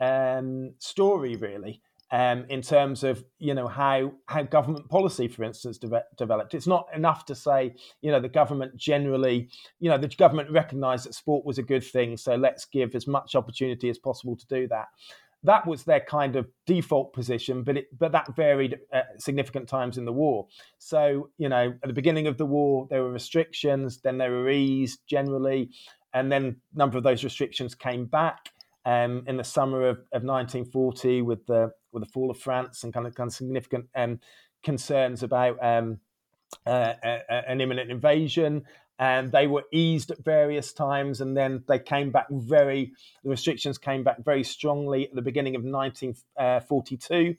um, 0.01 0.75
story, 0.81 1.37
really 1.37 1.81
um, 2.11 2.47
in 2.49 2.63
terms 2.63 3.05
of 3.05 3.23
you 3.39 3.55
know 3.55 3.67
how 3.67 4.13
how 4.27 4.43
government 4.43 4.89
policy, 4.89 5.29
for 5.29 5.45
instance, 5.45 5.79
de- 5.79 6.05
developed. 6.17 6.55
It's 6.55 6.67
not 6.67 6.87
enough 6.95 7.27
to 7.27 7.35
say 7.35 7.75
you 8.01 8.11
know 8.11 8.21
the 8.21 8.29
government 8.29 8.77
generally, 8.77 9.51
you 9.79 9.91
know, 9.91 9.99
the 9.99 10.09
government 10.09 10.51
recognised 10.51 11.07
that 11.07 11.15
sport 11.15 11.45
was 11.45 11.59
a 11.59 11.63
good 11.63 11.85
thing, 11.85 12.17
so 12.17 12.35
let's 12.35 12.65
give 12.65 12.95
as 12.95 13.07
much 13.07 13.35
opportunity 13.35 13.89
as 13.91 13.99
possible 13.99 14.37
to 14.37 14.47
do 14.47 14.67
that. 14.69 14.87
That 15.45 15.67
was 15.67 15.85
their 15.85 16.01
kind 16.01 16.35
of 16.35 16.49
default 16.67 17.13
position, 17.13 17.63
but 17.63 17.77
it 17.77 17.99
but 17.99 18.13
that 18.13 18.35
varied 18.35 18.79
at 18.91 19.21
significant 19.21 19.69
times 19.69 19.99
in 19.99 20.07
the 20.07 20.13
war. 20.13 20.47
So 20.79 21.29
you 21.37 21.51
know, 21.51 21.75
at 21.83 21.87
the 21.87 21.93
beginning 21.93 22.27
of 22.27 22.39
the 22.39 22.47
war, 22.47 22.87
there 22.89 23.03
were 23.03 23.13
restrictions, 23.13 24.01
then 24.01 24.17
they 24.17 24.31
were 24.31 24.49
eased 24.49 25.01
generally, 25.07 25.71
and 26.15 26.33
then 26.33 26.57
a 26.75 26.79
number 26.79 26.97
of 26.97 27.05
those 27.05 27.23
restrictions 27.23 27.75
came 27.75 28.07
back. 28.07 28.51
Um, 28.87 29.25
in 29.27 29.37
the 29.37 29.45
summer 29.45 29.87
of, 29.87 29.99
of 30.13 30.23
1940 30.23 31.21
with 31.21 31.45
the 31.45 31.73
with 31.93 32.03
the 32.03 32.11
fall 32.11 32.31
of 32.31 32.39
France 32.39 32.85
and 32.85 32.93
kind 32.93 33.07
of, 33.07 33.15
kind 33.15 33.29
of 33.29 33.35
significant 33.35 33.87
um, 33.95 34.21
concerns 34.63 35.23
about 35.23 35.63
um, 35.63 35.99
uh, 36.67 36.95
an 37.03 37.61
imminent 37.61 37.91
invasion. 37.91 38.65
And 39.01 39.31
they 39.31 39.47
were 39.47 39.63
eased 39.73 40.11
at 40.11 40.25
various 40.25 40.73
times, 40.73 41.21
and 41.21 41.37
then 41.37 41.63
they 41.69 41.79
came 41.79 42.11
back 42.11 42.27
very. 42.31 42.93
The 43.23 43.31
restrictions 43.31 43.79
came 43.79 44.03
back 44.03 44.25
very 44.25 44.43
strongly 44.43 45.07
at 45.07 45.15
the 45.15 45.23
beginning 45.23 45.55
of 45.55 45.63
1942, 45.63 47.37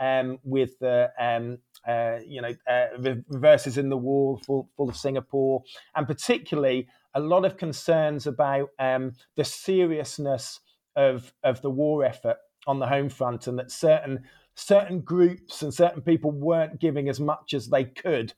uh, 0.00 0.02
um, 0.02 0.38
with 0.42 0.78
the 0.78 1.10
um, 1.20 1.58
uh, 1.86 2.20
you 2.26 2.40
know 2.40 2.54
uh, 2.66 2.86
reverses 3.28 3.76
in 3.76 3.90
the 3.90 3.96
wall, 3.96 4.40
full, 4.46 4.70
full 4.74 4.88
of 4.88 4.96
Singapore, 4.96 5.62
and 5.94 6.06
particularly 6.06 6.88
a 7.12 7.20
lot 7.20 7.44
of 7.44 7.58
concerns 7.58 8.26
about 8.26 8.70
um, 8.78 9.12
the 9.36 9.44
seriousness 9.44 10.60
of 10.96 11.34
of 11.42 11.60
the 11.60 11.70
war 11.70 12.04
effort 12.06 12.38
on 12.66 12.78
the 12.78 12.86
home 12.86 13.08
front, 13.08 13.46
and 13.46 13.58
that 13.58 13.70
certain 13.70 14.24
certain 14.54 15.00
groups 15.00 15.62
and 15.62 15.72
certain 15.72 16.02
people 16.02 16.30
weren't 16.30 16.78
giving 16.78 17.08
as 17.08 17.18
much 17.18 17.54
as 17.54 17.68
they 17.68 17.84
could 17.84 18.34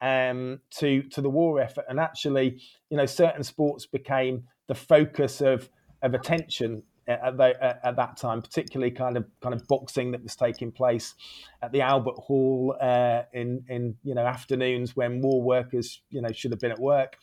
um, 0.00 0.60
to 0.70 1.02
to 1.04 1.20
the 1.20 1.30
war 1.30 1.60
effort, 1.60 1.84
and 1.88 1.98
actually, 1.98 2.60
you 2.90 2.96
know, 2.96 3.06
certain 3.06 3.42
sports 3.42 3.86
became 3.86 4.44
the 4.66 4.74
focus 4.74 5.40
of 5.40 5.68
of 6.02 6.14
attention 6.14 6.82
at, 7.08 7.36
the, 7.38 7.78
at, 7.84 7.96
that 7.96 8.16
time, 8.16 8.42
particularly 8.42 8.90
kind 8.90 9.16
of 9.16 9.24
kind 9.40 9.54
of 9.54 9.66
boxing 9.66 10.12
that 10.12 10.22
was 10.22 10.36
taking 10.36 10.70
place 10.70 11.14
at 11.62 11.72
the 11.72 11.80
Albert 11.80 12.16
Hall 12.16 12.76
uh, 12.80 13.22
in 13.32 13.64
in 13.68 13.96
you 14.04 14.14
know 14.14 14.26
afternoons 14.26 14.94
when 14.94 15.20
war 15.20 15.42
workers 15.42 16.02
you 16.10 16.20
know 16.20 16.30
should 16.32 16.52
have 16.52 16.60
been 16.60 16.70
at 16.70 16.78
work, 16.78 17.16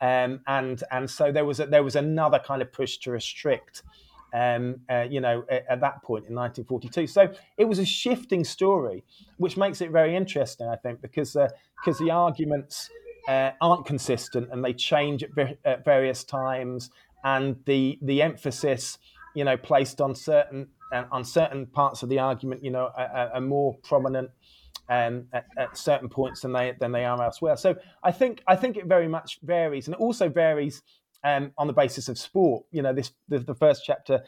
um, 0.00 0.40
and 0.46 0.82
and 0.90 1.10
so 1.10 1.32
there 1.32 1.44
was 1.44 1.58
a, 1.58 1.66
there 1.66 1.82
was 1.82 1.96
another 1.96 2.38
kind 2.38 2.62
of 2.62 2.72
push 2.72 2.98
to 2.98 3.10
restrict 3.10 3.82
um, 4.32 4.80
uh, 4.90 5.06
you 5.08 5.20
know, 5.20 5.44
at, 5.50 5.64
at, 5.68 5.80
that 5.80 6.02
point 6.02 6.26
in 6.26 6.34
1942. 6.34 7.06
So 7.06 7.32
it 7.56 7.64
was 7.64 7.78
a 7.78 7.84
shifting 7.84 8.44
story, 8.44 9.04
which 9.38 9.56
makes 9.56 9.80
it 9.80 9.90
very 9.90 10.16
interesting, 10.16 10.68
I 10.68 10.76
think, 10.76 11.00
because 11.00 11.32
because 11.32 12.00
uh, 12.00 12.04
the 12.04 12.10
arguments 12.10 12.88
uh, 13.28 13.50
aren't 13.60 13.86
consistent 13.86 14.48
and 14.52 14.64
they 14.64 14.72
change 14.72 15.22
at, 15.22 15.34
ver- 15.34 15.58
at, 15.64 15.84
various 15.84 16.24
times, 16.24 16.90
and 17.24 17.56
the 17.66 17.98
the 18.02 18.22
emphasis, 18.22 18.98
you 19.34 19.44
know, 19.44 19.56
placed 19.56 20.00
on 20.00 20.14
certain 20.14 20.68
uh, 20.92 21.04
on 21.10 21.24
certain 21.24 21.66
parts 21.66 22.02
of 22.02 22.08
the 22.08 22.18
argument, 22.18 22.64
you 22.64 22.70
know, 22.70 22.90
are, 22.96 23.30
are 23.34 23.40
more 23.40 23.76
prominent. 23.82 24.30
Um, 24.88 25.26
at, 25.32 25.46
at, 25.56 25.78
certain 25.78 26.08
points 26.08 26.40
than 26.40 26.52
they 26.52 26.74
than 26.80 26.90
they 26.90 27.04
are 27.04 27.22
elsewhere. 27.22 27.56
So 27.56 27.76
I 28.02 28.10
think 28.10 28.42
I 28.48 28.56
think 28.56 28.76
it 28.76 28.86
very 28.86 29.06
much 29.06 29.38
varies, 29.44 29.86
and 29.86 29.94
it 29.94 30.00
also 30.00 30.28
varies 30.28 30.82
um, 31.24 31.52
on 31.58 31.66
the 31.66 31.72
basis 31.72 32.08
of 32.08 32.18
sport. 32.18 32.64
You 32.70 32.82
know, 32.82 32.92
this 32.92 33.12
the, 33.28 33.38
the, 33.38 33.54
first 33.54 33.82
chapter 33.84 34.22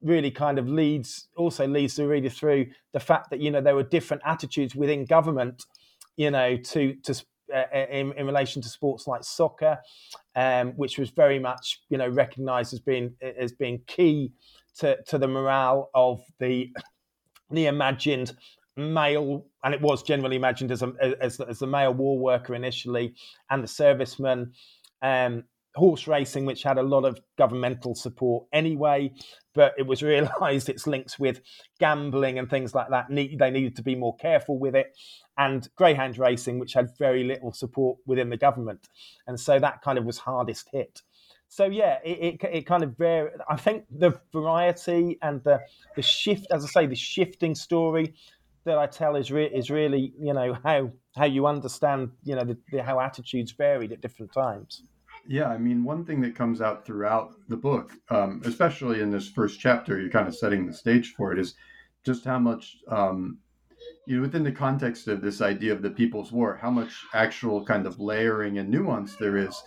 really 0.00 0.30
kind 0.30 0.58
of 0.58 0.68
leads 0.68 1.28
also 1.36 1.66
leads 1.66 1.96
the 1.96 2.06
reader 2.06 2.28
through 2.28 2.66
the 2.92 3.00
fact 3.00 3.30
that 3.30 3.40
you 3.40 3.50
know 3.50 3.60
there 3.60 3.76
were 3.76 3.82
different 3.82 4.22
attitudes 4.24 4.74
within 4.74 5.04
government, 5.04 5.64
you 6.16 6.30
know, 6.30 6.56
to 6.56 6.94
to 7.04 7.14
uh, 7.54 7.64
in, 7.74 8.12
in 8.12 8.26
relation 8.26 8.62
to 8.62 8.68
sports 8.68 9.06
like 9.06 9.22
soccer, 9.22 9.78
um, 10.36 10.72
which 10.72 10.98
was 10.98 11.10
very 11.10 11.38
much 11.38 11.82
you 11.88 11.98
know 11.98 12.08
recognised 12.08 12.72
as 12.72 12.80
being 12.80 13.14
as 13.38 13.52
being 13.52 13.80
key 13.86 14.32
to, 14.78 14.96
to 15.04 15.18
the 15.18 15.28
morale 15.28 15.90
of 15.94 16.20
the 16.38 16.70
the 17.50 17.66
imagined 17.66 18.32
male, 18.76 19.44
and 19.64 19.74
it 19.74 19.80
was 19.80 20.02
generally 20.02 20.36
imagined 20.36 20.72
as 20.72 20.82
a 20.82 20.92
as, 21.20 21.40
as 21.40 21.58
the 21.58 21.66
male 21.66 21.92
war 21.92 22.18
worker 22.18 22.54
initially, 22.54 23.14
and 23.50 23.62
the 23.62 23.68
serviceman. 23.68 24.52
Um, 25.02 25.44
horse 25.74 26.06
racing, 26.06 26.44
which 26.44 26.62
had 26.62 26.78
a 26.78 26.82
lot 26.82 27.04
of 27.04 27.20
governmental 27.36 27.94
support 27.94 28.46
anyway, 28.52 29.12
but 29.54 29.74
it 29.78 29.86
was 29.86 30.02
realised 30.02 30.68
its 30.68 30.86
links 30.86 31.18
with 31.18 31.40
gambling 31.78 32.38
and 32.38 32.48
things 32.50 32.74
like 32.74 32.88
that. 32.90 33.06
They 33.08 33.50
needed 33.50 33.76
to 33.76 33.82
be 33.82 33.94
more 33.94 34.16
careful 34.16 34.58
with 34.58 34.74
it, 34.74 34.96
and 35.38 35.68
greyhound 35.76 36.18
racing, 36.18 36.58
which 36.58 36.74
had 36.74 36.90
very 36.98 37.24
little 37.24 37.52
support 37.52 37.98
within 38.06 38.30
the 38.30 38.36
government, 38.36 38.88
and 39.26 39.38
so 39.38 39.58
that 39.58 39.82
kind 39.82 39.98
of 39.98 40.04
was 40.04 40.18
hardest 40.18 40.68
hit. 40.72 41.02
So 41.48 41.66
yeah, 41.66 41.98
it, 42.02 42.40
it, 42.40 42.48
it 42.50 42.66
kind 42.66 42.82
of 42.82 42.96
varied. 42.96 43.34
I 43.46 43.56
think 43.56 43.84
the 43.90 44.18
variety 44.32 45.18
and 45.20 45.42
the 45.44 45.60
the 45.96 46.02
shift, 46.02 46.46
as 46.50 46.64
I 46.64 46.68
say, 46.68 46.86
the 46.86 46.96
shifting 46.96 47.54
story 47.54 48.14
that 48.64 48.78
I 48.78 48.86
tell 48.86 49.16
is 49.16 49.30
re- 49.30 49.50
is 49.52 49.70
really 49.70 50.14
you 50.18 50.32
know 50.32 50.56
how 50.64 50.90
how 51.14 51.26
you 51.26 51.46
understand 51.46 52.10
you 52.24 52.36
know 52.36 52.44
the, 52.44 52.56
the, 52.70 52.82
how 52.82 53.00
attitudes 53.00 53.52
varied 53.52 53.92
at 53.92 54.00
different 54.00 54.32
times. 54.32 54.82
Yeah, 55.26 55.48
I 55.48 55.58
mean, 55.58 55.84
one 55.84 56.04
thing 56.04 56.20
that 56.22 56.34
comes 56.34 56.60
out 56.60 56.84
throughout 56.84 57.34
the 57.48 57.56
book, 57.56 57.92
um, 58.10 58.42
especially 58.44 59.00
in 59.00 59.10
this 59.10 59.28
first 59.28 59.60
chapter, 59.60 60.00
you're 60.00 60.10
kind 60.10 60.26
of 60.26 60.36
setting 60.36 60.66
the 60.66 60.72
stage 60.72 61.14
for 61.16 61.32
it, 61.32 61.38
is 61.38 61.54
just 62.04 62.24
how 62.24 62.38
much, 62.38 62.78
um, 62.88 63.38
you 64.06 64.16
know, 64.16 64.22
within 64.22 64.42
the 64.42 64.50
context 64.50 65.06
of 65.06 65.20
this 65.20 65.40
idea 65.40 65.72
of 65.72 65.80
the 65.80 65.90
People's 65.90 66.32
War, 66.32 66.58
how 66.60 66.70
much 66.70 66.92
actual 67.14 67.64
kind 67.64 67.86
of 67.86 68.00
layering 68.00 68.58
and 68.58 68.68
nuance 68.68 69.14
there 69.16 69.36
is. 69.36 69.62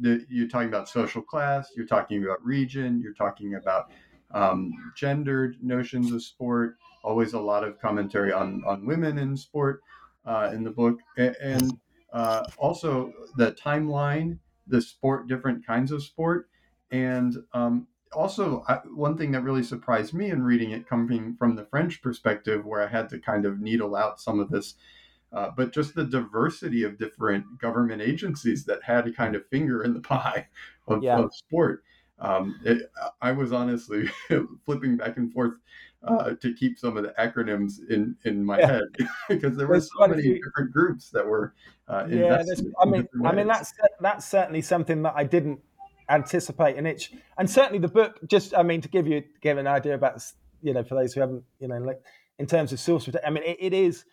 You're 0.00 0.48
talking 0.48 0.68
about 0.68 0.88
social 0.88 1.20
class, 1.20 1.70
you're 1.76 1.86
talking 1.86 2.24
about 2.24 2.42
region, 2.42 3.00
you're 3.02 3.12
talking 3.14 3.56
about 3.56 3.90
um, 4.32 4.72
gendered 4.96 5.62
notions 5.62 6.12
of 6.12 6.22
sport. 6.22 6.76
Always 7.02 7.34
a 7.34 7.40
lot 7.40 7.62
of 7.62 7.78
commentary 7.78 8.32
on 8.32 8.62
on 8.66 8.86
women 8.86 9.18
in 9.18 9.36
sport 9.36 9.82
uh, 10.24 10.50
in 10.54 10.64
the 10.64 10.70
book, 10.70 10.98
and 11.18 11.70
uh, 12.14 12.44
also 12.56 13.12
the 13.36 13.52
timeline 13.52 14.38
the 14.66 14.80
sport, 14.80 15.28
different 15.28 15.66
kinds 15.66 15.92
of 15.92 16.02
sport. 16.02 16.48
And 16.90 17.36
um, 17.52 17.86
also, 18.12 18.64
I, 18.68 18.76
one 18.94 19.16
thing 19.16 19.32
that 19.32 19.42
really 19.42 19.62
surprised 19.62 20.14
me 20.14 20.30
in 20.30 20.42
reading 20.42 20.70
it, 20.70 20.88
coming 20.88 21.36
from 21.38 21.56
the 21.56 21.64
French 21.66 22.02
perspective, 22.02 22.64
where 22.64 22.82
I 22.82 22.88
had 22.88 23.08
to 23.10 23.18
kind 23.18 23.44
of 23.44 23.60
needle 23.60 23.96
out 23.96 24.20
some 24.20 24.40
of 24.40 24.50
this, 24.50 24.74
uh, 25.32 25.50
but 25.56 25.72
just 25.72 25.94
the 25.94 26.04
diversity 26.04 26.84
of 26.84 26.98
different 26.98 27.44
government 27.60 28.02
agencies 28.02 28.64
that 28.66 28.82
had 28.82 29.06
a 29.06 29.12
kind 29.12 29.34
of 29.34 29.46
finger 29.48 29.82
in 29.82 29.94
the 29.94 30.00
pie 30.00 30.48
of, 30.86 31.02
yeah. 31.02 31.18
of 31.18 31.34
sport. 31.34 31.82
Um, 32.18 32.60
it, 32.64 32.90
I 33.20 33.32
was 33.32 33.52
honestly 33.52 34.08
flipping 34.64 34.96
back 34.96 35.16
and 35.16 35.32
forth 35.32 35.54
uh, 36.06 36.34
to 36.40 36.54
keep 36.54 36.78
some 36.78 36.96
of 36.96 37.02
the 37.02 37.14
acronyms 37.18 37.78
in 37.90 38.16
in 38.24 38.44
my 38.44 38.58
yeah. 38.58 38.72
head 38.72 39.08
because 39.28 39.56
there 39.56 39.66
were 39.66 39.80
so 39.80 40.06
many 40.06 40.22
few... 40.22 40.42
different 40.42 40.70
groups 40.72 41.10
that 41.10 41.26
were 41.26 41.54
uh, 41.88 42.06
yeah. 42.08 42.42
I 42.80 42.84
mean, 42.86 43.08
I 43.24 43.32
mean 43.32 43.46
that's 43.46 43.72
that's 44.00 44.26
certainly 44.26 44.62
something 44.62 45.02
that 45.02 45.14
I 45.16 45.24
didn't 45.24 45.60
anticipate, 46.08 46.76
and 46.76 46.86
it's 46.86 47.08
and 47.38 47.48
certainly 47.48 47.78
the 47.78 47.88
book. 47.88 48.18
Just 48.26 48.56
I 48.56 48.62
mean 48.62 48.80
to 48.80 48.88
give 48.88 49.06
you 49.06 49.22
give 49.40 49.58
an 49.58 49.66
idea 49.66 49.94
about 49.94 50.22
you 50.62 50.72
know 50.72 50.82
for 50.82 50.94
those 50.94 51.14
who 51.14 51.20
haven't 51.20 51.44
you 51.58 51.68
know 51.68 51.78
like 51.78 52.00
in 52.38 52.46
terms 52.46 52.72
of 52.72 52.80
source. 52.80 53.08
I 53.24 53.30
mean 53.30 53.44
it, 53.44 53.56
it 53.60 53.72
is 53.72 54.04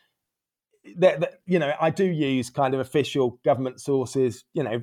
that, 0.98 1.20
that 1.20 1.42
you 1.46 1.60
know 1.60 1.74
I 1.80 1.90
do 1.90 2.06
use 2.06 2.50
kind 2.50 2.74
of 2.74 2.80
official 2.80 3.40
government 3.44 3.80
sources. 3.80 4.44
You 4.54 4.64
know 4.64 4.82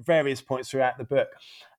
various 0.00 0.40
points 0.40 0.70
throughout 0.70 0.98
the 0.98 1.04
book. 1.04 1.28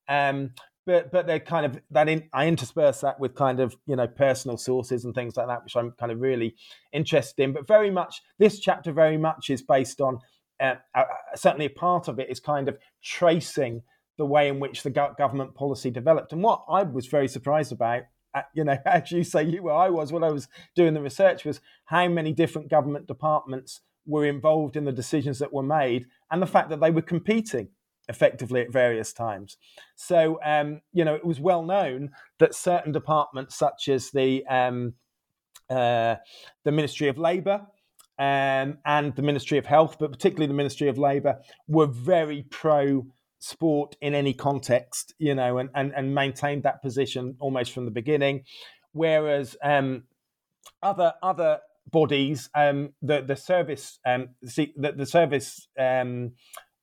Um, 0.08 0.50
but 0.86 1.10
but 1.10 1.26
they're 1.26 1.40
kind 1.40 1.66
of 1.66 1.80
that 1.90 2.08
in, 2.08 2.28
I 2.32 2.46
intersperse 2.46 3.00
that 3.00 3.18
with 3.18 3.34
kind 3.34 3.60
of 3.60 3.76
you 3.86 3.96
know 3.96 4.06
personal 4.06 4.56
sources 4.56 5.04
and 5.04 5.14
things 5.14 5.36
like 5.36 5.46
that, 5.48 5.64
which 5.64 5.76
I'm 5.76 5.92
kind 5.92 6.12
of 6.12 6.20
really 6.20 6.54
interested 6.92 7.42
in. 7.42 7.52
But 7.52 7.66
very 7.66 7.90
much 7.90 8.22
this 8.38 8.58
chapter 8.58 8.92
very 8.92 9.16
much 9.16 9.50
is 9.50 9.62
based 9.62 10.00
on 10.00 10.18
uh, 10.60 10.74
uh, 10.94 11.04
certainly 11.34 11.66
a 11.66 11.70
part 11.70 12.08
of 12.08 12.18
it 12.18 12.30
is 12.30 12.40
kind 12.40 12.68
of 12.68 12.78
tracing 13.02 13.82
the 14.16 14.26
way 14.26 14.48
in 14.48 14.60
which 14.60 14.82
the 14.82 14.90
government 14.90 15.54
policy 15.54 15.90
developed. 15.90 16.32
And 16.32 16.42
what 16.42 16.64
I 16.68 16.82
was 16.84 17.06
very 17.06 17.26
surprised 17.26 17.72
about, 17.72 18.02
uh, 18.34 18.42
you 18.54 18.64
know, 18.64 18.78
as 18.86 19.10
you 19.10 19.24
say, 19.24 19.42
you 19.42 19.64
were, 19.64 19.72
I 19.72 19.88
was 19.88 20.12
when 20.12 20.24
I 20.24 20.30
was 20.30 20.48
doing 20.76 20.94
the 20.94 21.02
research, 21.02 21.44
was 21.44 21.60
how 21.86 22.08
many 22.08 22.32
different 22.32 22.70
government 22.70 23.06
departments 23.06 23.80
were 24.06 24.26
involved 24.26 24.76
in 24.76 24.84
the 24.84 24.92
decisions 24.92 25.38
that 25.38 25.52
were 25.52 25.62
made, 25.62 26.06
and 26.30 26.40
the 26.40 26.46
fact 26.46 26.68
that 26.70 26.80
they 26.80 26.90
were 26.90 27.02
competing 27.02 27.68
effectively 28.08 28.60
at 28.60 28.72
various 28.72 29.12
times. 29.12 29.56
So, 29.96 30.38
um, 30.44 30.80
you 30.92 31.04
know, 31.04 31.14
it 31.14 31.24
was 31.24 31.40
well 31.40 31.62
known 31.62 32.10
that 32.38 32.54
certain 32.54 32.92
departments, 32.92 33.56
such 33.56 33.88
as 33.88 34.10
the 34.10 34.44
um, 34.46 34.94
uh, 35.70 36.16
the 36.64 36.72
Ministry 36.72 37.08
of 37.08 37.18
Labour 37.18 37.66
um, 38.18 38.78
and 38.84 39.14
the 39.16 39.22
Ministry 39.22 39.58
of 39.58 39.66
Health, 39.66 39.96
but 39.98 40.12
particularly 40.12 40.46
the 40.46 40.54
Ministry 40.54 40.88
of 40.88 40.98
Labour, 40.98 41.40
were 41.66 41.86
very 41.86 42.42
pro 42.50 43.06
sport 43.38 43.96
in 44.00 44.14
any 44.14 44.32
context, 44.32 45.14
you 45.18 45.34
know, 45.34 45.58
and, 45.58 45.68
and, 45.74 45.92
and 45.94 46.14
maintained 46.14 46.62
that 46.62 46.82
position 46.82 47.36
almost 47.40 47.72
from 47.72 47.84
the 47.84 47.90
beginning. 47.90 48.44
Whereas 48.92 49.56
um, 49.62 50.04
other 50.82 51.14
other 51.22 51.60
bodies, 51.90 52.48
um, 52.54 52.94
the 53.02 53.22
the 53.22 53.36
service, 53.36 53.98
um, 54.06 54.30
the, 54.42 54.92
the 54.96 55.06
service 55.06 55.68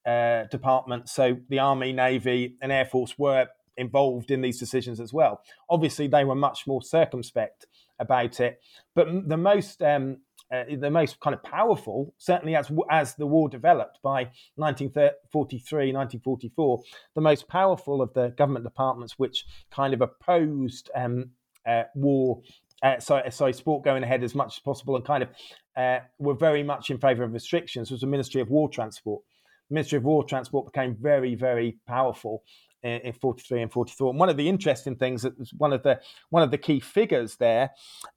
uh, 0.06 0.44
departments, 0.52 1.12
so 1.12 1.38
the 1.50 1.60
Army, 1.60 1.94
Navy, 1.94 2.56
and 2.62 2.72
Air 2.72 2.86
Force 2.86 3.18
were 3.18 3.48
involved 3.78 4.32
in 4.32 4.42
these 4.42 4.60
decisions 4.60 5.00
as 5.00 5.14
well. 5.14 5.42
Obviously, 5.70 6.08
they 6.08 6.24
were 6.24 6.36
much 6.36 6.68
more 6.68 6.82
circumspect 6.82 7.66
about 8.00 8.40
it, 8.40 8.60
but 8.96 9.08
the 9.28 9.38
most 9.38 9.82
um, 9.82 10.18
uh, 10.52 10.64
the 10.78 10.92
most 10.92 11.20
kind 11.22 11.34
of 11.34 11.42
powerful, 11.44 12.14
certainly 12.18 12.56
as 12.56 12.70
as 12.90 13.16
the 13.16 13.26
war 13.26 13.48
developed 13.48 14.00
by 14.04 14.24
1943, 14.56 15.94
1944, 15.94 16.82
the 17.16 17.22
most 17.22 17.48
powerful 17.48 18.02
of 18.02 18.14
the 18.14 18.30
government 18.38 18.66
departments 18.66 19.18
which 19.18 19.46
kind 19.72 19.94
of 19.94 20.02
opposed 20.02 20.90
um, 20.96 21.30
uh, 21.66 21.84
war. 21.96 22.42
Uh, 22.84 23.00
sorry, 23.00 23.32
sorry, 23.32 23.54
sport 23.54 23.84
going 23.86 24.04
ahead 24.04 24.24
as 24.24 24.36
much 24.36 24.58
as 24.58 24.60
possible, 24.60 24.96
and 24.96 25.06
kind 25.06 25.24
of 25.24 25.30
uh, 25.78 26.00
were 26.20 26.34
very 26.34 26.64
much 26.64 26.90
in 26.90 26.98
favour 26.98 27.24
of 27.24 27.32
restrictions. 27.32 27.92
Was 27.92 28.02
the 28.02 28.08
Ministry 28.08 28.42
of 28.42 28.50
War 28.50 28.68
Transport, 28.68 29.22
Ministry 29.72 29.98
of 29.98 30.04
War 30.04 30.24
Transport 30.24 30.72
became 30.72 30.96
very, 31.00 31.36
very 31.36 31.78
powerful 31.88 32.44
in, 32.84 33.02
in 33.02 33.14
43 33.14 33.64
and 33.64 33.72
44. 33.72 34.12
And 34.12 34.20
one 34.20 34.30
of 34.30 34.38
the 34.38 34.50
interesting 34.50 34.96
things 34.96 35.24
that 35.24 35.38
was 35.38 35.54
one 35.54 35.74
of 35.74 35.84
the 35.84 36.00
one 36.30 36.44
of 36.44 36.52
the 36.52 36.58
key 36.58 36.80
figures 36.80 37.38
there 37.38 37.72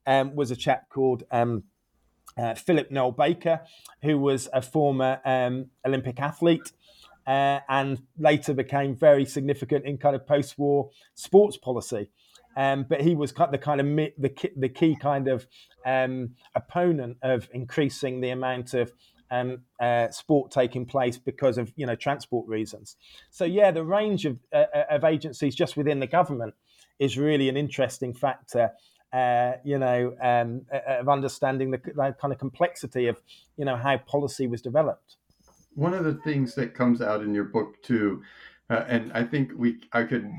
um, 0.05 0.35
was 0.35 0.51
a 0.51 0.55
chap 0.55 0.89
called 0.89 1.23
um, 1.31 1.63
uh, 2.37 2.53
Philip 2.55 2.91
Noel-Baker, 2.91 3.61
who 4.01 4.17
was 4.17 4.49
a 4.53 4.61
former 4.61 5.19
um, 5.25 5.67
Olympic 5.85 6.19
athlete. 6.19 6.71
Uh, 7.27 7.59
and 7.69 8.03
later 8.19 8.53
became 8.53 8.95
very 8.95 9.25
significant 9.25 9.83
in 9.83 9.97
kind 9.97 10.15
of 10.15 10.27
post-war 10.27 10.91
sports 11.15 11.57
policy. 11.57 12.11
Um, 12.55 12.85
but 12.87 13.01
he 13.01 13.15
was 13.15 13.33
the 13.33 13.57
kind 13.57 13.81
of 13.81 13.87
the, 13.87 14.51
the 14.55 14.69
key 14.69 14.95
kind 14.95 15.27
of 15.27 15.47
um, 15.85 16.35
opponent 16.55 17.17
of 17.23 17.49
increasing 17.51 18.21
the 18.21 18.29
amount 18.29 18.75
of 18.75 18.91
um, 19.31 19.59
uh, 19.79 20.09
sport 20.09 20.51
taking 20.51 20.85
place 20.85 21.17
because 21.17 21.57
of 21.57 21.71
you 21.75 21.85
know 21.85 21.95
transport 21.95 22.47
reasons. 22.47 22.95
So 23.29 23.45
yeah, 23.45 23.71
the 23.71 23.83
range 23.83 24.25
of 24.25 24.39
uh, 24.53 24.65
uh 24.73 24.83
of 24.89 25.03
agencies 25.03 25.55
just 25.55 25.77
within 25.77 25.99
the 25.99 26.07
government 26.07 26.53
is 26.99 27.17
really 27.17 27.49
an 27.49 27.57
interesting 27.57 28.13
factor. 28.13 28.71
Uh, 29.13 29.53
you 29.63 29.77
know, 29.77 30.13
um, 30.21 30.65
of 30.87 31.07
understanding 31.07 31.71
the, 31.71 31.77
the, 31.77 32.15
kind 32.19 32.33
of 32.33 32.37
complexity 32.37 33.07
of 33.07 33.21
you 33.55 33.63
know 33.63 33.77
how 33.77 33.97
policy 33.97 34.47
was 34.47 34.61
developed. 34.61 35.15
One 35.73 35.93
of 35.93 36.03
the 36.03 36.15
things 36.15 36.55
that 36.55 36.73
comes 36.73 37.01
out 37.01 37.21
in 37.21 37.33
your 37.33 37.45
book 37.45 37.81
too, 37.81 38.23
uh, 38.69 38.83
and 38.87 39.11
I 39.13 39.23
think 39.23 39.51
we, 39.55 39.77
I 39.93 40.03
could, 40.03 40.29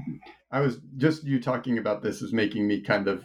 I 0.51 0.61
was 0.61 0.79
just 0.97 1.25
you 1.25 1.41
talking 1.41 1.79
about 1.79 2.03
this 2.03 2.21
is 2.21 2.33
making 2.33 2.67
me 2.67 2.81
kind 2.81 3.09
of 3.09 3.25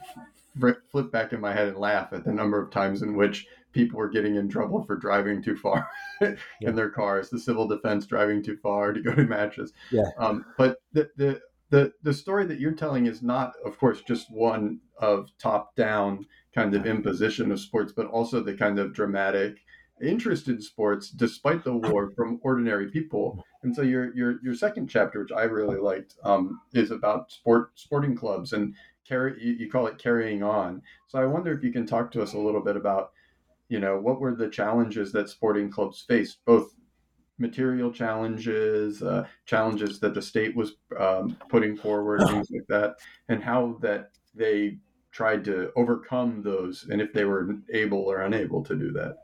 flip 0.90 1.12
back 1.12 1.34
in 1.34 1.42
my 1.42 1.54
head 1.54 1.70
and 1.70 1.78
laugh 1.78 2.14
at 2.14 2.24
the 2.24 2.34
number 2.34 2.62
of 2.62 2.72
times 2.72 3.02
in 3.02 3.16
which 3.16 3.48
people 3.72 3.98
were 3.98 4.10
getting 4.10 4.36
in 4.36 4.50
trouble 4.50 4.84
for 4.84 4.96
driving 4.96 5.42
too 5.42 5.56
far 5.56 5.90
in 6.22 6.38
yeah. 6.62 6.72
their 6.72 6.90
cars, 6.90 7.30
the 7.30 7.40
civil 7.40 7.68
defense 7.68 8.06
driving 8.06 8.44
too 8.44 8.58
far 8.58 8.94
to 8.94 9.02
go 9.02 9.14
to 9.14 9.24
matches. 9.24 9.74
Yeah. 9.92 10.10
Um, 10.18 10.46
but 10.58 10.78
the, 10.94 11.10
the 11.18 11.42
the 11.70 11.94
the 12.04 12.14
story 12.14 12.46
that 12.46 12.60
you're 12.60 12.74
telling 12.74 13.08
is 13.08 13.24
not, 13.24 13.54
of 13.66 13.78
course, 13.80 14.02
just 14.02 14.30
one 14.30 14.80
of 15.00 15.30
top 15.40 15.76
down 15.76 16.26
kind 16.54 16.76
of 16.76 16.86
imposition 16.86 17.52
of 17.52 17.60
sports, 17.60 17.94
but 17.96 18.08
also 18.08 18.44
the 18.44 18.54
kind 18.54 18.78
of 18.78 18.94
dramatic 18.94 19.58
interest 20.02 20.48
in 20.48 20.62
sports 20.62 21.10
despite 21.10 21.64
the 21.64 21.74
war 21.74 22.12
from 22.12 22.40
ordinary 22.44 22.90
people. 22.90 23.44
And 23.64 23.76
so 23.76 23.82
your 23.82 24.16
your 24.16 24.40
your 24.44 24.54
second 24.54 24.90
chapter, 24.90 25.22
which 25.22 25.32
I 25.32 25.44
really 25.44 25.80
liked, 25.80 26.16
um, 26.24 26.60
is 26.74 26.92
about 26.92 27.32
sport 27.32 27.72
sporting 27.76 28.16
clubs 28.16 28.54
and 28.54 28.76
carry 29.08 29.42
you, 29.42 29.54
you 29.54 29.70
call 29.70 29.88
it 29.88 29.98
carrying 29.98 30.44
on. 30.44 30.82
So 31.08 31.20
I 31.20 31.26
wonder 31.26 31.54
if 31.54 31.64
you 31.64 31.72
can 31.72 31.86
talk 31.86 32.12
to 32.12 32.22
us 32.22 32.34
a 32.34 32.40
little 32.40 32.62
bit 32.62 32.76
about 32.76 33.12
you 33.72 33.80
know, 33.80 33.98
what 33.98 34.20
were 34.20 34.36
the 34.36 34.50
challenges 34.50 35.14
that 35.14 35.30
sporting 35.30 35.72
clubs 35.72 36.04
faced, 36.06 36.40
both 36.44 36.76
material 37.38 37.90
challenges, 37.90 39.02
uh, 39.02 39.26
challenges 39.46 39.98
that 40.02 40.14
the 40.14 40.22
state 40.22 40.54
was 40.54 40.74
um, 41.00 41.38
putting 41.48 41.78
forward, 41.78 42.20
things 42.28 42.52
like 42.52 42.68
that, 42.68 42.96
and 43.30 43.42
how 43.42 43.78
that 43.80 44.10
they 44.36 44.78
tried 45.10 45.46
to 45.46 45.72
overcome 45.78 46.42
those, 46.44 46.86
and 46.92 47.02
if 47.02 47.14
they 47.14 47.24
were 47.24 47.56
able 47.74 48.00
or 48.00 48.24
unable 48.24 48.62
to 48.62 48.76
do 48.76 48.92
that. 48.92 49.16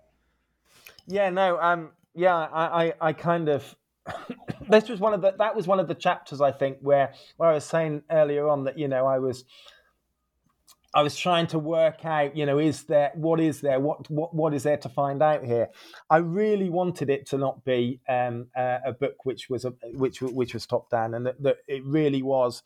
Yeah, 1.08 1.30
no, 1.30 1.60
um, 1.60 1.90
yeah, 2.16 2.34
I, 2.34 2.86
I, 2.86 2.94
I 3.02 3.14
kind 3.14 3.50
of. 3.50 3.76
this 4.70 4.88
was 4.88 5.02
one 5.02 5.14
of 5.14 5.20
the 5.22 5.34
that 5.40 5.54
was 5.54 5.68
one 5.68 5.82
of 5.82 5.90
the 5.90 5.94
chapters 5.94 6.40
I 6.40 6.54
think 6.54 6.78
where 6.80 7.14
where 7.36 7.50
I 7.50 7.54
was 7.56 7.66
saying 7.66 8.04
earlier 8.10 8.48
on 8.48 8.64
that 8.64 8.78
you 8.78 8.88
know 8.88 9.06
I 9.06 9.20
was 9.20 9.44
I 10.98 11.04
was 11.04 11.16
trying 11.16 11.46
to 11.48 11.60
work 11.60 12.06
out, 12.06 12.36
you 12.36 12.48
know, 12.48 12.58
is 12.58 12.86
there 12.86 13.12
what 13.14 13.40
is 13.40 13.62
there, 13.62 13.80
what 13.80 14.10
what 14.10 14.34
what 14.34 14.56
is 14.56 14.64
there 14.64 14.78
to 14.78 14.90
find 14.90 15.22
out 15.22 15.46
here? 15.46 15.70
I 16.10 16.18
really 16.18 16.72
wanted 16.72 17.12
it 17.12 17.28
to 17.28 17.38
not 17.38 17.64
be 17.64 18.00
um, 18.10 18.48
uh, 18.58 18.80
a 18.84 18.94
book 18.94 19.24
which 19.24 19.48
was 19.48 19.64
a, 19.64 19.74
which 19.94 20.22
which 20.24 20.56
was 20.56 20.66
top 20.66 20.90
down, 20.90 21.14
and 21.14 21.28
that, 21.28 21.40
that 21.44 21.58
it 21.68 21.86
really 21.86 22.24
was, 22.24 22.64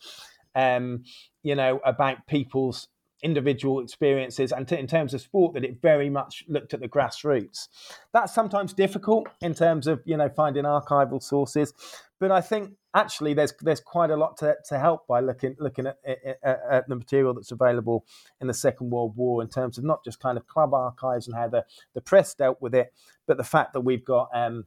um, 0.55 1.03
you 1.43 1.55
know, 1.55 1.81
about 1.83 2.25
people's 2.25 2.87
individual 3.23 3.79
experiences 3.79 4.51
and 4.51 4.67
t- 4.67 4.77
in 4.77 4.87
terms 4.87 5.13
of 5.13 5.21
sport 5.21 5.53
that 5.53 5.63
it 5.63 5.81
very 5.81 6.09
much 6.09 6.43
looked 6.47 6.73
at 6.73 6.79
the 6.79 6.87
grassroots. 6.87 7.67
That's 8.13 8.33
sometimes 8.33 8.73
difficult 8.73 9.27
in 9.41 9.53
terms 9.53 9.87
of 9.87 10.01
you 10.05 10.17
know 10.17 10.29
finding 10.29 10.63
archival 10.63 11.21
sources 11.21 11.73
but 12.21 12.31
i 12.31 12.39
think 12.39 12.71
actually 12.95 13.33
there's 13.33 13.53
there's 13.61 13.81
quite 13.81 14.11
a 14.11 14.15
lot 14.15 14.37
to, 14.37 14.55
to 14.65 14.79
help 14.79 15.05
by 15.07 15.19
looking 15.19 15.55
looking 15.59 15.87
at, 15.87 15.97
at, 16.05 16.61
at, 16.69 16.87
the 16.87 16.95
material 16.95 17.33
that's 17.33 17.51
available 17.51 18.05
in 18.39 18.47
the 18.47 18.53
second 18.53 18.89
world 18.89 19.13
war 19.17 19.41
in 19.41 19.49
terms 19.49 19.77
of 19.77 19.83
not 19.83 20.01
just 20.05 20.21
kind 20.21 20.37
of 20.37 20.47
club 20.47 20.73
archives 20.73 21.27
and 21.27 21.35
how 21.35 21.49
the, 21.49 21.65
the 21.93 22.01
press 22.01 22.33
dealt 22.33 22.61
with 22.61 22.73
it 22.73 22.93
but 23.27 23.35
the 23.35 23.43
fact 23.43 23.73
that 23.73 23.81
we've 23.81 24.05
got 24.05 24.29
um, 24.33 24.65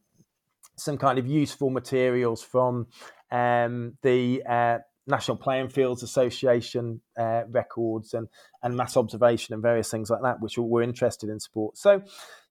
some 0.76 0.98
kind 0.98 1.18
of 1.18 1.26
useful 1.26 1.70
materials 1.70 2.42
from 2.42 2.86
um, 3.30 3.96
the 4.02 4.42
uh, 4.46 4.78
National 5.06 5.36
Playing 5.36 5.68
Fields 5.68 6.02
Association 6.02 7.00
uh, 7.18 7.42
records 7.50 8.14
and 8.14 8.28
and 8.62 8.76
mass 8.76 8.96
observation 8.96 9.52
and 9.52 9.62
various 9.62 9.90
things 9.90 10.10
like 10.10 10.22
that, 10.22 10.40
which 10.40 10.56
were 10.56 10.82
interested 10.82 11.28
in 11.28 11.40
sport. 11.40 11.76
So, 11.76 12.02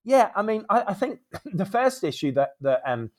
yeah, 0.04 0.30
I 0.36 0.42
mean, 0.42 0.64
I, 0.70 0.84
I 0.88 0.94
think 0.94 1.20
the 1.44 1.66
first 1.66 2.04
issue 2.04 2.32
that 2.32 2.50
that 2.60 2.82
um, 2.86 3.10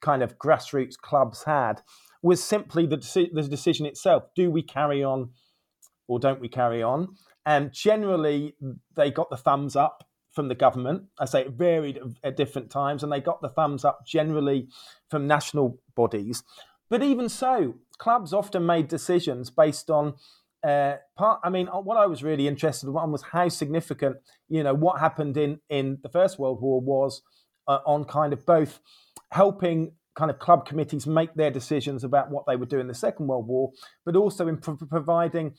kind 0.00 0.22
of 0.22 0.38
grassroots 0.38 0.96
clubs 0.96 1.44
had 1.44 1.82
was 2.22 2.42
simply 2.42 2.86
the, 2.86 2.98
deci- 2.98 3.32
the 3.32 3.42
decision 3.42 3.86
itself: 3.86 4.24
do 4.34 4.50
we 4.50 4.62
carry 4.62 5.02
on 5.02 5.30
or 6.08 6.18
don't 6.18 6.40
we 6.40 6.48
carry 6.48 6.82
on? 6.82 7.16
And 7.46 7.72
generally, 7.72 8.56
they 8.94 9.10
got 9.10 9.30
the 9.30 9.36
thumbs 9.36 9.76
up 9.76 10.04
from 10.32 10.48
the 10.48 10.54
government. 10.54 11.04
I 11.18 11.24
say 11.24 11.42
it 11.42 11.52
varied 11.52 11.98
at 12.22 12.36
different 12.36 12.70
times, 12.70 13.02
and 13.02 13.10
they 13.10 13.20
got 13.20 13.40
the 13.40 13.48
thumbs 13.48 13.84
up 13.84 14.06
generally 14.06 14.68
from 15.08 15.26
national 15.26 15.78
bodies. 15.94 16.42
But 16.88 17.02
even 17.02 17.28
so, 17.28 17.76
clubs 17.98 18.32
often 18.32 18.66
made 18.66 18.88
decisions 18.88 19.50
based 19.50 19.90
on 19.90 20.14
uh, 20.66 20.96
part. 21.16 21.40
I 21.44 21.50
mean, 21.50 21.66
what 21.66 21.96
I 21.96 22.06
was 22.06 22.22
really 22.22 22.48
interested 22.48 22.88
in 22.88 22.92
was 22.92 23.22
how 23.32 23.48
significant, 23.48 24.16
you 24.48 24.62
know, 24.62 24.74
what 24.74 25.00
happened 25.00 25.36
in 25.36 25.60
in 25.68 25.98
the 26.02 26.08
First 26.08 26.38
World 26.38 26.60
War 26.60 26.80
was 26.80 27.22
uh, 27.68 27.78
on 27.86 28.04
kind 28.04 28.32
of 28.32 28.44
both 28.46 28.80
helping 29.30 29.92
kind 30.16 30.30
of 30.30 30.38
club 30.38 30.66
committees 30.66 31.06
make 31.06 31.34
their 31.34 31.50
decisions 31.50 32.02
about 32.02 32.30
what 32.30 32.46
they 32.46 32.56
would 32.56 32.70
do 32.70 32.80
in 32.80 32.88
the 32.88 32.94
Second 32.94 33.26
World 33.26 33.46
War, 33.46 33.72
but 34.04 34.16
also 34.16 34.48
in 34.48 34.56
pro- 34.56 34.76
providing, 34.76 35.54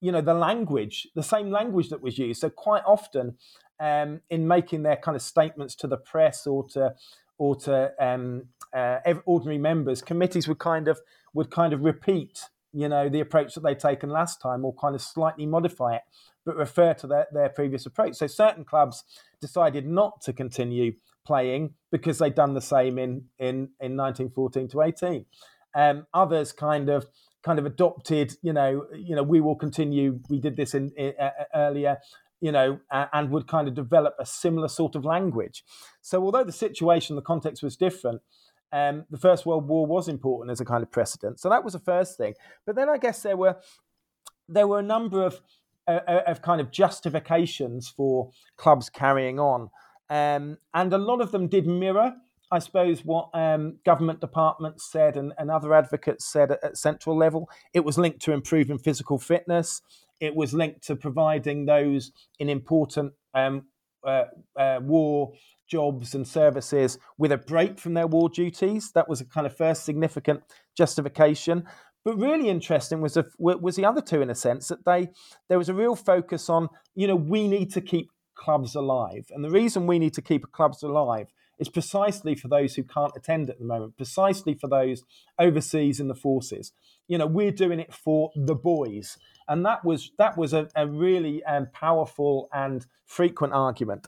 you 0.00 0.12
know, 0.12 0.20
the 0.20 0.34
language, 0.34 1.08
the 1.14 1.22
same 1.22 1.50
language 1.50 1.88
that 1.88 2.02
was 2.02 2.18
used. 2.18 2.40
So 2.40 2.50
quite 2.50 2.82
often, 2.86 3.38
um, 3.80 4.20
in 4.30 4.46
making 4.46 4.82
their 4.82 4.96
kind 4.96 5.16
of 5.16 5.22
statements 5.22 5.74
to 5.76 5.86
the 5.86 5.96
press 5.96 6.46
or 6.46 6.66
to 6.68 6.94
or 7.38 7.56
to 7.56 7.92
um, 7.98 8.44
uh, 8.74 8.98
ordinary 9.24 9.58
members, 9.58 10.02
committees 10.02 10.48
would 10.48 10.58
kind 10.58 10.88
of 10.88 11.00
would 11.34 11.50
kind 11.50 11.72
of 11.72 11.82
repeat, 11.82 12.48
you 12.72 12.88
know, 12.88 13.08
the 13.08 13.20
approach 13.20 13.54
that 13.54 13.62
they'd 13.62 13.78
taken 13.78 14.10
last 14.10 14.40
time, 14.40 14.64
or 14.64 14.74
kind 14.74 14.94
of 14.94 15.02
slightly 15.02 15.46
modify 15.46 15.96
it, 15.96 16.02
but 16.44 16.56
refer 16.56 16.94
to 16.94 17.06
their, 17.06 17.26
their 17.32 17.48
previous 17.48 17.86
approach. 17.86 18.14
So 18.14 18.26
certain 18.26 18.64
clubs 18.64 19.04
decided 19.40 19.86
not 19.86 20.20
to 20.22 20.32
continue 20.32 20.92
playing 21.26 21.74
because 21.90 22.18
they'd 22.18 22.34
done 22.34 22.54
the 22.54 22.60
same 22.60 22.98
in 22.98 23.24
in 23.38 23.70
in 23.80 23.96
1914 23.96 24.68
to 24.68 24.82
18. 24.82 25.26
Um, 25.74 26.06
others 26.14 26.52
kind 26.52 26.88
of 26.88 27.06
kind 27.42 27.58
of 27.58 27.66
adopted, 27.66 28.36
you 28.42 28.52
know, 28.52 28.86
you 28.94 29.14
know, 29.14 29.22
we 29.22 29.40
will 29.40 29.54
continue. 29.54 30.20
We 30.28 30.40
did 30.40 30.56
this 30.56 30.74
in, 30.74 30.90
in 30.96 31.12
uh, 31.20 31.30
earlier 31.54 31.98
you 32.40 32.52
know, 32.52 32.80
and 32.90 33.30
would 33.30 33.46
kind 33.46 33.68
of 33.68 33.74
develop 33.74 34.14
a 34.18 34.26
similar 34.26 34.68
sort 34.68 34.94
of 34.94 35.04
language. 35.04 35.64
So, 36.02 36.22
although 36.22 36.44
the 36.44 36.52
situation, 36.52 37.16
the 37.16 37.22
context 37.22 37.62
was 37.62 37.76
different, 37.76 38.20
um, 38.72 39.04
the 39.10 39.18
First 39.18 39.46
World 39.46 39.68
War 39.68 39.86
was 39.86 40.08
important 40.08 40.50
as 40.50 40.60
a 40.60 40.64
kind 40.64 40.82
of 40.82 40.90
precedent. 40.90 41.40
So 41.40 41.48
that 41.48 41.64
was 41.64 41.72
the 41.72 41.78
first 41.78 42.16
thing. 42.16 42.34
But 42.64 42.76
then 42.76 42.88
I 42.88 42.98
guess 42.98 43.22
there 43.22 43.36
were 43.36 43.56
there 44.48 44.66
were 44.66 44.78
a 44.78 44.82
number 44.82 45.24
of 45.24 45.40
uh, 45.88 46.00
uh 46.06 46.22
of 46.26 46.42
kind 46.42 46.60
of 46.60 46.70
justifications 46.70 47.88
for 47.88 48.30
clubs 48.56 48.90
carrying 48.90 49.38
on, 49.38 49.70
um, 50.10 50.58
and 50.74 50.92
a 50.92 50.98
lot 50.98 51.20
of 51.20 51.32
them 51.32 51.48
did 51.48 51.66
mirror. 51.66 52.14
I 52.48 52.60
suppose 52.60 53.04
what 53.04 53.30
um, 53.34 53.78
government 53.84 54.20
departments 54.20 54.88
said 54.90 55.16
and, 55.16 55.32
and 55.36 55.50
other 55.50 55.74
advocates 55.74 56.24
said 56.24 56.52
at, 56.52 56.62
at 56.62 56.76
central 56.76 57.16
level. 57.16 57.50
It 57.74 57.84
was 57.84 57.98
linked 57.98 58.20
to 58.22 58.32
improving 58.32 58.78
physical 58.78 59.18
fitness. 59.18 59.82
It 60.20 60.34
was 60.34 60.54
linked 60.54 60.82
to 60.86 60.96
providing 60.96 61.66
those 61.66 62.12
in 62.38 62.48
important 62.48 63.12
um, 63.34 63.66
uh, 64.04 64.24
uh, 64.58 64.80
war 64.82 65.32
jobs 65.68 66.14
and 66.14 66.26
services 66.26 66.98
with 67.18 67.32
a 67.32 67.38
break 67.38 67.78
from 67.78 67.94
their 67.94 68.06
war 68.06 68.28
duties. 68.28 68.92
That 68.92 69.08
was 69.08 69.20
a 69.20 69.24
kind 69.24 69.46
of 69.46 69.56
first 69.56 69.84
significant 69.84 70.42
justification. 70.76 71.64
But 72.04 72.18
really 72.18 72.48
interesting 72.48 73.00
was 73.00 73.14
the, 73.14 73.26
was 73.38 73.74
the 73.74 73.84
other 73.84 74.00
two 74.00 74.22
in 74.22 74.30
a 74.30 74.34
sense 74.34 74.68
that 74.68 74.84
they 74.84 75.08
there 75.48 75.58
was 75.58 75.68
a 75.68 75.74
real 75.74 75.96
focus 75.96 76.48
on 76.48 76.68
you 76.94 77.08
know 77.08 77.16
we 77.16 77.48
need 77.48 77.72
to 77.72 77.80
keep 77.80 78.10
clubs 78.36 78.76
alive, 78.76 79.26
and 79.30 79.42
the 79.42 79.50
reason 79.50 79.86
we 79.88 79.98
need 79.98 80.14
to 80.14 80.22
keep 80.22 80.52
clubs 80.52 80.84
alive 80.84 81.26
is 81.58 81.68
precisely 81.68 82.34
for 82.34 82.48
those 82.48 82.74
who 82.74 82.84
can't 82.84 83.12
attend 83.16 83.50
at 83.50 83.58
the 83.58 83.64
moment, 83.64 83.96
precisely 83.96 84.54
for 84.54 84.68
those 84.68 85.02
overseas 85.38 85.98
in 85.98 86.08
the 86.08 86.14
forces. 86.14 86.72
You 87.08 87.18
know, 87.18 87.26
we're 87.26 87.50
doing 87.50 87.80
it 87.80 87.92
for 87.92 88.30
the 88.36 88.54
boys, 88.54 89.16
and 89.48 89.64
that 89.64 89.84
was 89.84 90.12
that 90.18 90.36
was 90.36 90.52
a, 90.52 90.68
a 90.74 90.86
really 90.86 91.44
um, 91.44 91.68
powerful 91.72 92.48
and 92.52 92.86
frequent 93.06 93.52
argument. 93.52 94.06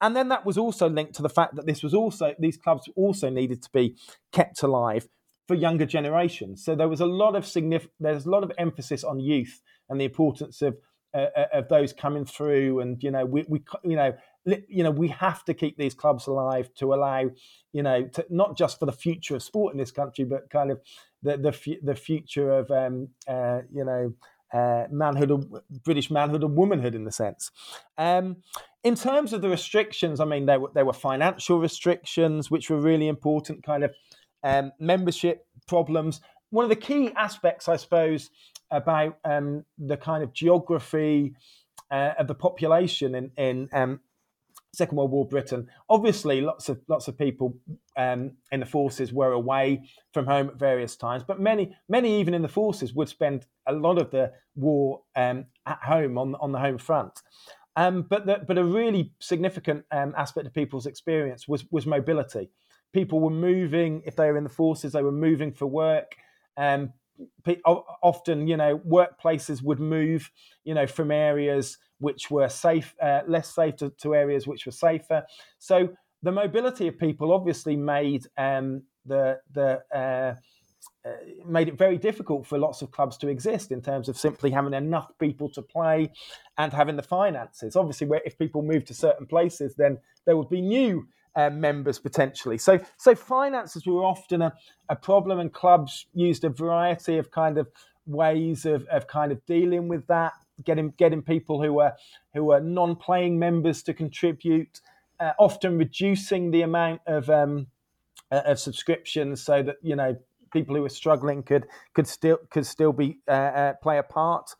And 0.00 0.16
then 0.16 0.28
that 0.28 0.46
was 0.46 0.56
also 0.56 0.88
linked 0.88 1.14
to 1.14 1.22
the 1.22 1.28
fact 1.28 1.56
that 1.56 1.66
this 1.66 1.82
was 1.82 1.94
also 1.94 2.34
these 2.38 2.56
clubs 2.56 2.88
also 2.96 3.28
needed 3.30 3.62
to 3.62 3.70
be 3.72 3.96
kept 4.32 4.62
alive 4.62 5.08
for 5.46 5.54
younger 5.54 5.86
generations. 5.86 6.64
So 6.64 6.74
there 6.74 6.88
was 6.88 7.00
a 7.00 7.06
lot 7.06 7.34
of 7.34 7.46
significant, 7.46 7.94
there's 8.00 8.26
a 8.26 8.30
lot 8.30 8.44
of 8.44 8.52
emphasis 8.58 9.04
on 9.04 9.20
youth 9.20 9.62
and 9.88 10.00
the 10.00 10.04
importance 10.04 10.62
of 10.62 10.76
uh, 11.14 11.26
uh 11.36 11.46
of 11.54 11.68
those 11.68 11.92
coming 11.94 12.26
through, 12.26 12.80
and 12.80 13.02
you 13.02 13.10
know 13.10 13.24
we, 13.24 13.44
we 13.48 13.62
you 13.82 13.96
know 13.96 14.14
you 14.68 14.82
know 14.82 14.90
we 14.90 15.08
have 15.08 15.44
to 15.44 15.54
keep 15.54 15.76
these 15.78 15.94
clubs 15.94 16.26
alive 16.26 16.72
to 16.74 16.92
allow 16.92 17.30
you 17.72 17.82
know 17.82 18.06
to, 18.08 18.24
not 18.28 18.56
just 18.56 18.78
for 18.78 18.86
the 18.86 18.92
future 18.92 19.34
of 19.34 19.42
sport 19.42 19.72
in 19.72 19.78
this 19.78 19.90
country, 19.90 20.24
but 20.24 20.50
kind 20.50 20.70
of 20.70 20.80
the 21.22 21.36
the, 21.38 21.78
the 21.82 21.94
future 21.94 22.50
of 22.52 22.70
um, 22.70 23.08
uh, 23.26 23.60
you 23.72 23.84
know 23.84 24.12
uh, 24.52 24.84
manhood, 24.90 25.30
British 25.84 26.10
manhood 26.10 26.42
and 26.42 26.56
womanhood 26.56 26.94
in 26.94 27.04
the 27.04 27.12
sense. 27.12 27.50
Um, 27.96 28.38
in 28.84 28.94
terms 28.94 29.32
of 29.32 29.42
the 29.42 29.48
restrictions, 29.48 30.20
I 30.20 30.24
mean, 30.24 30.46
there 30.46 30.60
were, 30.60 30.70
there 30.74 30.84
were 30.84 30.92
financial 30.92 31.58
restrictions, 31.58 32.50
which 32.50 32.70
were 32.70 32.80
really 32.80 33.08
important, 33.08 33.64
kind 33.64 33.84
of 33.84 33.94
um, 34.42 34.72
membership 34.78 35.46
problems. 35.66 36.20
One 36.50 36.64
of 36.64 36.70
the 36.70 36.76
key 36.76 37.12
aspects, 37.16 37.68
I 37.68 37.76
suppose, 37.76 38.30
about 38.70 39.18
um, 39.24 39.64
the 39.78 39.96
kind 39.96 40.22
of 40.22 40.32
geography 40.32 41.34
uh, 41.90 42.12
of 42.18 42.26
the 42.26 42.34
population 42.34 43.14
in, 43.14 43.30
in 43.36 43.68
um, 43.72 44.00
Second 44.78 44.96
World 44.96 45.10
War 45.10 45.26
Britain. 45.26 45.68
Obviously, 45.90 46.40
lots 46.40 46.68
of 46.68 46.80
lots 46.88 47.08
of 47.08 47.18
people 47.18 47.56
um, 47.96 48.32
in 48.52 48.60
the 48.60 48.66
forces 48.66 49.12
were 49.12 49.32
away 49.32 49.82
from 50.14 50.24
home 50.24 50.48
at 50.48 50.56
various 50.56 50.96
times, 50.96 51.24
but 51.26 51.40
many 51.40 51.76
many 51.88 52.20
even 52.20 52.32
in 52.32 52.42
the 52.42 52.48
forces 52.48 52.94
would 52.94 53.08
spend 53.08 53.46
a 53.66 53.72
lot 53.72 53.98
of 53.98 54.10
the 54.12 54.32
war 54.54 55.02
um, 55.16 55.46
at 55.66 55.80
home 55.82 56.16
on 56.16 56.36
on 56.36 56.52
the 56.52 56.58
home 56.58 56.78
front. 56.78 57.20
Um, 57.74 58.02
but 58.02 58.26
the, 58.26 58.44
but 58.46 58.56
a 58.56 58.64
really 58.64 59.12
significant 59.20 59.84
um, 59.90 60.14
aspect 60.16 60.46
of 60.46 60.54
people's 60.54 60.86
experience 60.86 61.46
was 61.48 61.64
was 61.70 61.84
mobility. 61.84 62.50
People 62.92 63.20
were 63.20 63.30
moving 63.30 64.02
if 64.06 64.16
they 64.16 64.30
were 64.30 64.38
in 64.38 64.44
the 64.44 64.50
forces; 64.50 64.92
they 64.92 65.02
were 65.02 65.12
moving 65.12 65.52
for 65.52 65.66
work. 65.66 66.16
Um, 66.56 66.92
often, 67.64 68.46
you 68.46 68.56
know, 68.56 68.78
workplaces 68.78 69.60
would 69.60 69.80
move, 69.80 70.30
you 70.62 70.72
know, 70.72 70.86
from 70.86 71.10
areas 71.10 71.78
which 71.98 72.30
were 72.30 72.48
safe, 72.48 72.94
uh, 73.02 73.20
less 73.26 73.54
safe 73.54 73.76
to, 73.76 73.90
to, 73.90 74.14
areas 74.14 74.46
which 74.46 74.66
were 74.66 74.72
safer. 74.72 75.24
So 75.58 75.88
the 76.22 76.32
mobility 76.32 76.88
of 76.88 76.98
people 76.98 77.32
obviously 77.32 77.76
made 77.76 78.26
um, 78.36 78.82
the 79.06 79.40
the 79.52 79.82
uh, 79.94 80.34
uh, 81.04 81.10
made 81.46 81.68
it 81.68 81.78
very 81.78 81.96
difficult 81.96 82.46
for 82.46 82.58
lots 82.58 82.82
of 82.82 82.90
clubs 82.90 83.16
to 83.16 83.28
exist 83.28 83.72
in 83.72 83.80
terms 83.80 84.08
of 84.08 84.18
simply 84.18 84.50
having 84.50 84.74
enough 84.74 85.10
people 85.18 85.48
to 85.48 85.62
play 85.62 86.10
and 86.58 86.72
having 86.72 86.96
the 86.96 87.02
finances. 87.02 87.76
Obviously, 87.76 88.06
where 88.06 88.20
if 88.24 88.36
people 88.38 88.62
move 88.62 88.84
to 88.84 88.94
certain 88.94 89.26
places, 89.26 89.74
then 89.76 89.98
there 90.26 90.36
would 90.36 90.50
be 90.50 90.60
new 90.60 91.06
uh, 91.36 91.50
members 91.50 91.98
potentially. 91.98 92.58
So, 92.58 92.80
so 92.96 93.14
finances 93.14 93.86
were 93.86 94.04
often 94.04 94.42
a, 94.42 94.52
a 94.88 94.96
problem, 94.96 95.38
and 95.38 95.52
clubs 95.52 96.06
used 96.14 96.44
a 96.44 96.48
variety 96.48 97.16
of 97.18 97.30
kind 97.30 97.58
of 97.58 97.68
ways 98.06 98.66
of, 98.66 98.84
of 98.86 99.06
kind 99.06 99.30
of 99.30 99.44
dealing 99.46 99.86
with 99.88 100.06
that, 100.08 100.32
getting 100.64 100.92
getting 100.96 101.22
people 101.22 101.62
who 101.62 101.72
were 101.74 101.92
who 102.34 102.44
were 102.44 102.60
non-playing 102.60 103.38
members 103.38 103.82
to 103.84 103.94
contribute, 103.94 104.80
uh, 105.20 105.32
often 105.38 105.78
reducing 105.78 106.50
the 106.50 106.62
amount 106.62 107.00
of 107.06 107.28
um, 107.30 107.68
uh, 108.30 108.42
of 108.44 108.58
subscriptions 108.58 109.42
so 109.42 109.62
that 109.62 109.76
you 109.82 109.96
know 109.96 110.16
people 110.52 110.74
who 110.74 110.82
were 110.82 110.88
struggling 110.88 111.42
could 111.42 111.66
could 111.94 112.06
still 112.06 112.38
could 112.50 112.66
still 112.66 112.92
be 112.92 113.18
uh, 113.28 113.30
uh, 113.30 113.72
play 113.82 113.98
a 113.98 114.02
part. 114.02 114.50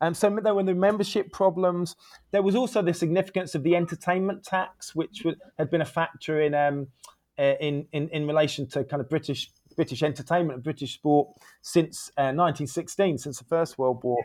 Um, 0.00 0.14
so 0.14 0.38
there 0.42 0.54
were 0.54 0.62
the 0.62 0.74
membership 0.74 1.32
problems. 1.32 1.96
There 2.32 2.42
was 2.42 2.54
also 2.54 2.82
the 2.82 2.94
significance 2.94 3.54
of 3.54 3.62
the 3.62 3.76
entertainment 3.76 4.44
tax, 4.44 4.94
which 4.94 5.24
had 5.58 5.70
been 5.70 5.80
a 5.80 5.86
factor 5.86 6.40
in 6.40 6.54
um, 6.54 6.88
uh, 7.38 7.54
in, 7.60 7.86
in 7.92 8.08
in 8.10 8.26
relation 8.26 8.68
to 8.70 8.84
kind 8.84 9.00
of 9.00 9.08
British 9.08 9.50
British 9.76 10.02
entertainment 10.02 10.56
and 10.56 10.64
British 10.64 10.94
sport 10.94 11.28
since 11.62 12.10
uh, 12.16 12.32
1916, 12.32 13.18
since 13.18 13.38
the 13.38 13.44
First 13.44 13.78
World 13.78 14.02
War, 14.02 14.24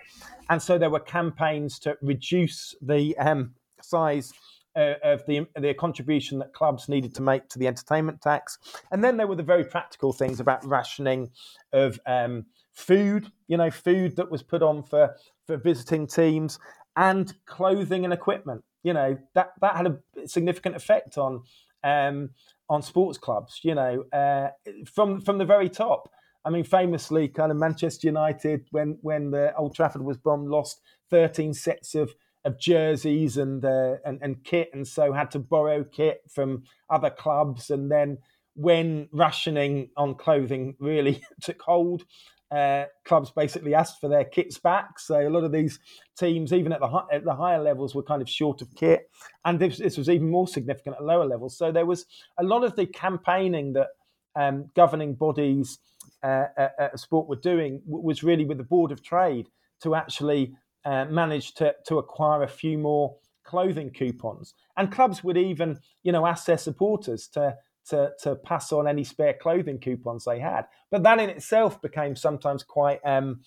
and 0.50 0.62
so 0.62 0.78
there 0.78 0.90
were 0.90 1.00
campaigns 1.00 1.78
to 1.80 1.98
reduce 2.02 2.76
the 2.82 3.18
um, 3.18 3.54
size 3.82 4.34
uh, 4.76 4.94
of 5.04 5.26
the 5.26 5.46
the 5.60 5.74
contribution 5.74 6.40
that 6.40 6.54
clubs 6.54 6.88
needed 6.88 7.14
to 7.16 7.22
make 7.22 7.48
to 7.50 7.60
the 7.60 7.68
entertainment 7.68 8.22
tax, 8.22 8.58
and 8.92 9.04
then 9.04 9.18
there 9.18 9.28
were 9.28 9.36
the 9.36 9.44
very 9.44 9.66
practical 9.66 10.14
things 10.14 10.40
about 10.40 10.66
rationing 10.66 11.30
of 11.74 12.00
um, 12.06 12.46
food. 12.72 13.32
You 13.48 13.58
know, 13.58 13.70
food 13.70 14.16
that 14.16 14.32
was 14.32 14.44
put 14.44 14.64
on 14.64 14.84
for 14.84 15.16
for 15.46 15.58
visiting 15.58 16.08
teams 16.08 16.60
and 16.96 17.34
clothing 17.46 18.04
and 18.06 18.14
equipment. 18.14 18.64
You 18.84 18.94
know 18.94 19.18
that 19.36 19.54
that 19.62 19.76
had 19.76 19.88
a 19.88 20.28
significant 20.28 20.76
effect 20.76 21.18
on 21.18 21.44
um, 21.84 22.32
on 22.70 22.82
sports 22.82 23.18
clubs. 23.18 23.60
You 23.64 23.76
know, 23.76 24.04
uh, 24.14 24.50
from 24.86 25.22
from 25.22 25.38
the 25.38 25.46
very 25.46 25.70
top. 25.70 26.10
I 26.44 26.50
mean, 26.50 26.64
famously, 26.64 27.28
kind 27.28 27.52
of 27.52 27.58
Manchester 27.58 28.08
United 28.08 28.66
when 28.72 28.98
when 29.02 29.32
the 29.32 29.56
Old 29.56 29.76
Trafford 29.76 30.02
was 30.02 30.18
bombed, 30.18 30.50
lost 30.50 30.82
13 31.12 31.54
sets 31.54 31.94
of 31.94 32.16
of 32.44 32.60
jerseys 32.60 33.38
and, 33.38 33.64
uh, 33.64 33.98
and 34.04 34.20
and 34.22 34.44
kit, 34.44 34.72
and 34.74 34.88
so 34.88 35.14
had 35.14 35.32
to 35.32 35.40
borrow 35.40 35.84
kit 35.84 36.22
from 36.34 36.64
other 36.90 37.12
clubs. 37.12 37.70
And 37.70 37.92
then 37.92 38.18
when 38.56 39.08
rationing 39.12 39.90
on 39.96 40.16
clothing 40.16 40.76
really 40.80 41.22
took 41.42 41.62
hold, 41.62 42.06
uh, 42.52 42.86
clubs 43.06 43.32
basically 43.32 43.74
asked 43.74 44.02
for 44.02 44.10
their 44.10 44.26
kits 44.26 44.58
back. 44.58 45.00
So 45.00 45.28
a 45.28 45.30
lot 45.30 45.44
of 45.44 45.52
these 45.52 45.80
teams, 46.18 46.52
even 46.52 46.74
at 46.74 46.82
the 46.82 46.88
high, 46.88 47.06
at 47.12 47.24
the 47.24 47.36
higher 47.36 47.62
levels, 47.62 47.96
were 47.96 48.04
kind 48.04 48.22
of 48.22 48.30
short 48.30 48.62
of 48.62 48.74
kit, 48.76 49.10
and 49.46 49.60
this, 49.60 49.78
this, 49.78 49.98
was 49.98 50.10
even 50.10 50.30
more 50.30 50.48
significant 50.48 50.98
at 50.98 51.04
lower 51.04 51.26
levels. 51.26 51.58
So 51.58 51.72
there 51.72 51.86
was 51.86 52.06
a 52.38 52.44
lot 52.44 52.64
of 52.64 52.76
the 52.76 52.86
campaigning 52.86 53.74
that 53.74 53.88
um, 54.36 54.70
governing 54.76 55.16
bodies 55.16 55.80
uh, 56.24 56.46
at, 56.58 56.74
at 56.78 57.00
sport 57.00 57.28
were 57.28 57.36
doing 57.36 57.82
was 57.86 58.24
really 58.24 58.46
with 58.46 58.58
the 58.58 58.64
Board 58.64 58.92
of 58.92 59.02
Trade 59.04 59.48
to 59.84 59.96
actually 59.96 60.54
uh, 60.86 61.06
managed 61.06 61.58
to, 61.58 61.74
to 61.88 61.98
acquire 61.98 62.44
a 62.44 62.48
few 62.48 62.78
more 62.78 63.16
clothing 63.44 63.92
coupons. 63.92 64.54
And 64.78 64.92
clubs 64.92 65.24
would 65.24 65.38
even, 65.38 65.80
you 66.04 66.12
know, 66.12 66.26
ask 66.26 66.46
their 66.46 66.58
supporters 66.58 67.28
to, 67.30 67.56
to, 67.90 68.12
to 68.24 68.36
pass 68.36 68.72
on 68.72 68.88
any 68.88 69.04
spare 69.04 69.34
clothing 69.34 69.80
coupons 69.80 70.26
they 70.26 70.40
had. 70.40 70.64
But 70.90 71.04
that 71.04 71.20
in 71.20 71.30
itself 71.30 71.82
became 71.82 72.16
sometimes 72.16 72.64
quite 72.64 73.00
um, 73.06 73.42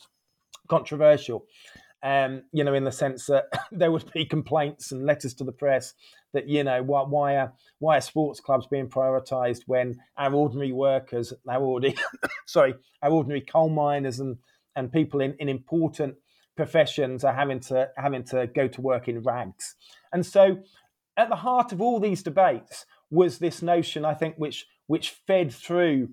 controversial. 0.68 1.46
Um, 2.02 2.42
you 2.52 2.64
know, 2.64 2.74
in 2.74 2.84
the 2.84 2.92
sense 2.92 3.26
that 3.26 3.44
there 3.72 3.90
would 3.90 4.10
be 4.12 4.26
complaints 4.26 4.92
and 4.92 5.06
letters 5.06 5.32
to 5.34 5.44
the 5.44 5.52
press 5.52 5.94
that 6.34 6.48
you 6.48 6.64
know 6.64 6.82
why 6.82 7.02
why 7.02 7.36
are 7.36 7.52
why 7.78 7.96
are 7.96 8.02
sports 8.02 8.40
clubs 8.40 8.66
being 8.66 8.88
prioritised 8.88 9.62
when 9.66 9.96
our 10.18 10.34
ordinary 10.34 10.72
workers, 10.72 11.32
our 11.48 11.62
ordinary 11.62 11.96
sorry, 12.46 12.74
our 13.02 13.10
ordinary 13.10 13.40
coal 13.40 13.70
miners 13.70 14.20
and 14.20 14.36
and 14.76 14.92
people 14.92 15.20
in, 15.20 15.34
in 15.38 15.48
important 15.48 16.16
professions 16.56 17.24
are 17.24 17.32
having 17.32 17.60
to 17.60 17.88
having 17.96 18.24
to 18.24 18.48
go 18.48 18.68
to 18.68 18.80
work 18.80 19.08
in 19.08 19.22
rags. 19.22 19.76
And 20.12 20.26
so 20.26 20.58
at 21.16 21.28
the 21.28 21.36
heart 21.36 21.72
of 21.72 21.80
all 21.80 22.00
these 22.00 22.22
debates 22.22 22.84
was 23.10 23.38
this 23.38 23.62
notion, 23.62 24.04
I 24.04 24.14
think, 24.14 24.36
which 24.36 24.66
which 24.86 25.10
fed 25.26 25.52
through 25.52 26.08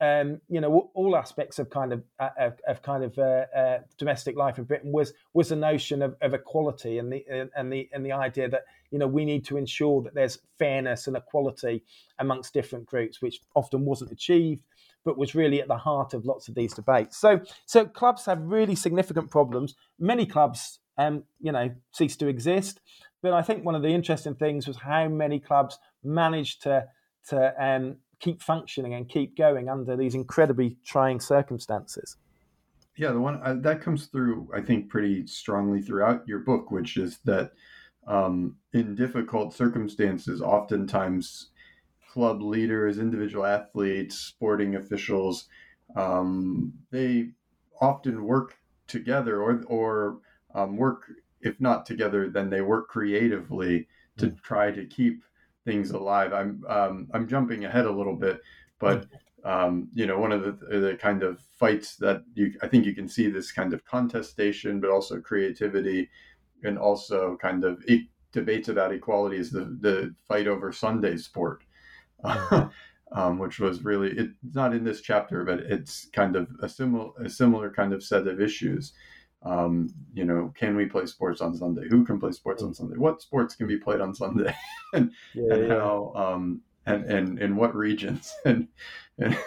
um, 0.00 0.40
you 0.48 0.60
know 0.60 0.90
all 0.94 1.16
aspects 1.16 1.58
of 1.58 1.68
kind 1.70 1.92
of 1.92 2.02
uh, 2.18 2.30
of, 2.38 2.60
of 2.66 2.82
kind 2.82 3.04
of 3.04 3.18
uh, 3.18 3.44
uh, 3.54 3.78
domestic 3.98 4.36
life 4.36 4.58
in 4.58 4.64
Britain 4.64 4.92
was 4.92 5.12
was 5.34 5.50
the 5.50 5.56
notion 5.56 6.02
of, 6.02 6.16
of 6.22 6.34
equality 6.34 6.98
and 6.98 7.12
the 7.12 7.24
and 7.54 7.72
the 7.72 7.88
and 7.92 8.04
the 8.04 8.12
idea 8.12 8.48
that 8.48 8.64
you 8.90 8.98
know 8.98 9.06
we 9.06 9.24
need 9.24 9.44
to 9.46 9.56
ensure 9.56 10.02
that 10.02 10.14
there's 10.14 10.38
fairness 10.58 11.06
and 11.06 11.16
equality 11.16 11.82
amongst 12.18 12.54
different 12.54 12.86
groups, 12.86 13.20
which 13.20 13.40
often 13.54 13.84
wasn't 13.84 14.10
achieved 14.10 14.62
but 15.04 15.16
was 15.16 15.34
really 15.34 15.60
at 15.60 15.68
the 15.68 15.76
heart 15.76 16.14
of 16.14 16.26
lots 16.26 16.48
of 16.48 16.54
these 16.54 16.74
debates. 16.74 17.16
So, 17.16 17.40
so 17.66 17.86
clubs 17.86 18.26
have 18.26 18.42
really 18.42 18.74
significant 18.74 19.30
problems. 19.30 19.74
Many 19.98 20.26
clubs, 20.26 20.78
um, 21.00 21.24
you 21.40 21.52
know, 21.52 21.70
cease 21.92 22.16
to 22.16 22.28
exist. 22.28 22.80
But 23.22 23.32
I 23.32 23.42
think 23.42 23.64
one 23.64 23.74
of 23.74 23.82
the 23.82 23.88
interesting 23.88 24.34
things 24.34 24.66
was 24.66 24.76
how 24.76 25.08
many 25.08 25.40
clubs 25.40 25.78
managed 26.04 26.62
to 26.62 26.86
to 27.28 27.54
um, 27.62 27.96
keep 28.18 28.42
functioning 28.42 28.94
and 28.94 29.08
keep 29.08 29.36
going 29.36 29.68
under 29.68 29.96
these 29.96 30.14
incredibly 30.14 30.76
trying 30.84 31.20
circumstances. 31.20 32.16
Yeah, 32.96 33.12
the 33.12 33.20
one 33.20 33.40
uh, 33.42 33.54
that 33.60 33.80
comes 33.80 34.06
through, 34.06 34.48
I 34.54 34.60
think, 34.60 34.88
pretty 34.88 35.26
strongly 35.26 35.80
throughout 35.80 36.26
your 36.26 36.40
book, 36.40 36.70
which 36.70 36.96
is 36.96 37.18
that 37.24 37.52
um, 38.06 38.56
in 38.72 38.94
difficult 38.94 39.54
circumstances, 39.54 40.42
oftentimes 40.42 41.50
club 42.12 42.42
leaders, 42.42 42.98
individual 42.98 43.46
athletes, 43.46 44.16
sporting 44.16 44.74
officials, 44.74 45.46
um, 45.96 46.72
they 46.90 47.30
often 47.80 48.24
work 48.24 48.56
together 48.86 49.40
or, 49.40 49.62
or 49.68 50.18
um, 50.54 50.76
work, 50.76 51.10
if 51.40 51.60
not 51.60 51.86
together, 51.86 52.28
then 52.28 52.50
they 52.50 52.60
work 52.60 52.88
creatively 52.88 53.88
to 54.18 54.28
mm. 54.28 54.42
try 54.42 54.70
to 54.70 54.84
keep 54.86 55.22
things 55.64 55.90
alive. 55.90 56.32
I'm, 56.32 56.62
um, 56.68 57.08
I'm 57.12 57.28
jumping 57.28 57.64
ahead 57.64 57.86
a 57.86 57.92
little 57.92 58.16
bit, 58.16 58.40
but 58.78 59.06
um, 59.44 59.88
you 59.94 60.06
know, 60.06 60.18
one 60.18 60.32
of 60.32 60.42
the, 60.42 60.78
the 60.78 60.98
kind 61.00 61.22
of 61.22 61.40
fights 61.58 61.96
that 61.96 62.22
you, 62.34 62.52
I 62.62 62.66
think 62.66 62.84
you 62.84 62.94
can 62.94 63.08
see 63.08 63.30
this 63.30 63.52
kind 63.52 63.72
of 63.72 63.84
contestation, 63.84 64.80
but 64.80 64.90
also 64.90 65.20
creativity 65.20 66.10
and 66.62 66.78
also 66.78 67.38
kind 67.40 67.64
of 67.64 67.82
e- 67.88 68.10
debates 68.32 68.68
about 68.68 68.92
equality 68.92 69.36
is 69.36 69.50
the, 69.50 69.76
the 69.80 70.14
fight 70.28 70.46
over 70.46 70.72
Sunday 70.72 71.16
sport. 71.16 71.64
um, 73.12 73.38
which 73.38 73.58
was 73.58 73.84
really 73.84 74.10
it's 74.12 74.34
not 74.54 74.74
in 74.74 74.84
this 74.84 75.00
chapter, 75.00 75.44
but 75.44 75.60
it's 75.60 76.06
kind 76.12 76.36
of 76.36 76.48
a 76.62 76.68
similar 76.68 77.10
a 77.24 77.28
similar 77.28 77.70
kind 77.70 77.92
of 77.92 78.02
set 78.02 78.26
of 78.26 78.40
issues. 78.40 78.92
Um, 79.42 79.94
you 80.12 80.24
know, 80.24 80.52
can 80.54 80.76
we 80.76 80.86
play 80.86 81.06
sports 81.06 81.40
on 81.40 81.56
Sunday? 81.56 81.88
Who 81.88 82.04
can 82.04 82.20
play 82.20 82.32
sports 82.32 82.62
on 82.62 82.74
Sunday? 82.74 82.96
What 82.96 83.22
sports 83.22 83.54
can 83.54 83.66
be 83.66 83.78
played 83.78 84.00
on 84.00 84.14
Sunday? 84.14 84.54
and, 84.92 85.12
yeah, 85.34 85.54
and 85.54 85.68
yeah. 85.68 85.74
how 85.74 86.12
um, 86.14 86.60
and 86.86 87.04
and 87.04 87.38
in 87.38 87.56
what 87.56 87.74
regions? 87.74 88.34
and, 88.44 88.68
and 89.18 89.38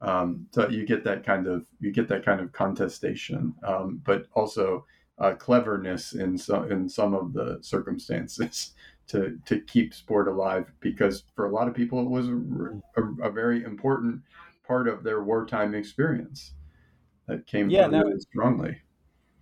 um, 0.00 0.46
so 0.52 0.68
you 0.68 0.86
get 0.86 1.04
that 1.04 1.24
kind 1.24 1.46
of 1.46 1.66
you 1.80 1.90
get 1.90 2.08
that 2.08 2.24
kind 2.24 2.40
of 2.40 2.52
contestation, 2.52 3.54
um, 3.64 4.00
but 4.04 4.26
also 4.34 4.86
uh, 5.18 5.32
cleverness 5.32 6.12
in 6.12 6.36
some 6.36 6.70
in 6.70 6.88
some 6.88 7.14
of 7.14 7.32
the 7.32 7.58
circumstances 7.62 8.74
to 9.08 9.38
to 9.46 9.60
keep 9.60 9.94
sport 9.94 10.28
alive 10.28 10.70
because 10.80 11.24
for 11.34 11.46
a 11.46 11.52
lot 11.52 11.68
of 11.68 11.74
people 11.74 12.00
it 12.00 12.08
was 12.08 12.28
a, 12.28 13.00
a, 13.00 13.28
a 13.28 13.30
very 13.30 13.62
important 13.64 14.20
part 14.66 14.88
of 14.88 15.04
their 15.04 15.22
wartime 15.22 15.74
experience 15.74 16.54
that 17.26 17.46
came 17.46 17.70
yeah, 17.70 17.86
no, 17.86 18.02
really 18.02 18.20
strongly. 18.20 18.80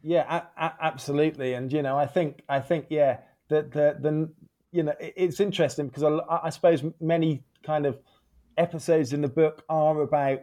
Yeah, 0.02 0.24
a- 0.28 0.64
a- 0.64 0.76
absolutely, 0.80 1.54
and 1.54 1.72
you 1.72 1.82
know, 1.82 1.96
I 1.96 2.06
think 2.06 2.42
I 2.48 2.60
think 2.60 2.86
yeah 2.90 3.18
that 3.48 3.72
the 3.72 3.96
the 4.00 4.32
you 4.72 4.82
know 4.82 4.94
it's 5.00 5.40
interesting 5.40 5.88
because 5.88 6.02
I, 6.02 6.40
I 6.44 6.50
suppose 6.50 6.82
many 7.00 7.44
kind 7.62 7.86
of 7.86 7.98
episodes 8.56 9.12
in 9.12 9.20
the 9.20 9.28
book 9.28 9.64
are 9.68 10.00
about 10.00 10.40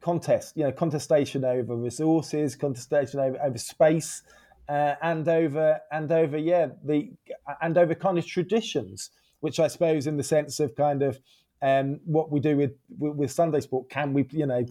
contest, 0.00 0.56
you 0.56 0.64
know, 0.64 0.72
contestation 0.72 1.44
over 1.44 1.74
resources, 1.74 2.54
contestation 2.56 3.20
over, 3.20 3.40
over 3.42 3.58
space, 3.58 4.22
uh, 4.68 4.94
and 5.02 5.28
over 5.28 5.80
and 5.92 6.10
over 6.10 6.36
yeah 6.36 6.68
the 6.84 7.12
and 7.60 7.78
over 7.78 7.94
kind 7.94 8.18
of 8.18 8.26
traditions, 8.26 9.10
which 9.40 9.60
I 9.60 9.68
suppose 9.68 10.06
in 10.06 10.16
the 10.16 10.24
sense 10.24 10.60
of 10.60 10.74
kind 10.74 11.02
of 11.02 11.20
um, 11.62 12.00
what 12.04 12.30
we 12.30 12.40
do 12.40 12.56
with 12.56 12.72
with 12.98 13.30
Sunday 13.30 13.60
sport, 13.60 13.88
can 13.90 14.12
we 14.12 14.26
you 14.30 14.46
know 14.46 14.64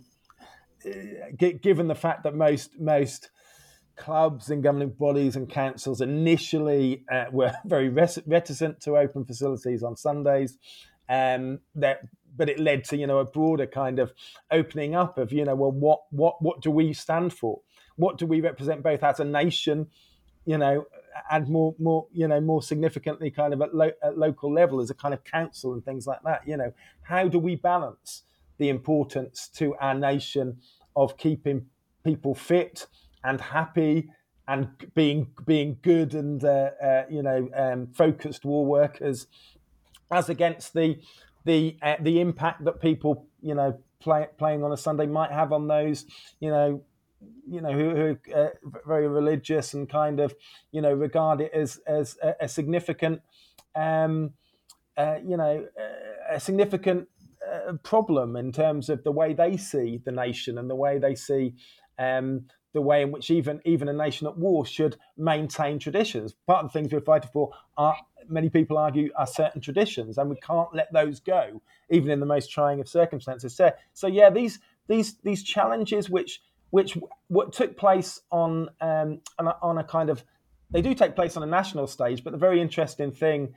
given 1.38 1.88
the 1.88 1.95
fact 1.95 2.23
that 2.23 2.36
most 2.36 2.79
most 2.79 3.29
clubs 3.95 4.49
and 4.49 4.61
governing 4.61 4.89
bodies 4.89 5.38
and 5.38 5.49
councils 5.49 6.01
initially 6.01 7.05
uh, 7.11 7.25
were 7.31 7.53
very 7.65 7.89
reticent 7.89 8.81
to 8.81 8.97
open 8.97 9.25
facilities 9.25 9.83
on 9.83 9.95
Sundays. 9.95 10.57
Um, 11.07 11.59
that, 11.75 12.01
but 12.36 12.49
it 12.49 12.59
led 12.59 12.83
to 12.86 12.97
you 12.97 13.07
know 13.07 13.19
a 13.19 13.25
broader 13.25 13.67
kind 13.67 13.99
of 13.99 14.13
opening 14.51 14.95
up 14.95 15.17
of 15.17 15.31
you 15.31 15.45
know 15.45 15.55
well 15.55 15.71
what 15.71 16.01
what 16.09 16.41
what 16.41 16.61
do 16.61 16.71
we 16.71 16.93
stand 16.93 17.33
for? 17.33 17.61
what 17.97 18.17
do 18.17 18.25
we 18.25 18.41
represent 18.41 18.83
both 18.83 19.03
as 19.03 19.21
a 19.21 19.23
nation 19.23 19.88
you 20.45 20.57
know, 20.57 20.86
and 21.31 21.47
more, 21.49 21.75
more, 21.79 22.07
you 22.11 22.27
know, 22.27 22.39
more 22.39 22.61
significantly, 22.61 23.31
kind 23.31 23.53
of 23.53 23.61
at, 23.61 23.73
lo- 23.73 23.91
at 24.03 24.17
local 24.17 24.53
level 24.53 24.79
as 24.79 24.89
a 24.89 24.93
kind 24.93 25.13
of 25.13 25.23
council 25.23 25.73
and 25.73 25.83
things 25.83 26.05
like 26.05 26.21
that. 26.23 26.47
You 26.47 26.55
know, 26.55 26.71
how 27.01 27.27
do 27.27 27.39
we 27.39 27.55
balance 27.55 28.23
the 28.58 28.70
importance 28.70 29.47
to 29.56 29.76
our 29.76 29.93
nation 29.93 30.58
of 30.95 31.18
keeping 31.18 31.66
people 32.03 32.36
fit 32.36 32.88
and 33.24 33.41
happy 33.41 34.10
and 34.47 34.70
being 34.93 35.28
being 35.45 35.78
good 35.82 36.14
and 36.14 36.43
uh, 36.43 36.70
uh, 36.82 37.03
you 37.10 37.24
know 37.24 37.49
um, 37.56 37.88
focused 37.88 38.45
war 38.45 38.66
workers, 38.66 39.28
as 40.12 40.30
against 40.30 40.74
the 40.74 40.99
the 41.45 41.78
uh, 41.82 41.95
the 41.99 42.20
impact 42.20 42.64
that 42.66 42.80
people 42.80 43.26
you 43.41 43.56
know 43.56 43.80
play, 43.99 44.28
playing 44.38 44.64
on 44.64 44.72
a 44.72 44.78
Sunday 44.78 45.08
might 45.08 45.32
have 45.32 45.51
on 45.51 45.68
those 45.68 46.06
you 46.39 46.49
know 46.49 46.82
you 47.47 47.62
know 47.62 47.72
who, 47.72 47.89
who 47.89 48.18
are 48.34 48.45
uh, 48.47 48.49
very 48.86 49.08
religious 49.08 49.74
and 49.74 49.89
kind 49.89 50.20
of 50.20 50.36
you 50.72 50.82
know 50.82 50.93
regard 50.93 51.41
it 51.41 51.51
as 51.53 51.80
as 51.88 52.18
a, 52.22 52.36
a 52.41 52.47
significant 52.47 53.22
um, 53.76 54.32
uh, 54.97 55.18
you 55.26 55.38
know 55.38 55.66
a 56.30 56.39
significant 56.39 57.08
problem 57.83 58.35
in 58.35 58.51
terms 58.51 58.89
of 58.89 59.03
the 59.03 59.11
way 59.11 59.33
they 59.33 59.57
see 59.57 60.01
the 60.03 60.11
nation 60.11 60.57
and 60.57 60.69
the 60.69 60.75
way 60.75 60.97
they 60.97 61.15
see 61.15 61.53
um, 61.97 62.45
the 62.73 62.81
way 62.81 63.01
in 63.01 63.11
which 63.11 63.31
even 63.31 63.61
even 63.65 63.87
a 63.87 63.93
nation 63.93 64.27
at 64.27 64.37
war 64.37 64.65
should 64.65 64.97
maintain 65.17 65.79
traditions. 65.79 66.35
Part 66.45 66.65
of 66.65 66.71
the 66.71 66.79
things 66.79 66.93
we're 66.93 67.01
fighting 67.01 67.29
for 67.31 67.51
are 67.77 67.95
many 68.27 68.49
people 68.49 68.77
argue 68.77 69.09
are 69.15 69.25
certain 69.25 69.61
traditions, 69.61 70.17
and 70.17 70.29
we 70.29 70.35
can't 70.37 70.73
let 70.73 70.91
those 70.93 71.19
go, 71.19 71.61
even 71.89 72.11
in 72.11 72.19
the 72.19 72.25
most 72.25 72.51
trying 72.51 72.79
of 72.79 72.87
circumstances. 72.87 73.55
So, 73.55 73.71
so 73.93 74.07
yeah, 74.07 74.29
these 74.29 74.59
these 74.87 75.15
these 75.23 75.41
challenges 75.41 76.09
which 76.09 76.41
which 76.69 76.97
what 77.27 77.53
took 77.53 77.77
place 77.77 78.21
on 78.31 78.69
um, 78.81 79.21
on, 79.39 79.47
a, 79.47 79.55
on 79.61 79.77
a 79.77 79.83
kind 79.83 80.09
of 80.09 80.23
they 80.69 80.81
do 80.81 80.93
take 80.93 81.15
place 81.15 81.37
on 81.37 81.43
a 81.43 81.47
national 81.47 81.87
stage, 81.87 82.23
but 82.23 82.31
the 82.31 82.37
very 82.37 82.59
interesting 82.59 83.11
thing, 83.11 83.53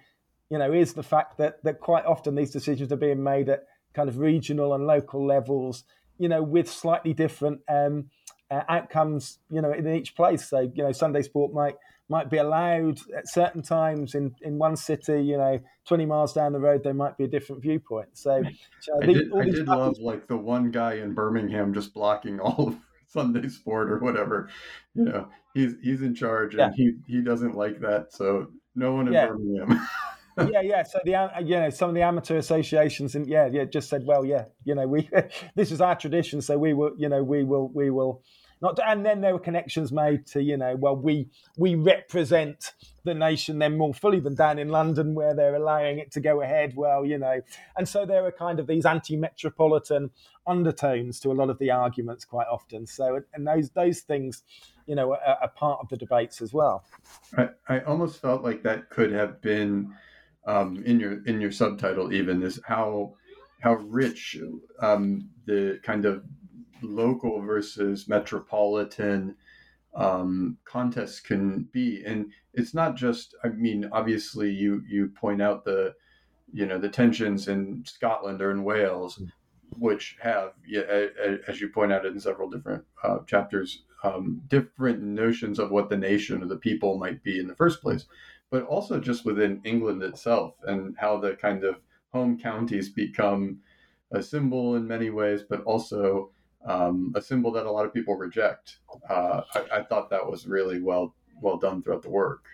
you 0.51 0.59
know, 0.59 0.73
is 0.73 0.95
the 0.95 1.03
fact 1.03 1.39
that 1.39 1.63
that 1.65 1.81
quite 1.81 2.07
often 2.07 2.37
these 2.37 2.53
decisions 2.53 2.93
are 2.93 2.97
being 2.97 3.23
made 3.23 3.49
at 3.49 3.65
kind 3.95 4.09
of 4.09 4.19
regional 4.19 4.75
and 4.75 4.87
local 4.87 5.27
levels, 5.27 5.85
you 6.19 6.29
know, 6.29 6.43
with 6.43 6.71
slightly 6.71 7.13
different 7.15 7.61
um, 7.69 8.11
uh, 8.51 8.63
outcomes, 8.69 9.39
you 9.51 9.61
know, 9.61 9.73
in 9.73 9.89
each 9.89 10.15
place. 10.15 10.49
So, 10.49 10.71
you 10.75 10.83
know, 10.83 10.93
Sunday 10.93 11.23
sport 11.23 11.53
might 11.53 11.77
might 12.09 12.31
be 12.31 12.39
allowed 12.39 12.99
at 13.17 13.29
certain 13.29 13.63
times 13.63 14.15
in, 14.15 14.35
in 14.41 14.59
one 14.59 14.77
city, 14.77 15.23
you 15.23 15.37
know, 15.37 15.61
20 15.87 16.07
miles 16.07 16.33
down 16.33 16.53
the 16.53 16.59
road, 16.59 16.83
there 16.83 16.95
might 16.95 17.19
be 17.19 17.25
a 17.25 17.29
different 17.29 17.61
viewpoint. 17.61 18.09
So, 18.15 18.43
so 18.81 18.99
I 19.03 19.07
did, 19.07 19.33
I 19.35 19.45
did 19.45 19.69
love 19.69 19.99
like 19.99 20.27
the 20.27 20.37
one 20.37 20.71
guy 20.71 20.95
in 20.95 21.13
Birmingham 21.13 21.75
just 21.75 21.93
blocking 21.93 22.41
all 22.41 22.69
of 22.69 22.77
Sunday 23.07 23.49
sport 23.49 23.91
or 23.91 23.99
whatever. 23.99 24.49
You 24.95 25.05
know, 25.05 25.29
he's 25.55 25.75
he's 25.83 26.03
in 26.03 26.15
charge 26.15 26.55
and 26.55 26.61
yeah. 26.61 26.71
he, 26.75 26.93
he 27.07 27.21
doesn't 27.21 27.55
like 27.55 27.81
that. 27.81 28.13
So 28.13 28.49
no 28.75 28.95
one 28.95 29.09
in 29.09 29.15
yeah. 29.15 29.27
Birmingham. 29.27 29.87
yeah, 30.51 30.61
yeah. 30.61 30.83
So 30.83 31.01
the 31.05 31.15
uh, 31.15 31.41
you 31.41 31.57
know 31.57 31.71
some 31.71 31.89
of 31.89 31.95
the 31.95 32.03
amateur 32.03 32.37
associations 32.37 33.15
and 33.15 33.27
yeah, 33.27 33.49
yeah, 33.51 33.65
just 33.65 33.89
said, 33.89 34.05
well, 34.05 34.25
yeah, 34.25 34.45
you 34.65 34.75
know, 34.75 34.87
we 34.87 35.09
this 35.55 35.71
is 35.73 35.81
our 35.81 35.97
tradition, 35.97 36.41
so 36.41 36.59
we 36.59 36.75
will, 36.75 36.93
you 36.97 37.09
know, 37.09 37.23
we 37.23 37.45
will, 37.45 37.69
we 37.69 37.91
will 37.91 38.23
not. 38.61 38.79
And 38.85 39.05
then 39.05 39.21
there 39.21 39.33
were 39.33 39.41
connections 39.41 39.93
made 39.93 40.27
to 40.29 40.43
you 40.43 40.57
know, 40.57 40.77
well, 40.77 40.97
we 40.97 41.29
we 41.57 41.75
represent 41.75 42.73
the 43.05 43.15
nation 43.15 43.59
then 43.59 43.79
more 43.79 43.95
fully 43.95 44.21
than 44.21 44.35
down 44.35 44.59
in 44.59 44.69
London 44.69 45.15
where 45.15 45.35
they're 45.35 45.55
allowing 45.55 45.99
it 45.99 46.13
to 46.13 46.21
go 46.21 46.43
ahead. 46.43 46.75
Well, 46.77 47.05
you 47.05 47.19
know, 47.19 47.41
and 47.77 47.89
so 47.89 48.05
there 48.05 48.25
are 48.27 48.33
kind 48.33 48.61
of 48.61 48.67
these 48.67 48.85
anti-metropolitan 48.85 50.11
undertones 50.47 51.21
to 51.21 51.31
a 51.31 51.35
lot 51.35 51.51
of 51.51 51.59
the 51.59 51.71
arguments 51.71 52.25
quite 52.25 52.47
often. 52.47 52.87
So 52.87 53.21
and 53.35 53.47
those 53.47 53.71
those 53.71 54.01
things 54.01 54.43
you 54.87 54.95
know 54.95 55.13
are, 55.13 55.39
are, 55.43 55.49
part 55.49 55.81
of 55.81 55.89
the 55.89 55.97
debates 55.97 56.41
as 56.41 56.53
well. 56.53 56.85
I, 57.37 57.51
I 57.69 57.81
almost 57.81 58.21
felt 58.21 58.43
like 58.43 58.63
that 58.63 58.91
could 58.91 59.13
have 59.13 59.41
been 59.41 59.95
um, 60.49 60.83
in 60.85 60.99
your 60.99 61.23
in 61.27 61.41
your 61.41 61.53
subtitle 61.53 62.13
even 62.13 62.43
is 62.43 62.59
how 62.67 63.15
how 63.61 63.75
rich 63.75 64.37
um, 64.81 65.29
the 65.47 65.79
kind 65.83 66.07
of 66.07 66.25
local 66.83 67.41
versus 67.43 68.09
metropolitan 68.09 69.37
um, 69.95 70.57
contests 70.65 71.21
can 71.21 71.69
be, 71.73 72.03
and 72.05 72.33
it's 72.55 72.73
not 72.73 72.97
just. 72.97 73.35
I 73.45 73.49
mean, 73.49 73.89
obviously, 73.93 74.51
you 74.51 74.83
you 74.89 75.09
point 75.09 75.43
out 75.43 75.65
the 75.65 75.95
you 76.53 76.67
know 76.67 76.79
the 76.79 76.89
tensions 76.89 77.49
in 77.49 77.85
Scotland 77.87 78.41
or 78.41 78.51
in 78.51 78.65
Wales, 78.65 79.19
mm. 79.19 79.29
which 79.79 80.17
have, 80.21 80.53
as 81.49 81.61
you 81.61 81.69
point 81.69 81.93
out 81.93 82.07
in 82.07 82.21
several 82.21 82.49
different 82.49 82.85
uh, 83.03 83.19
chapters, 83.27 83.83
um, 84.05 84.41
different 84.49 85.03
notions 85.03 85.59
of 85.59 85.71
what 85.71 85.91
the 85.91 85.97
nation 85.97 86.43
or 86.43 86.47
the 86.47 86.57
people 86.57 86.97
might 86.97 87.23
be 87.23 87.41
in 87.41 87.49
the 87.49 87.57
first 87.57 87.83
place 87.83 88.07
but 88.51 88.65
also 88.65 88.99
just 88.99 89.25
within 89.25 89.61
England 89.65 90.03
itself 90.03 90.55
and 90.67 90.97
how 90.99 91.19
the 91.19 91.35
kind 91.35 91.65
of 91.65 91.77
home 92.13 92.39
counties 92.39 92.89
become 92.89 93.59
a 94.13 94.23
symbol 94.23 94.77
in 94.77 94.87
many 94.87 95.11
ways, 95.11 95.43
but 95.49 95.63
also 95.65 96.31
um, 96.67 97.13
a 97.15 97.23
symbol 97.23 97.53
that 97.53 97.67
a 97.67 97.71
lot 97.71 97.85
of 97.85 97.93
people 97.93 98.17
reject. 98.17 98.79
Uh, 99.09 99.43
I, 99.55 99.79
I, 99.79 99.83
thought 99.83 100.11
that 100.11 100.29
was 100.29 100.47
really 100.47 100.81
well 100.81 101.15
well 101.41 101.57
done 101.57 101.83
throughout 101.83 102.03
the 102.03 102.11
work. 102.11 102.45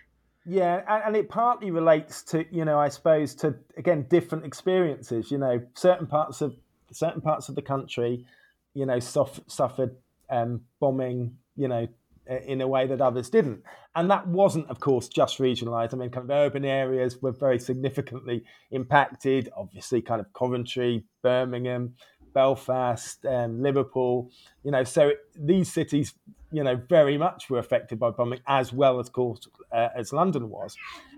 Yeah, 0.45 0.83
and, 0.87 1.03
and, 1.05 1.15
it 1.15 1.27
partly 1.27 1.71
relates 1.71 2.21
to 2.23 2.45
you 2.51 2.65
know 2.65 2.77
I 2.77 2.89
suppose 2.89 3.33
to 3.35 3.55
again 3.77 4.05
different 4.09 4.45
experiences. 4.45 5.31
You 5.31 5.37
know, 5.37 5.61
certain 5.73 6.07
parts 6.07 6.41
of 6.41 6.55
certain 6.91 7.21
parts 7.21 7.49
of 7.49 7.55
the 7.55 7.61
country, 7.61 8.25
you 8.73 8.85
know, 8.85 8.99
suffered 8.99 9.95
um, 10.29 10.61
bombing. 10.79 11.37
You 11.55 11.67
know, 11.69 11.87
in 12.27 12.61
a 12.61 12.67
way 12.67 12.87
that 12.87 13.01
others 13.01 13.29
didn't. 13.29 13.63
And 13.95 14.09
that 14.09 14.27
wasn't, 14.27 14.69
of 14.69 14.79
course, 14.79 15.07
just 15.07 15.39
regionalised. 15.39 15.93
I 15.93 15.97
mean, 15.97 16.09
kind 16.09 16.29
of 16.29 16.35
urban 16.35 16.65
areas 16.65 17.21
were 17.21 17.31
very 17.31 17.59
significantly 17.59 18.43
impacted. 18.71 19.49
Obviously, 19.55 20.01
kind 20.01 20.19
of 20.19 20.33
Coventry, 20.33 21.03
Birmingham, 21.21 21.93
Belfast, 22.33 23.25
um, 23.25 23.61
Liverpool. 23.61 24.31
You 24.63 24.71
know, 24.71 24.83
so 24.83 25.11
these 25.35 25.71
cities, 25.71 26.13
you 26.51 26.63
know, 26.63 26.75
very 26.75 27.17
much 27.17 27.49
were 27.49 27.59
affected 27.59 27.99
by 27.99 28.09
bombing, 28.09 28.39
as 28.47 28.73
well 28.73 28.99
as, 28.99 29.07
of 29.07 29.13
course, 29.13 29.47
uh, 29.71 29.89
as 29.95 30.11
London 30.11 30.49
was. 30.49 30.75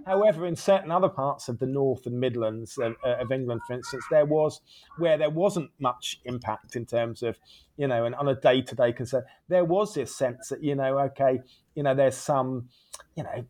However, 0.07 0.45
in 0.45 0.55
certain 0.55 0.89
other 0.89 1.09
parts 1.09 1.49
of 1.49 1.59
the 1.59 1.65
North 1.65 2.05
and 2.05 2.17
Midlands 2.17 2.77
of, 2.77 2.95
uh, 3.05 3.17
of, 3.19 3.29
England, 3.29 3.59
for 3.67 3.73
instance, 3.73 4.05
there 4.09 4.25
was 4.25 4.61
where 4.97 5.17
there 5.17 5.29
wasn't 5.29 5.69
much 5.79 6.21
impact 6.23 6.77
in 6.77 6.85
terms 6.85 7.23
of, 7.23 7.37
you 7.75 7.89
know, 7.89 8.05
and 8.05 8.15
on 8.15 8.29
a 8.29 8.35
day-to-day 8.35 8.93
concern, 8.93 9.23
there 9.49 9.65
was 9.65 9.93
this 9.93 10.15
sense 10.15 10.47
that, 10.47 10.63
you 10.63 10.75
know, 10.75 10.97
okay, 10.97 11.41
you 11.75 11.83
know, 11.83 11.93
there's 11.93 12.15
some, 12.15 12.69
you 13.17 13.23
know, 13.23 13.45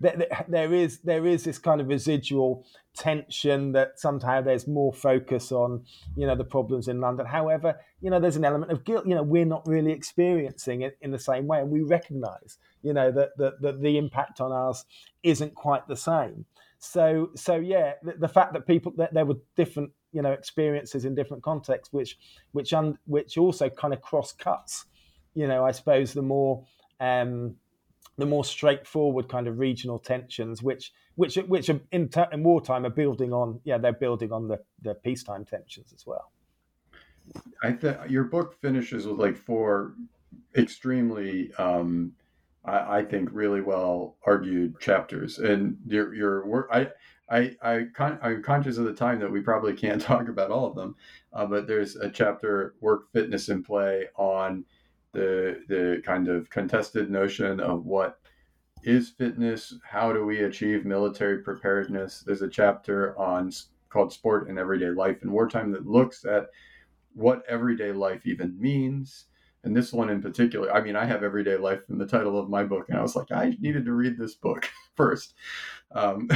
there, 0.00 0.72
is 0.72 0.98
there 1.00 1.26
is 1.26 1.44
this 1.44 1.58
kind 1.58 1.80
of 1.80 1.88
residual 1.88 2.64
tension 2.94 3.72
that 3.72 3.98
somehow 3.98 4.40
there's 4.40 4.66
more 4.66 4.92
focus 4.92 5.52
on 5.52 5.84
you 6.16 6.26
know 6.26 6.36
the 6.36 6.44
problems 6.44 6.88
in 6.88 7.00
London. 7.00 7.26
However, 7.26 7.78
you 8.00 8.10
know 8.10 8.20
there's 8.20 8.36
an 8.36 8.44
element 8.44 8.72
of 8.72 8.84
guilt. 8.84 9.06
You 9.06 9.14
know 9.14 9.22
we're 9.22 9.44
not 9.44 9.66
really 9.66 9.92
experiencing 9.92 10.82
it 10.82 10.98
in 11.00 11.10
the 11.10 11.18
same 11.18 11.46
way, 11.46 11.60
and 11.60 11.70
we 11.70 11.82
recognise 11.82 12.58
you 12.82 12.92
know 12.92 13.10
that 13.12 13.36
that, 13.38 13.60
that 13.60 13.80
the 13.80 13.98
impact 13.98 14.40
on 14.40 14.52
us 14.52 14.84
isn't 15.22 15.54
quite 15.54 15.86
the 15.88 15.96
same. 15.96 16.44
So 16.78 17.30
so 17.34 17.56
yeah, 17.56 17.94
the, 18.02 18.12
the 18.12 18.28
fact 18.28 18.52
that 18.52 18.66
people 18.66 18.92
that 18.96 19.14
there 19.14 19.24
were 19.24 19.38
different 19.56 19.90
you 20.12 20.22
know 20.22 20.32
experiences 20.32 21.04
in 21.04 21.14
different 21.14 21.42
contexts, 21.42 21.92
which 21.92 22.18
which 22.52 22.72
un, 22.72 22.98
which 23.06 23.36
also 23.36 23.68
kind 23.68 23.92
of 23.92 24.00
cross 24.00 24.32
cuts. 24.32 24.86
You 25.34 25.46
know, 25.46 25.64
I 25.64 25.72
suppose 25.72 26.12
the 26.12 26.22
more 26.22 26.64
um, 27.00 27.56
the 28.18 28.26
more 28.26 28.44
straightforward 28.44 29.28
kind 29.28 29.46
of 29.46 29.58
regional 29.58 29.98
tensions, 29.98 30.62
which 30.62 30.92
which 31.14 31.36
which 31.36 31.70
are 31.70 31.80
in, 31.92 32.10
in 32.32 32.42
wartime 32.42 32.84
are 32.84 32.90
building 32.90 33.32
on. 33.32 33.60
Yeah, 33.64 33.78
they're 33.78 33.92
building 33.92 34.32
on 34.32 34.48
the 34.48 34.60
the 34.82 34.94
peacetime 34.94 35.44
tensions 35.44 35.92
as 35.94 36.04
well. 36.04 36.32
I 37.62 37.72
think 37.72 37.96
your 38.08 38.24
book 38.24 38.60
finishes 38.60 39.06
with 39.06 39.18
like 39.18 39.36
four 39.36 39.94
extremely, 40.56 41.52
um, 41.54 42.12
I, 42.64 42.98
I, 42.98 43.04
think, 43.04 43.28
really 43.32 43.60
well 43.60 44.16
argued 44.26 44.80
chapters, 44.80 45.38
and 45.38 45.76
your 45.86 46.12
your 46.14 46.46
work. 46.46 46.68
I 46.72 46.88
I, 47.30 47.56
I 47.62 47.86
con- 47.94 48.18
I'm 48.20 48.42
conscious 48.42 48.78
of 48.78 48.84
the 48.84 48.94
time 48.94 49.20
that 49.20 49.30
we 49.30 49.40
probably 49.40 49.74
can't 49.74 50.02
talk 50.10 50.28
about 50.28 50.50
all 50.50 50.66
of 50.66 50.74
them, 50.74 50.96
uh, 51.32 51.46
but 51.46 51.68
there's 51.68 51.94
a 51.94 52.10
chapter, 52.10 52.74
work, 52.80 53.12
fitness, 53.12 53.48
and 53.48 53.64
play, 53.64 54.06
on 54.16 54.64
the 55.12 55.62
the 55.68 56.02
kind 56.04 56.28
of 56.28 56.50
contested 56.50 57.10
notion 57.10 57.60
of 57.60 57.86
what 57.86 58.18
is 58.82 59.10
fitness, 59.10 59.74
how 59.84 60.12
do 60.12 60.24
we 60.24 60.44
achieve 60.44 60.84
military 60.84 61.38
preparedness. 61.38 62.22
There's 62.24 62.42
a 62.42 62.48
chapter 62.48 63.18
on 63.18 63.50
called 63.88 64.12
Sport 64.12 64.48
and 64.48 64.58
Everyday 64.58 64.90
Life 64.90 65.22
in 65.22 65.32
Wartime 65.32 65.72
that 65.72 65.86
looks 65.86 66.24
at 66.24 66.48
what 67.14 67.42
everyday 67.48 67.92
life 67.92 68.26
even 68.26 68.58
means. 68.60 69.26
And 69.64 69.76
this 69.76 69.92
one 69.92 70.08
in 70.08 70.22
particular, 70.22 70.72
I 70.72 70.80
mean, 70.80 70.94
I 70.94 71.04
have 71.04 71.24
everyday 71.24 71.56
life 71.56 71.80
in 71.88 71.98
the 71.98 72.06
title 72.06 72.38
of 72.38 72.48
my 72.48 72.62
book, 72.62 72.86
and 72.88 72.98
I 72.98 73.02
was 73.02 73.16
like, 73.16 73.32
I 73.32 73.56
needed 73.60 73.84
to 73.86 73.92
read 73.92 74.16
this 74.16 74.36
book 74.36 74.68
first. 74.94 75.34
Um, 75.92 76.28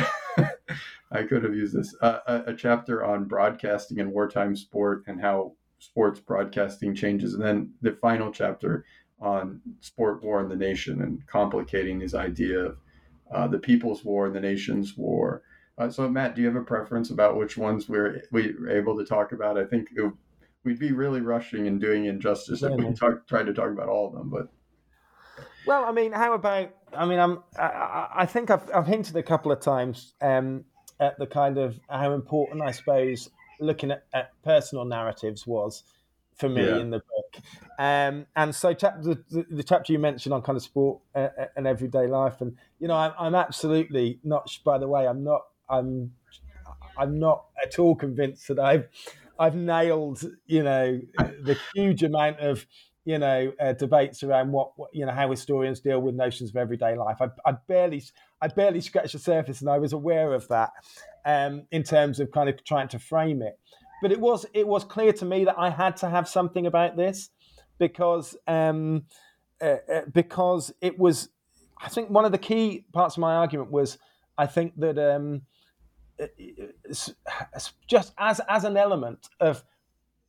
I 1.12 1.22
could 1.22 1.44
have 1.44 1.54
used 1.54 1.74
this. 1.74 1.94
Uh, 2.00 2.18
a, 2.26 2.42
a 2.48 2.54
chapter 2.54 3.04
on 3.04 3.24
broadcasting 3.24 4.00
and 4.00 4.12
wartime 4.12 4.56
sport 4.56 5.04
and 5.06 5.20
how 5.20 5.52
sports 5.82 6.20
broadcasting 6.20 6.94
changes. 6.94 7.34
And 7.34 7.42
then 7.42 7.72
the 7.82 7.92
final 8.00 8.30
chapter 8.30 8.84
on 9.20 9.60
sport 9.80 10.22
war 10.22 10.40
in 10.40 10.48
the 10.48 10.56
nation 10.56 11.02
and 11.02 11.26
complicating 11.26 12.00
his 12.00 12.14
idea 12.14 12.66
of 12.66 12.76
uh, 13.34 13.48
the 13.48 13.58
people's 13.58 14.04
war 14.04 14.26
and 14.26 14.34
the 14.34 14.40
nation's 14.40 14.96
war. 14.96 15.42
Uh, 15.78 15.90
so, 15.90 16.08
Matt, 16.08 16.36
do 16.36 16.42
you 16.42 16.46
have 16.46 16.56
a 16.56 16.62
preference 16.62 17.10
about 17.10 17.36
which 17.36 17.56
ones 17.56 17.88
we're 17.88 18.22
we 18.30 18.54
were 18.58 18.70
able 18.70 18.96
to 18.96 19.04
talk 19.04 19.32
about? 19.32 19.58
I 19.58 19.64
think 19.64 19.88
it, 19.96 20.12
we'd 20.64 20.78
be 20.78 20.92
really 20.92 21.20
rushing 21.20 21.66
and 21.66 21.80
doing 21.80 22.04
injustice 22.04 22.62
if 22.62 22.72
we 22.72 22.92
talk, 22.92 23.26
tried 23.26 23.46
to 23.46 23.54
talk 23.54 23.70
about 23.70 23.88
all 23.88 24.06
of 24.06 24.12
them. 24.12 24.30
But 24.30 24.48
well, 25.66 25.84
I 25.84 25.90
mean, 25.90 26.12
how 26.12 26.34
about? 26.34 26.70
I 26.94 27.06
mean, 27.06 27.18
I'm. 27.18 27.42
I, 27.58 28.08
I 28.18 28.26
think 28.26 28.50
I've, 28.50 28.70
I've 28.72 28.86
hinted 28.86 29.16
a 29.16 29.22
couple 29.22 29.50
of 29.50 29.60
times 29.60 30.14
um, 30.20 30.64
at 31.00 31.18
the 31.18 31.26
kind 31.26 31.58
of 31.58 31.80
how 31.88 32.12
important 32.12 32.62
I 32.62 32.70
suppose 32.70 33.30
looking 33.62 33.90
at, 33.90 34.04
at 34.12 34.30
personal 34.42 34.84
narratives 34.84 35.46
was 35.46 35.84
for 36.36 36.48
me 36.48 36.64
yeah. 36.64 36.78
in 36.78 36.90
the 36.90 36.98
book. 36.98 37.42
Um, 37.78 38.26
and 38.36 38.54
so 38.54 38.74
chap- 38.74 39.02
the, 39.02 39.22
the, 39.30 39.46
the, 39.50 39.62
chapter 39.62 39.92
you 39.92 39.98
mentioned 39.98 40.34
on 40.34 40.42
kind 40.42 40.56
of 40.56 40.62
sport 40.62 41.00
uh, 41.14 41.28
uh 41.38 41.46
and 41.56 41.66
everyday 41.66 42.06
life, 42.06 42.40
and 42.40 42.56
you 42.78 42.88
know, 42.88 42.94
I'm, 42.94 43.12
I'm, 43.18 43.34
absolutely 43.34 44.18
not. 44.24 44.50
By 44.64 44.78
the 44.78 44.88
way, 44.88 45.06
I'm 45.06 45.24
not. 45.24 45.42
I'm. 45.68 46.12
I'm 46.98 47.18
not 47.18 47.46
at 47.64 47.78
all 47.78 47.94
convinced 47.94 48.48
that 48.48 48.58
I've. 48.58 48.88
I've 49.38 49.56
nailed, 49.56 50.22
you 50.46 50.62
know, 50.62 51.00
the 51.18 51.58
huge 51.74 52.02
amount 52.02 52.38
of 52.40 52.66
you 53.04 53.18
know, 53.18 53.52
uh, 53.60 53.72
debates 53.72 54.22
around 54.22 54.52
what, 54.52 54.72
what, 54.76 54.90
you 54.94 55.04
know 55.04 55.12
how 55.12 55.30
historians 55.30 55.80
deal 55.80 56.00
with 56.00 56.14
notions 56.14 56.50
of 56.50 56.56
everyday 56.56 56.96
life. 56.96 57.16
I, 57.20 57.28
I, 57.44 57.52
barely 57.66 58.02
I 58.40 58.48
barely 58.48 58.80
scratched 58.80 59.12
the 59.12 59.18
surface, 59.18 59.60
and 59.60 59.68
I 59.68 59.78
was 59.78 59.92
aware 59.92 60.32
of 60.32 60.46
that 60.48 60.70
um, 61.24 61.64
in 61.70 61.82
terms 61.82 62.20
of 62.20 62.30
kind 62.30 62.48
of 62.48 62.62
trying 62.64 62.88
to 62.88 62.98
frame 62.98 63.42
it. 63.42 63.58
But 64.00 64.12
it 64.12 64.20
was 64.20 64.46
it 64.54 64.66
was 64.66 64.84
clear 64.84 65.12
to 65.14 65.24
me 65.24 65.44
that 65.44 65.58
I 65.58 65.70
had 65.70 65.96
to 65.98 66.08
have 66.08 66.28
something 66.28 66.66
about 66.66 66.96
this 66.96 67.30
because 67.78 68.36
um, 68.46 69.04
uh, 69.60 69.76
uh, 69.92 70.00
because 70.12 70.72
it 70.80 70.98
was. 70.98 71.28
I 71.84 71.88
think 71.88 72.10
one 72.10 72.24
of 72.24 72.30
the 72.30 72.38
key 72.38 72.84
parts 72.92 73.16
of 73.16 73.20
my 73.20 73.34
argument 73.34 73.72
was 73.72 73.98
I 74.38 74.46
think 74.46 74.78
that 74.78 74.98
um, 74.98 75.42
just 77.88 78.12
as 78.18 78.40
as 78.48 78.64
an 78.64 78.76
element 78.76 79.28
of 79.40 79.64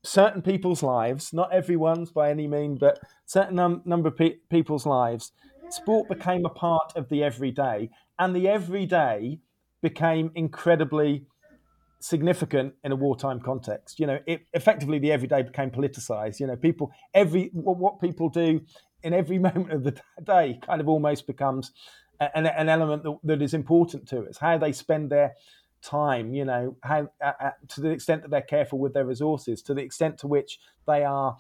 certain 0.04 0.42
people's 0.42 0.84
lives, 0.84 1.34
not 1.34 1.54
everyone's 1.54 2.12
by 2.12 2.30
any 2.30 2.48
mean, 2.48 2.76
but 2.76 3.00
certain 3.26 3.56
num- 3.56 3.82
number 3.86 4.10
of 4.10 4.18
pe- 4.18 4.38
people's 4.50 4.86
lives, 4.86 5.32
sport 5.70 6.10
became 6.10 6.46
a 6.46 6.50
part 6.50 6.94
of 6.96 7.10
the 7.10 7.24
everyday, 7.24 7.90
and 8.20 8.36
the 8.36 8.48
everyday 8.48 9.40
became 9.82 10.32
incredibly 10.36 11.26
significant 12.00 12.74
in 12.84 12.92
a 12.92 12.96
wartime 12.96 13.40
context. 13.40 14.00
You 14.00 14.08
know, 14.08 14.20
it, 14.28 14.46
effectively 14.54 15.00
the 15.00 15.12
everyday 15.12 15.42
became 15.42 15.72
politicized. 15.72 16.40
You 16.40 16.48
know, 16.48 16.58
people 16.58 16.92
every 17.14 17.50
what 17.54 18.02
people 18.02 18.30
do 18.30 18.62
in 19.04 19.14
every 19.14 19.40
moment 19.48 19.72
of 19.72 19.84
the 19.84 20.00
day 20.24 20.60
kind 20.62 20.82
of 20.82 20.90
almost 20.90 21.28
becomes 21.28 21.72
an, 22.20 22.46
an 22.46 22.70
element 22.70 23.04
that, 23.04 23.18
that 23.24 23.42
is 23.42 23.54
important 23.54 24.08
to 24.10 24.26
us. 24.26 24.38
How 24.38 24.58
they 24.58 24.72
spend 24.72 25.10
their 25.10 25.34
time, 25.84 26.34
you 26.34 26.46
know, 26.46 26.76
how 26.84 27.10
uh, 27.24 27.52
to 27.70 27.82
the 27.82 27.90
extent 27.90 28.22
that 28.22 28.32
they're 28.32 28.42
careful 28.42 28.80
with 28.80 28.94
their 28.94 29.06
resources, 29.06 29.62
to 29.64 29.74
the 29.74 29.82
extent 29.82 30.18
to 30.20 30.28
which 30.28 30.60
they 30.88 31.04
are 31.04 31.38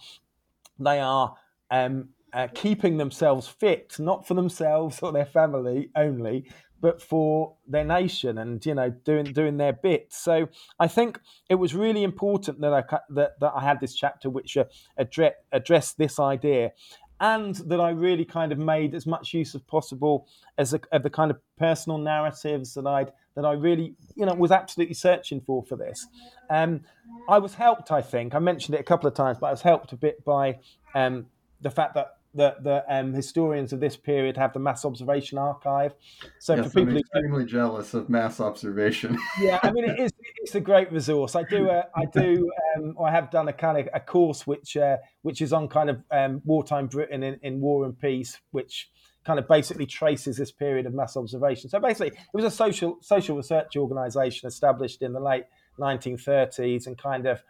they 0.80 1.00
are 1.00 1.36
um, 1.72 2.10
uh, 2.34 2.48
keeping 2.54 2.98
themselves 2.98 3.48
fit, 3.48 3.96
not 4.00 4.28
for 4.28 4.34
themselves 4.34 5.00
or 5.02 5.12
their 5.12 5.26
family 5.26 5.90
only, 5.96 6.46
but 6.82 7.02
for 7.02 7.56
their 7.68 7.86
nation 7.86 8.38
and 8.38 8.66
you 8.66 8.76
know 8.76 8.90
doing 8.90 9.26
doing 9.26 9.58
their 9.58 9.74
bit. 9.74 10.08
So 10.12 10.50
I 10.80 10.88
think 10.88 11.20
it 11.50 11.56
was 11.56 11.74
really 11.74 12.04
important 12.04 12.60
that 12.62 12.74
I 12.74 12.84
that, 13.12 13.40
that 13.40 13.54
I 13.56 13.62
had 13.62 13.80
this 13.80 13.96
chapter 13.96 14.30
which 14.30 14.58
uh, 14.58 14.66
address, 14.98 15.34
addressed 15.52 15.98
this 15.98 16.20
idea 16.20 16.72
and 17.20 17.56
that 17.56 17.80
I 17.80 17.92
really 17.92 18.26
kind 18.26 18.52
of 18.52 18.58
made 18.58 18.94
as 18.94 19.06
much 19.06 19.34
use 19.34 19.56
as 19.56 19.62
possible 19.62 20.28
as 20.58 20.74
a, 20.74 20.82
of 20.92 21.04
the 21.04 21.10
kind 21.10 21.32
of 21.32 21.40
personal 21.58 21.98
narratives 21.98 22.74
that 22.74 22.86
I'd 22.86 23.14
that 23.36 23.46
I 23.46 23.54
really 23.54 23.96
you 24.16 24.26
know 24.26 24.34
was 24.34 24.52
absolutely 24.52 24.96
searching 24.96 25.42
for 25.42 25.64
for 25.64 25.76
this. 25.76 26.08
Um, 26.50 26.82
I 27.28 27.40
was 27.40 27.56
helped, 27.56 27.92
I 27.92 28.02
think, 28.02 28.36
I 28.36 28.40
mentioned 28.40 28.76
it 28.76 28.82
a 28.82 28.84
couple 28.84 29.08
of 29.08 29.16
times, 29.16 29.38
but 29.40 29.48
I 29.48 29.52
was 29.52 29.62
helped 29.62 29.94
a 29.94 29.98
bit 29.98 30.24
by 30.26 30.60
um, 30.94 31.28
the 31.62 31.70
fact 31.70 31.96
that 31.96 32.18
the, 32.36 32.56
the 32.62 32.84
um, 32.90 33.14
historians 33.14 33.74
of 33.74 33.80
this 33.80 33.96
period 33.96 34.38
have 34.38 34.54
the 34.54 34.60
mass 34.60 34.86
observation 34.86 35.38
archive. 35.38 35.94
So 36.40 36.56
yes, 36.56 36.66
for 36.66 36.80
people 36.80 36.94
I'm 36.94 36.98
extremely 36.98 37.44
who, 37.44 37.46
jealous 37.46 37.94
of 37.94 38.10
mass 38.10 38.40
observation. 38.40 39.18
yeah, 39.40 39.60
I 39.62 39.72
mean 39.72 39.86
it 39.86 40.00
is 40.00 40.12
it's 40.38 40.56
a 40.56 40.60
great 40.60 40.92
resource. 40.92 41.36
I 41.36 41.44
do 41.44 41.70
a, 41.70 41.86
I 41.96 42.06
do 42.06 42.52
um, 42.76 42.96
I 43.04 43.12
have 43.12 43.30
done 43.30 43.48
a 43.48 43.54
kind 43.54 43.78
of 43.78 43.90
a 43.94 44.00
course 44.00 44.48
which 44.48 44.76
uh, 44.76 44.98
which 45.22 45.42
is 45.42 45.54
on 45.54 45.68
kind 45.68 45.90
of 45.90 46.04
um, 46.12 46.42
wartime 46.44 46.88
Britain 46.88 47.24
in, 47.24 47.40
in 47.44 47.62
War 47.62 47.86
and 47.86 47.98
Peace, 47.98 48.40
which 48.52 48.90
kind 49.26 49.40
of 49.40 49.48
basically 49.48 49.86
traces 49.86 50.38
this 50.38 50.52
period 50.52 50.86
of 50.86 50.94
mass 50.94 51.16
observation. 51.16 51.70
So 51.70 51.80
basically, 51.80 52.10
it 52.10 52.34
was 52.34 52.46
a 52.46 52.52
social 52.52 52.98
social 53.02 53.38
research 53.38 53.76
organisation 53.76 54.48
established 54.48 55.02
in 55.02 55.14
the 55.14 55.20
late 55.20 55.46
1930s 55.80 56.88
and 56.88 56.98
kind 56.98 57.28
of 57.28 57.44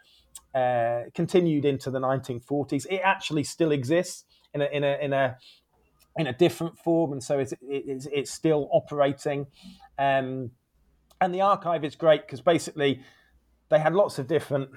uh, 0.56 1.10
continued 1.14 1.66
into 1.66 1.90
the 1.90 2.00
1940s. 2.00 2.86
It 2.90 3.02
actually 3.04 3.44
still 3.44 3.72
exists 3.72 4.26
in 4.54 4.62
a 4.62 4.66
in 4.66 4.84
a 4.84 4.98
in 5.02 5.14
a 5.14 5.38
in 6.18 6.28
a 6.28 6.34
different 6.34 6.78
form, 6.78 7.12
and 7.12 7.24
so 7.24 7.40
it's 7.40 7.54
it's, 7.62 8.08
it's 8.12 8.32
still 8.32 8.70
operating. 8.72 9.48
Um, 9.98 10.52
and 11.22 11.34
the 11.34 11.42
archive 11.42 11.84
is 11.84 11.96
great 11.96 12.22
because 12.22 12.42
basically 12.42 13.02
they 13.70 13.80
had 13.80 13.94
lots 13.94 14.20
of 14.20 14.28
different 14.28 14.70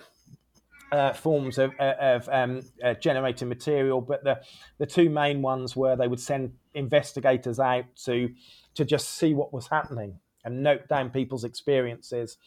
uh, 0.93 1.12
forms 1.12 1.59
of, 1.59 1.72
uh, 1.80 1.95
of 2.01 2.28
um, 2.30 2.62
uh, 2.82 2.95
generating 2.95 3.49
material, 3.49 4.01
but 4.01 4.22
the 4.24 4.41
the 4.78 4.87
two 4.87 5.11
main 5.11 5.43
ones 5.43 5.74
were 5.74 5.97
they 5.97 6.09
would 6.09 6.20
send 6.20 6.53
investigators 6.74 7.59
out 7.59 7.84
to 8.05 8.30
to 8.74 8.84
just 8.84 9.11
see 9.18 9.34
what 9.34 9.53
was 9.53 9.66
happening 9.68 10.18
and 10.45 10.62
note 10.62 10.89
down 10.89 11.11
people's 11.11 11.45
experiences. 11.45 12.39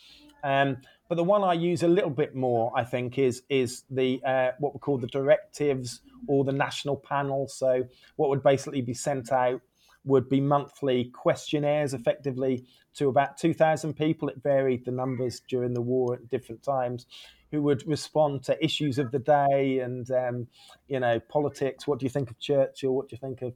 Um, 0.44 0.78
but 1.10 1.16
the 1.16 1.24
one 1.24 1.44
I 1.44 1.54
use 1.54 1.84
a 1.84 1.88
little 1.88 2.10
bit 2.10 2.36
more, 2.36 2.72
I 2.76 2.84
think, 2.84 3.18
is 3.18 3.44
is 3.50 3.84
the 3.90 4.22
uh, 4.26 4.52
what 4.60 4.74
we 4.74 4.80
call 4.80 4.98
the 4.98 5.08
directives 5.08 6.02
or 6.28 6.44
the 6.44 6.54
national 6.54 6.98
panel. 6.98 7.48
So 7.48 7.84
what 8.16 8.30
would 8.30 8.44
basically 8.44 8.82
be 8.82 8.94
sent 8.94 9.32
out 9.32 9.62
would 10.06 10.30
be 10.30 10.41
monthly 10.41 11.06
questionnaires, 11.06 11.93
effectively 11.93 12.66
to 12.95 13.10
about 13.10 13.38
two 13.38 13.54
thousand 13.54 13.93
people. 13.95 14.30
It 14.30 14.41
varied 14.41 14.86
the 14.86 14.91
numbers 14.91 15.41
during 15.47 15.74
the 15.74 15.82
war 15.82 16.16
at 16.16 16.30
different 16.30 16.64
times, 16.64 17.06
who 17.52 17.62
would 17.64 17.88
respond 17.88 18.43
to 18.43 18.64
issues 18.64 18.97
of 18.97 19.12
the 19.12 19.20
day 19.20 19.80
and 19.80 20.10
um, 20.12 20.47
you 20.88 21.00
know 21.00 21.20
politics. 21.20 21.88
What 21.88 22.00
do 22.00 22.06
you 22.06 22.10
think 22.10 22.32
of 22.32 22.39
Churchill? 22.39 22.95
What 22.95 23.10
do 23.10 23.16
you 23.16 23.20
think 23.20 23.41
of 23.41 23.54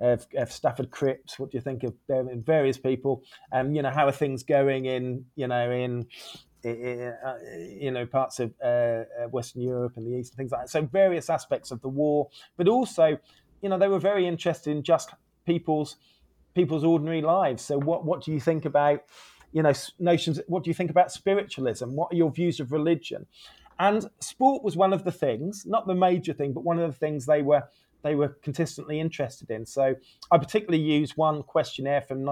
of, 0.00 0.26
of 0.36 0.50
Stafford 0.50 0.90
Cripps? 0.90 1.38
What 1.38 1.50
do 1.50 1.58
you 1.58 1.62
think 1.62 1.84
of 1.84 1.94
various 2.08 2.78
people? 2.78 3.22
Um, 3.52 3.74
you 3.74 3.82
know, 3.82 3.90
how 3.90 4.06
are 4.06 4.12
things 4.12 4.42
going 4.42 4.86
in 4.86 5.26
you 5.36 5.46
know 5.46 5.70
in 5.70 6.06
uh, 6.64 7.34
you 7.68 7.90
know 7.90 8.06
parts 8.06 8.40
of 8.40 8.52
uh, 8.62 8.66
uh, 8.66 9.28
Western 9.30 9.62
Europe 9.62 9.94
and 9.96 10.06
the 10.06 10.16
East 10.16 10.32
and 10.32 10.36
things 10.38 10.52
like 10.52 10.62
that. 10.62 10.70
So 10.70 10.82
various 10.82 11.28
aspects 11.28 11.70
of 11.70 11.80
the 11.82 11.88
war, 11.88 12.28
but 12.56 12.68
also, 12.68 13.18
you 13.60 13.68
know, 13.68 13.78
they 13.78 13.88
were 13.88 13.98
very 13.98 14.26
interested 14.26 14.70
in 14.70 14.82
just 14.82 15.10
people's 15.44 15.96
people's 16.54 16.84
ordinary 16.84 17.22
lives. 17.22 17.62
So 17.62 17.78
what 17.78 18.04
what 18.04 18.22
do 18.22 18.32
you 18.32 18.40
think 18.40 18.64
about 18.64 19.02
you 19.52 19.62
know 19.62 19.72
notions? 19.98 20.40
What 20.46 20.64
do 20.64 20.70
you 20.70 20.74
think 20.74 20.90
about 20.90 21.12
spiritualism? 21.12 21.94
What 21.94 22.12
are 22.12 22.16
your 22.16 22.30
views 22.30 22.60
of 22.60 22.72
religion? 22.72 23.26
And 23.78 24.08
sport 24.20 24.62
was 24.62 24.76
one 24.76 24.92
of 24.92 25.04
the 25.04 25.12
things, 25.12 25.64
not 25.66 25.86
the 25.86 25.94
major 25.94 26.32
thing, 26.32 26.52
but 26.52 26.62
one 26.62 26.78
of 26.78 26.90
the 26.90 26.98
things 26.98 27.26
they 27.26 27.42
were 27.42 27.64
they 28.02 28.14
were 28.14 28.28
consistently 28.42 29.00
interested 29.00 29.50
in. 29.50 29.64
So 29.64 29.94
I 30.30 30.38
particularly 30.38 30.82
used 30.82 31.16
one 31.16 31.42
questionnaire 31.42 32.02
from 32.02 32.24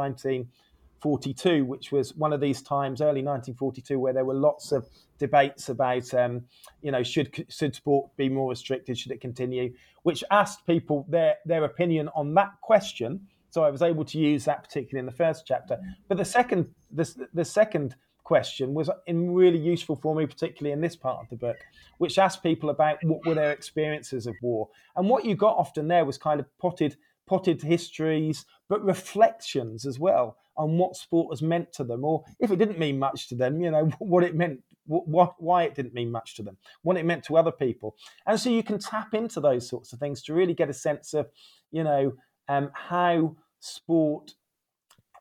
1942, 1.02 1.64
which 1.64 1.92
was 1.92 2.14
one 2.14 2.32
of 2.32 2.40
these 2.40 2.62
times, 2.62 3.00
early 3.00 3.22
1942, 3.22 3.98
where 3.98 4.12
there 4.12 4.24
were 4.24 4.34
lots 4.34 4.72
of 4.72 4.88
debates 5.18 5.68
about, 5.68 6.12
um, 6.14 6.44
you 6.82 6.90
know, 6.90 7.02
should 7.02 7.46
should 7.48 7.74
sport 7.74 8.10
be 8.16 8.28
more 8.28 8.50
restricted, 8.50 8.98
should 8.98 9.12
it 9.12 9.20
continue, 9.20 9.72
which 10.02 10.22
asked 10.30 10.66
people 10.66 11.06
their 11.08 11.36
their 11.46 11.64
opinion 11.64 12.08
on 12.14 12.34
that 12.34 12.52
question. 12.60 13.26
So 13.50 13.64
I 13.64 13.70
was 13.70 13.82
able 13.82 14.04
to 14.04 14.18
use 14.18 14.44
that 14.44 14.62
particularly 14.62 15.00
in 15.00 15.06
the 15.06 15.16
first 15.16 15.44
chapter. 15.46 15.78
But 16.08 16.18
the 16.18 16.24
second 16.24 16.68
the, 16.90 17.28
the 17.32 17.44
second 17.44 17.96
question 18.22 18.74
was 18.74 18.90
in 19.06 19.32
really 19.32 19.58
useful 19.58 19.96
for 19.96 20.14
me, 20.14 20.26
particularly 20.26 20.72
in 20.72 20.80
this 20.80 20.96
part 20.96 21.18
of 21.20 21.28
the 21.30 21.36
book, 21.36 21.56
which 21.98 22.18
asked 22.18 22.42
people 22.42 22.70
about 22.70 22.98
what 23.02 23.26
were 23.26 23.34
their 23.34 23.50
experiences 23.50 24.26
of 24.26 24.36
war. 24.42 24.68
And 24.96 25.08
what 25.08 25.24
you 25.24 25.34
got 25.34 25.56
often 25.56 25.88
there 25.88 26.04
was 26.04 26.18
kind 26.18 26.40
of 26.40 26.46
potted 26.58 26.96
potted 27.26 27.62
histories, 27.62 28.44
but 28.68 28.84
reflections 28.84 29.86
as 29.86 29.98
well 29.98 30.36
on 30.60 30.76
what 30.76 30.94
sport 30.94 31.32
has 31.32 31.40
meant 31.42 31.72
to 31.72 31.84
them, 31.84 32.04
or 32.04 32.22
if 32.38 32.50
it 32.50 32.56
didn't 32.56 32.78
mean 32.78 32.98
much 32.98 33.28
to 33.28 33.34
them, 33.34 33.60
you 33.60 33.70
know, 33.70 33.86
what 33.98 34.22
it 34.22 34.34
meant, 34.34 34.60
what, 34.86 35.34
why 35.38 35.62
it 35.62 35.74
didn't 35.74 35.94
mean 35.94 36.10
much 36.10 36.36
to 36.36 36.42
them, 36.42 36.56
what 36.82 36.96
it 36.96 37.06
meant 37.06 37.24
to 37.24 37.36
other 37.36 37.52
people. 37.52 37.96
And 38.26 38.38
so 38.38 38.50
you 38.50 38.62
can 38.62 38.78
tap 38.78 39.14
into 39.14 39.40
those 39.40 39.68
sorts 39.68 39.92
of 39.92 39.98
things 39.98 40.22
to 40.24 40.34
really 40.34 40.54
get 40.54 40.68
a 40.68 40.74
sense 40.74 41.14
of, 41.14 41.28
you 41.70 41.82
know, 41.82 42.12
um, 42.48 42.70
how 42.74 43.36
sport 43.60 44.34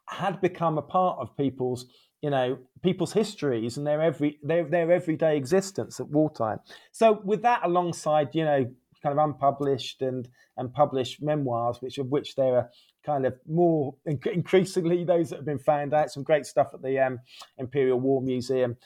had 0.07 0.41
become 0.41 0.77
a 0.77 0.81
part 0.81 1.19
of 1.19 1.37
people's 1.37 1.85
you 2.21 2.29
know 2.29 2.57
people's 2.81 3.13
histories 3.13 3.77
and 3.77 3.85
their 3.85 4.01
every 4.01 4.39
their, 4.43 4.65
their 4.65 4.91
everyday 4.91 5.37
existence 5.37 5.99
at 5.99 6.09
wartime 6.09 6.59
so 6.91 7.21
with 7.23 7.43
that 7.43 7.61
alongside 7.63 8.29
you 8.33 8.43
know 8.43 8.65
kind 9.01 9.17
of 9.17 9.23
unpublished 9.23 10.01
and 10.01 10.27
and 10.57 10.73
published 10.73 11.21
memoirs, 11.21 11.81
which 11.81 11.97
of 11.97 12.07
which 12.07 12.35
there 12.35 12.55
are 12.55 12.69
kind 13.05 13.25
of 13.25 13.33
more 13.47 13.95
increasingly 14.05 15.03
those 15.03 15.29
that 15.29 15.37
have 15.37 15.45
been 15.45 15.59
found 15.59 15.93
out. 15.93 16.11
Some 16.11 16.23
great 16.23 16.45
stuff 16.45 16.73
at 16.73 16.81
the 16.81 16.99
um, 16.99 17.19
Imperial 17.57 17.99
War 17.99 18.21
Museum. 18.21 18.77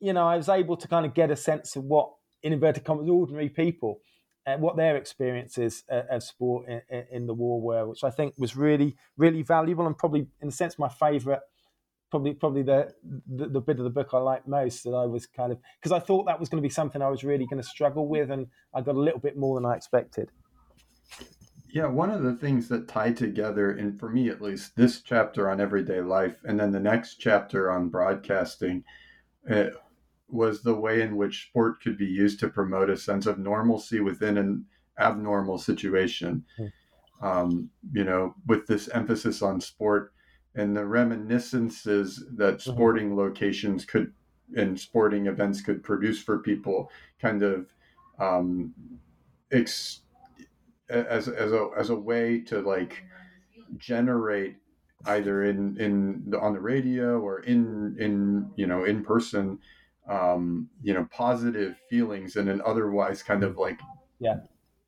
You 0.00 0.12
know, 0.12 0.26
I 0.26 0.36
was 0.36 0.48
able 0.48 0.76
to 0.76 0.88
kind 0.88 1.06
of 1.06 1.14
get 1.14 1.30
a 1.30 1.36
sense 1.36 1.76
of 1.76 1.84
what, 1.84 2.10
in 2.42 2.52
inverted 2.52 2.84
commas, 2.84 3.08
ordinary 3.08 3.48
people, 3.48 4.00
uh, 4.46 4.56
what 4.56 4.76
their 4.76 4.96
experiences 4.96 5.84
uh, 5.90 6.02
of 6.10 6.22
sport 6.22 6.68
in, 6.68 7.04
in, 7.10 7.26
the 7.26 7.32
war 7.32 7.60
were, 7.60 7.86
which 7.86 8.04
I 8.04 8.10
think 8.10 8.34
was 8.36 8.56
really, 8.56 8.96
really 9.16 9.42
valuable 9.42 9.86
and 9.86 9.96
probably, 9.96 10.26
in 10.42 10.48
a 10.48 10.52
sense, 10.52 10.78
my 10.78 10.88
favourite. 10.88 11.40
Probably, 12.14 12.34
probably 12.34 12.62
the, 12.62 12.94
the, 13.26 13.48
the 13.48 13.60
bit 13.60 13.78
of 13.78 13.82
the 13.82 13.90
book 13.90 14.10
I 14.12 14.18
liked 14.18 14.46
most 14.46 14.84
that 14.84 14.92
I 14.92 15.04
was 15.04 15.26
kind 15.26 15.50
of 15.50 15.58
because 15.80 15.90
I 15.90 15.98
thought 15.98 16.26
that 16.26 16.38
was 16.38 16.48
going 16.48 16.62
to 16.62 16.66
be 16.66 16.72
something 16.72 17.02
I 17.02 17.08
was 17.08 17.24
really 17.24 17.44
going 17.44 17.60
to 17.60 17.68
struggle 17.68 18.06
with, 18.06 18.30
and 18.30 18.46
I 18.72 18.82
got 18.82 18.94
a 18.94 19.00
little 19.00 19.18
bit 19.18 19.36
more 19.36 19.60
than 19.60 19.68
I 19.68 19.74
expected. 19.74 20.30
Yeah, 21.72 21.86
one 21.86 22.12
of 22.12 22.22
the 22.22 22.36
things 22.36 22.68
that 22.68 22.86
tied 22.86 23.16
together, 23.16 23.72
and 23.72 23.98
for 23.98 24.08
me 24.08 24.28
at 24.28 24.40
least, 24.40 24.76
this 24.76 25.00
chapter 25.00 25.50
on 25.50 25.60
everyday 25.60 26.02
life, 26.02 26.36
and 26.44 26.60
then 26.60 26.70
the 26.70 26.78
next 26.78 27.16
chapter 27.16 27.68
on 27.68 27.88
broadcasting, 27.88 28.84
uh, 29.50 29.70
was 30.28 30.62
the 30.62 30.76
way 30.76 31.02
in 31.02 31.16
which 31.16 31.48
sport 31.48 31.82
could 31.82 31.98
be 31.98 32.06
used 32.06 32.38
to 32.38 32.48
promote 32.48 32.90
a 32.90 32.96
sense 32.96 33.26
of 33.26 33.40
normalcy 33.40 33.98
within 33.98 34.38
an 34.38 34.66
abnormal 35.00 35.58
situation. 35.58 36.44
Hmm. 36.56 37.26
Um, 37.26 37.70
you 37.90 38.04
know, 38.04 38.36
with 38.46 38.68
this 38.68 38.88
emphasis 38.90 39.42
on 39.42 39.60
sport 39.60 40.13
and 40.54 40.76
the 40.76 40.84
reminiscences 40.84 42.24
that 42.36 42.58
mm-hmm. 42.58 42.70
sporting 42.70 43.08
mm-hmm. 43.08 43.18
locations 43.18 43.84
could 43.84 44.12
and 44.56 44.78
sporting 44.78 45.26
events 45.26 45.60
could 45.60 45.82
produce 45.82 46.22
for 46.22 46.38
people, 46.38 46.90
kind 47.20 47.42
of 47.42 47.66
um, 48.18 48.72
ex- 49.50 50.00
as 50.88 51.28
as 51.28 51.52
a 51.52 51.70
as 51.76 51.90
a 51.90 51.94
way 51.94 52.40
to 52.40 52.60
like 52.60 53.02
generate 53.78 54.56
either 55.06 55.44
in 55.44 55.76
in 55.78 56.22
the, 56.28 56.38
on 56.38 56.52
the 56.52 56.60
radio 56.60 57.20
or 57.20 57.40
in 57.40 57.96
in 57.98 58.50
you 58.56 58.66
know 58.66 58.84
in 58.84 59.02
person 59.02 59.58
um 60.08 60.68
you 60.82 60.92
know 60.92 61.06
positive 61.10 61.76
feelings 61.88 62.36
in 62.36 62.48
an 62.48 62.60
otherwise 62.64 63.22
kind 63.22 63.42
of 63.42 63.56
like 63.56 63.80
yeah 64.20 64.36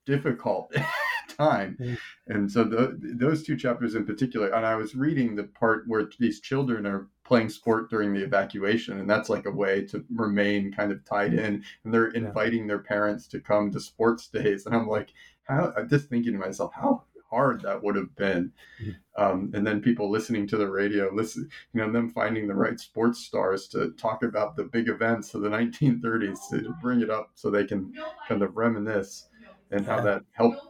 difficult 0.04 0.72
time 1.37 1.76
mm. 1.80 1.99
and 2.28 2.51
so 2.51 2.64
the, 2.64 2.99
those 3.01 3.43
two 3.43 3.57
chapters 3.57 3.95
in 3.95 4.05
particular 4.05 4.49
and 4.49 4.64
i 4.64 4.74
was 4.74 4.95
reading 4.95 5.34
the 5.34 5.45
part 5.45 5.84
where 5.87 6.09
these 6.18 6.41
children 6.41 6.87
are 6.87 7.09
playing 7.24 7.49
sport 7.49 7.91
during 7.91 8.14
the 8.14 8.22
evacuation 8.22 9.01
and 9.01 9.11
that's 9.11 9.28
like 9.28 9.47
a 9.47 9.51
way 9.51 9.84
to 9.84 10.05
remain 10.14 10.72
kind 10.72 10.93
of 10.93 11.05
tied 11.05 11.34
in 11.34 11.62
and 11.84 11.93
they're 11.93 12.09
inviting 12.09 12.61
yeah. 12.61 12.68
their 12.68 12.78
parents 12.78 13.26
to 13.26 13.41
come 13.41 13.70
to 13.70 13.80
sports 13.80 14.28
days 14.28 14.66
and 14.66 14.74
i'm 14.74 14.89
like 14.89 15.11
how 15.47 15.72
I'm 15.76 15.89
just 15.89 16.09
thinking 16.09 16.32
to 16.32 16.39
myself, 16.39 16.72
how 16.74 17.05
hard 17.30 17.62
that 17.62 17.82
would 17.82 17.97
have 17.97 18.14
been. 18.16 18.53
Mm-hmm. 18.80 19.22
Um, 19.22 19.51
and 19.55 19.66
then 19.66 19.80
people 19.80 20.11
listening 20.11 20.47
to 20.49 20.57
the 20.57 20.68
radio, 20.68 21.11
listen, 21.12 21.49
you 21.72 21.80
know, 21.80 21.91
them 21.91 22.11
finding 22.11 22.47
the 22.47 22.55
right 22.55 22.78
sports 22.78 23.20
stars 23.20 23.68
to 23.68 23.91
talk 23.93 24.22
about 24.22 24.57
the 24.57 24.64
big 24.64 24.89
events 24.89 25.34
of 25.34 25.43
the 25.43 25.49
1930s 25.49 26.39
to 26.51 26.74
bring 26.80 27.01
it 27.01 27.11
up 27.11 27.30
so 27.34 27.51
they 27.51 27.64
can 27.64 27.93
kind 28.28 28.43
of 28.43 28.57
reminisce 28.57 29.28
and 29.70 29.84
how 29.87 30.01
that 30.01 30.22
helped 30.32 30.61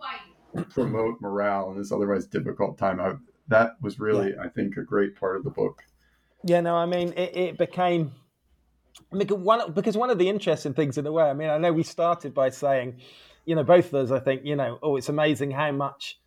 promote 0.65 1.21
morale 1.21 1.71
in 1.71 1.79
this 1.79 1.93
otherwise 1.93 2.27
difficult 2.27 2.79
time. 2.79 3.01
I, 3.01 3.15
that 3.49 3.73
was 3.81 4.01
really, 4.01 4.31
yeah. 4.31 4.43
I 4.43 4.49
think, 4.49 4.77
a 4.77 4.83
great 4.83 5.17
part 5.17 5.37
of 5.37 5.45
the 5.45 5.51
book. 5.51 5.83
Yeah, 6.45 6.61
no, 6.61 6.75
I 6.75 6.87
mean, 6.87 7.13
it, 7.17 7.37
it 7.37 7.59
became 7.59 8.13
because 9.17 9.39
one 9.39 9.73
because 9.73 9.97
one 9.97 10.11
of 10.11 10.19
the 10.19 10.29
interesting 10.29 10.75
things 10.75 10.99
in 10.99 11.07
a 11.07 11.13
way. 11.13 11.25
I 11.25 11.35
mean, 11.35 11.51
I 11.51 11.59
know 11.59 11.73
we 11.73 11.83
started 11.83 12.35
by 12.35 12.51
saying 12.51 13.01
you 13.47 13.55
know, 13.55 13.63
both 13.63 13.87
of 13.87 13.95
us, 13.95 14.11
I 14.11 14.19
think, 14.19 14.45
you 14.45 14.57
know, 14.57 14.79
oh, 14.83 14.97
it's 14.97 15.09
amazing 15.09 15.53
how 15.53 15.71
much 15.73 16.21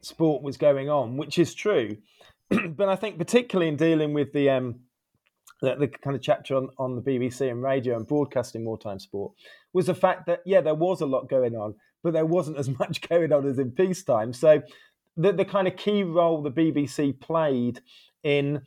sport 0.00 0.42
was 0.42 0.56
going 0.56 0.88
on, 0.88 1.16
which 1.16 1.38
is 1.38 1.52
true. 1.52 1.98
but 2.48 2.88
I 2.88 2.96
think 2.96 3.18
particularly 3.18 3.68
in 3.68 3.76
dealing 3.76 4.14
with 4.14 4.32
the 4.32 4.48
um, 4.50 4.80
the, 5.60 5.74
the, 5.74 5.88
kind 5.88 6.16
of 6.16 6.22
chapter 6.22 6.56
on, 6.56 6.68
on 6.78 6.96
the 6.96 7.02
BBC 7.02 7.50
and 7.50 7.62
radio 7.62 7.96
and 7.96 8.06
broadcasting 8.06 8.64
wartime 8.64 8.98
sport 8.98 9.32
was 9.74 9.86
the 9.86 9.94
fact 9.94 10.26
that 10.26 10.40
yeah, 10.46 10.62
there 10.62 10.74
was 10.74 11.02
a 11.02 11.06
lot 11.06 11.28
going 11.28 11.54
on, 11.54 11.74
but 12.02 12.12
there 12.12 12.26
wasn't 12.26 12.58
as 12.58 12.68
much 12.78 13.00
going 13.08 13.32
on 13.32 13.46
as 13.46 13.58
in 13.58 13.70
peacetime. 13.70 14.32
So 14.32 14.62
the 15.16 15.32
the 15.32 15.44
kind 15.44 15.68
of 15.68 15.76
key 15.76 16.02
role 16.02 16.42
the 16.42 16.50
BBC 16.50 17.18
played 17.20 17.80
in 18.22 18.62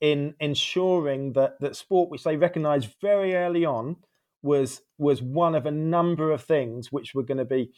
in 0.00 0.34
ensuring 0.40 1.32
that 1.32 1.60
that 1.60 1.76
sport, 1.76 2.10
which 2.10 2.24
they 2.24 2.36
recognised 2.36 2.94
very 3.00 3.34
early 3.34 3.64
on, 3.64 3.96
was 4.42 4.82
was 4.98 5.22
one 5.22 5.54
of 5.54 5.66
a 5.66 5.70
number 5.70 6.30
of 6.32 6.42
things 6.42 6.92
which 6.92 7.14
were 7.14 7.22
going 7.22 7.38
to 7.38 7.44
be 7.44 7.70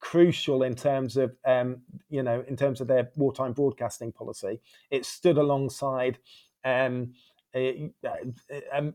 crucial 0.00 0.64
in 0.64 0.74
terms 0.74 1.16
of 1.16 1.34
um, 1.46 1.78
you 2.10 2.22
know 2.22 2.44
in 2.48 2.56
terms 2.56 2.80
of 2.80 2.88
their 2.88 3.10
wartime 3.16 3.52
broadcasting 3.52 4.12
policy. 4.12 4.60
It 4.90 5.06
stood 5.06 5.38
alongside 5.38 6.18
um, 6.64 7.14
uh, 7.54 7.60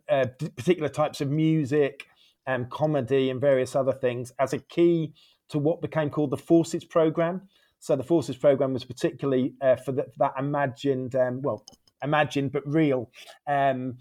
uh, 0.09 0.25
particular 0.55 0.89
types 0.89 1.21
of 1.21 1.29
music 1.29 2.07
and 2.45 2.63
um, 2.63 2.69
comedy 2.69 3.29
and 3.29 3.41
various 3.41 3.75
other 3.75 3.91
things 3.91 4.31
as 4.39 4.53
a 4.53 4.59
key 4.59 5.13
to 5.49 5.59
what 5.59 5.81
became 5.81 6.09
called 6.09 6.31
the 6.31 6.37
Forces 6.37 6.83
program. 6.83 7.41
So 7.79 7.95
the 7.95 8.03
Forces 8.03 8.35
program 8.35 8.73
was 8.73 8.83
particularly 8.83 9.53
uh, 9.61 9.75
for, 9.75 9.91
the, 9.91 10.03
for, 10.03 10.17
that 10.19 10.33
imagined, 10.37 11.15
um, 11.15 11.41
well, 11.41 11.63
imagined 12.03 12.51
but 12.51 12.63
real 12.65 13.09
um, 13.47 13.97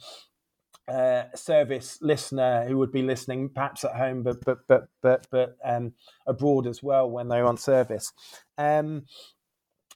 uh, 0.89 1.25
service 1.35 1.99
listener 2.01 2.65
who 2.67 2.79
would 2.79 2.93
be 2.93 3.03
listening 3.03 3.49
perhaps 3.49 3.85
at 3.85 3.97
home 3.97 4.23
but 4.23 4.37
but 4.45 4.59
but 4.69 4.89
but 5.03 5.27
but 5.31 5.57
um, 5.65 5.93
abroad 6.27 6.67
as 6.67 6.83
well 6.83 7.11
when 7.11 7.29
they're 7.29 7.47
on 7.47 7.57
service 7.57 8.13
um, 8.59 9.05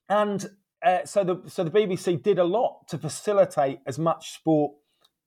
and 0.08 0.50
uh, 0.84 1.04
so 1.04 1.22
the 1.22 1.40
so 1.46 1.62
the 1.62 1.70
BBC 1.70 2.20
did 2.22 2.38
a 2.38 2.44
lot 2.44 2.88
to 2.88 2.98
facilitate 2.98 3.78
as 3.86 3.98
much 3.98 4.32
sport 4.32 4.72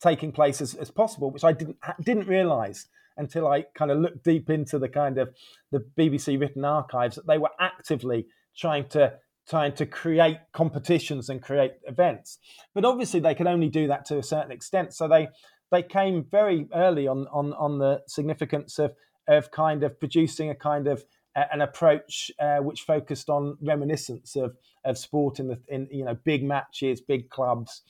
taking 0.01 0.33
place 0.33 0.59
as, 0.59 0.73
as 0.75 0.91
possible 0.91 1.31
which 1.31 1.45
I 1.45 1.53
didn't 1.53 1.77
didn't 2.03 2.27
realize 2.27 2.87
until 3.17 3.47
I 3.47 3.65
kind 3.75 3.91
of 3.91 3.99
looked 3.99 4.23
deep 4.23 4.49
into 4.49 4.79
the 4.79 4.89
kind 4.89 5.17
of 5.17 5.33
the 5.71 5.85
BBC 5.97 6.39
written 6.39 6.65
archives 6.65 7.15
that 7.15 7.27
they 7.27 7.37
were 7.37 7.51
actively 7.59 8.27
trying 8.55 8.87
to 8.89 9.13
trying 9.47 9.73
to 9.73 9.85
create 9.85 10.37
competitions 10.53 11.27
and 11.29 11.41
create 11.41 11.73
events. 11.85 12.39
But 12.73 12.85
obviously, 12.85 13.19
they 13.19 13.35
could 13.35 13.47
only 13.47 13.69
do 13.69 13.87
that 13.87 14.05
to 14.05 14.17
a 14.17 14.23
certain 14.23 14.51
extent. 14.51 14.93
So 14.93 15.07
they 15.07 15.27
they 15.71 15.83
came 15.83 16.25
very 16.29 16.67
early 16.73 17.07
on 17.07 17.27
on 17.31 17.53
on 17.53 17.79
the 17.79 18.01
significance 18.07 18.79
of 18.79 18.93
of 19.27 19.51
kind 19.51 19.83
of 19.83 19.99
producing 19.99 20.49
a 20.49 20.55
kind 20.55 20.87
of 20.87 21.03
an 21.35 21.61
approach 21.61 22.31
uh, 22.39 22.57
which 22.57 22.81
focused 22.81 23.29
on 23.29 23.57
reminiscence 23.61 24.35
of 24.35 24.55
of 24.85 24.97
sport 24.97 25.39
in 25.39 25.47
the 25.47 25.59
in 25.67 25.87
you 25.91 26.05
know 26.05 26.15
big 26.23 26.43
matches, 26.43 27.01
big 27.01 27.29
clubs 27.29 27.81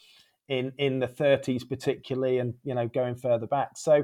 in 0.48 0.72
in 0.78 1.00
the 1.00 1.08
30s 1.08 1.68
particularly, 1.68 2.40
and 2.40 2.54
you 2.64 2.74
know 2.74 2.88
going 2.88 3.16
further 3.16 3.48
back. 3.48 3.72
So 3.76 4.04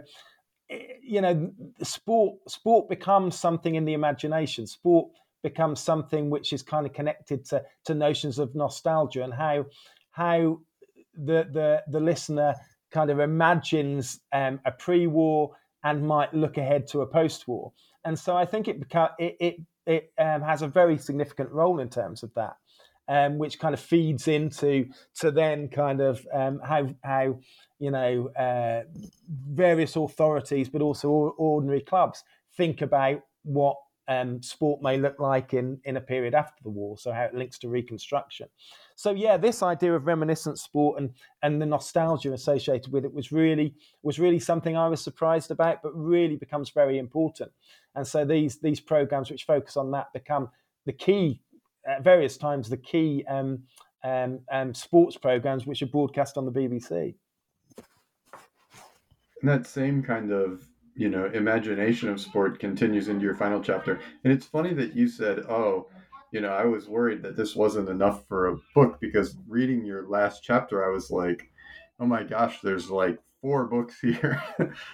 you 1.02 1.22
know 1.22 1.52
sport 1.82 2.36
sport 2.48 2.90
becomes 2.90 3.38
something 3.38 3.76
in 3.76 3.86
the 3.86 3.94
imagination. 3.94 4.68
Sport 4.68 5.10
becomes 5.42 5.80
something 5.80 6.30
which 6.30 6.54
is 6.54 6.62
kind 6.62 6.86
of 6.86 6.94
connected 6.94 7.46
to 7.46 7.64
to 7.86 7.94
notions 7.94 8.40
of 8.40 8.54
nostalgia 8.56 9.24
and 9.24 9.34
how 9.34 9.66
how 10.12 10.60
the 11.16 11.48
the 11.52 11.84
the 11.88 12.00
listener 12.00 12.56
kind 12.92 13.10
of 13.10 13.20
imagines 13.20 14.20
um, 14.34 14.60
a 14.66 14.72
pre-war 14.72 15.52
and 15.84 16.06
might 16.06 16.34
look 16.34 16.58
ahead 16.58 16.88
to 16.88 17.02
a 17.02 17.06
post-war. 17.06 17.72
And 18.04 18.18
so 18.18 18.36
I 18.36 18.46
think 18.46 18.68
it 18.68 18.84
it 19.20 19.36
it, 19.40 19.56
it 19.86 20.14
um, 20.18 20.42
has 20.42 20.62
a 20.62 20.68
very 20.68 20.98
significant 20.98 21.52
role 21.52 21.80
in 21.80 21.90
terms 21.90 22.24
of 22.24 22.34
that, 22.36 22.56
um, 23.08 23.38
which 23.38 23.60
kind 23.60 23.74
of 23.74 23.80
feeds 23.80 24.28
into 24.28 24.88
to 25.20 25.32
then 25.32 25.70
kind 25.70 26.02
of 26.02 26.26
um, 26.34 26.60
how 26.64 26.90
how 27.04 27.40
you 27.80 27.92
know 27.92 28.30
uh, 28.38 28.84
various 29.30 29.96
authorities, 29.96 30.70
but 30.70 30.82
also 30.82 31.10
ordinary 31.10 31.82
clubs 31.82 32.24
think 32.56 32.82
about 32.82 33.22
what 33.44 33.78
um, 34.10 34.42
sport 34.42 34.82
may 34.82 34.98
look 34.98 35.20
like 35.20 35.54
in, 35.54 35.80
in 35.84 35.96
a 35.98 36.02
period 36.02 36.34
after 36.34 36.64
the 36.64 36.70
war, 36.70 36.98
so 36.98 37.12
how 37.12 37.24
it 37.24 37.36
links 37.36 37.60
to 37.60 37.70
Reconstruction. 37.70 38.48
So 38.96 39.12
yeah, 39.12 39.38
this 39.38 39.62
idea 39.62 39.96
of 39.96 40.08
reminiscent 40.08 40.60
sport 40.60 41.00
and 41.00 41.12
and 41.44 41.62
the 41.62 41.66
nostalgia 41.66 42.34
associated 42.34 42.92
with 42.92 43.06
it 43.06 43.14
was 43.14 43.32
really 43.32 43.76
was 44.02 44.20
really 44.20 44.40
something 44.40 44.76
I 44.76 44.90
was 44.90 45.02
surprised 45.02 45.52
about, 45.52 45.82
but 45.84 45.96
really 45.96 46.36
becomes 46.36 46.72
very 46.72 46.98
important. 46.98 47.52
And 47.96 48.06
so 48.06 48.26
these 48.26 48.60
these 48.60 48.80
programs 48.80 49.30
which 49.30 49.46
focus 49.46 49.78
on 49.78 49.92
that 49.92 50.12
become 50.12 50.50
the 50.86 50.94
key 50.94 51.42
at 51.88 52.04
various 52.04 52.36
times 52.36 52.68
the 52.68 52.78
key 52.78 53.24
um, 53.30 53.64
um, 54.04 54.40
um, 54.52 54.74
sports 54.74 55.18
programs 55.18 55.66
which 55.66 55.82
are 55.82 55.88
broadcast 55.88 56.36
on 56.36 56.46
the 56.46 56.52
BBC. 56.52 57.16
And 59.42 59.50
that 59.50 59.66
same 59.66 60.04
kind 60.04 60.32
of 60.32 60.68
you 60.96 61.10
know 61.10 61.26
imagination 61.34 62.10
of 62.10 62.20
sport 62.20 62.60
continues 62.60 63.08
into 63.08 63.24
your 63.24 63.36
final 63.36 63.62
chapter. 63.62 64.00
And 64.24 64.34
it's 64.34 64.46
funny 64.46 64.74
that 64.74 64.96
you 64.96 65.08
said 65.08 65.40
oh 65.50 65.88
you 66.32 66.42
know 66.42 66.50
i 66.50 66.64
was 66.64 66.88
worried 66.88 67.24
that 67.24 67.36
this 67.36 67.56
wasn't 67.56 67.90
enough 67.90 68.28
for 68.28 68.50
a 68.50 68.58
book 68.76 69.00
because 69.00 69.36
reading 69.48 69.84
your 69.84 70.08
last 70.08 70.44
chapter 70.44 70.86
i 70.86 70.94
was 70.94 71.10
like 71.10 71.50
oh 72.00 72.06
my 72.06 72.22
gosh 72.22 72.62
there's 72.62 72.92
like 72.92 73.18
four 73.42 73.66
books 73.66 74.00
here, 74.02 74.42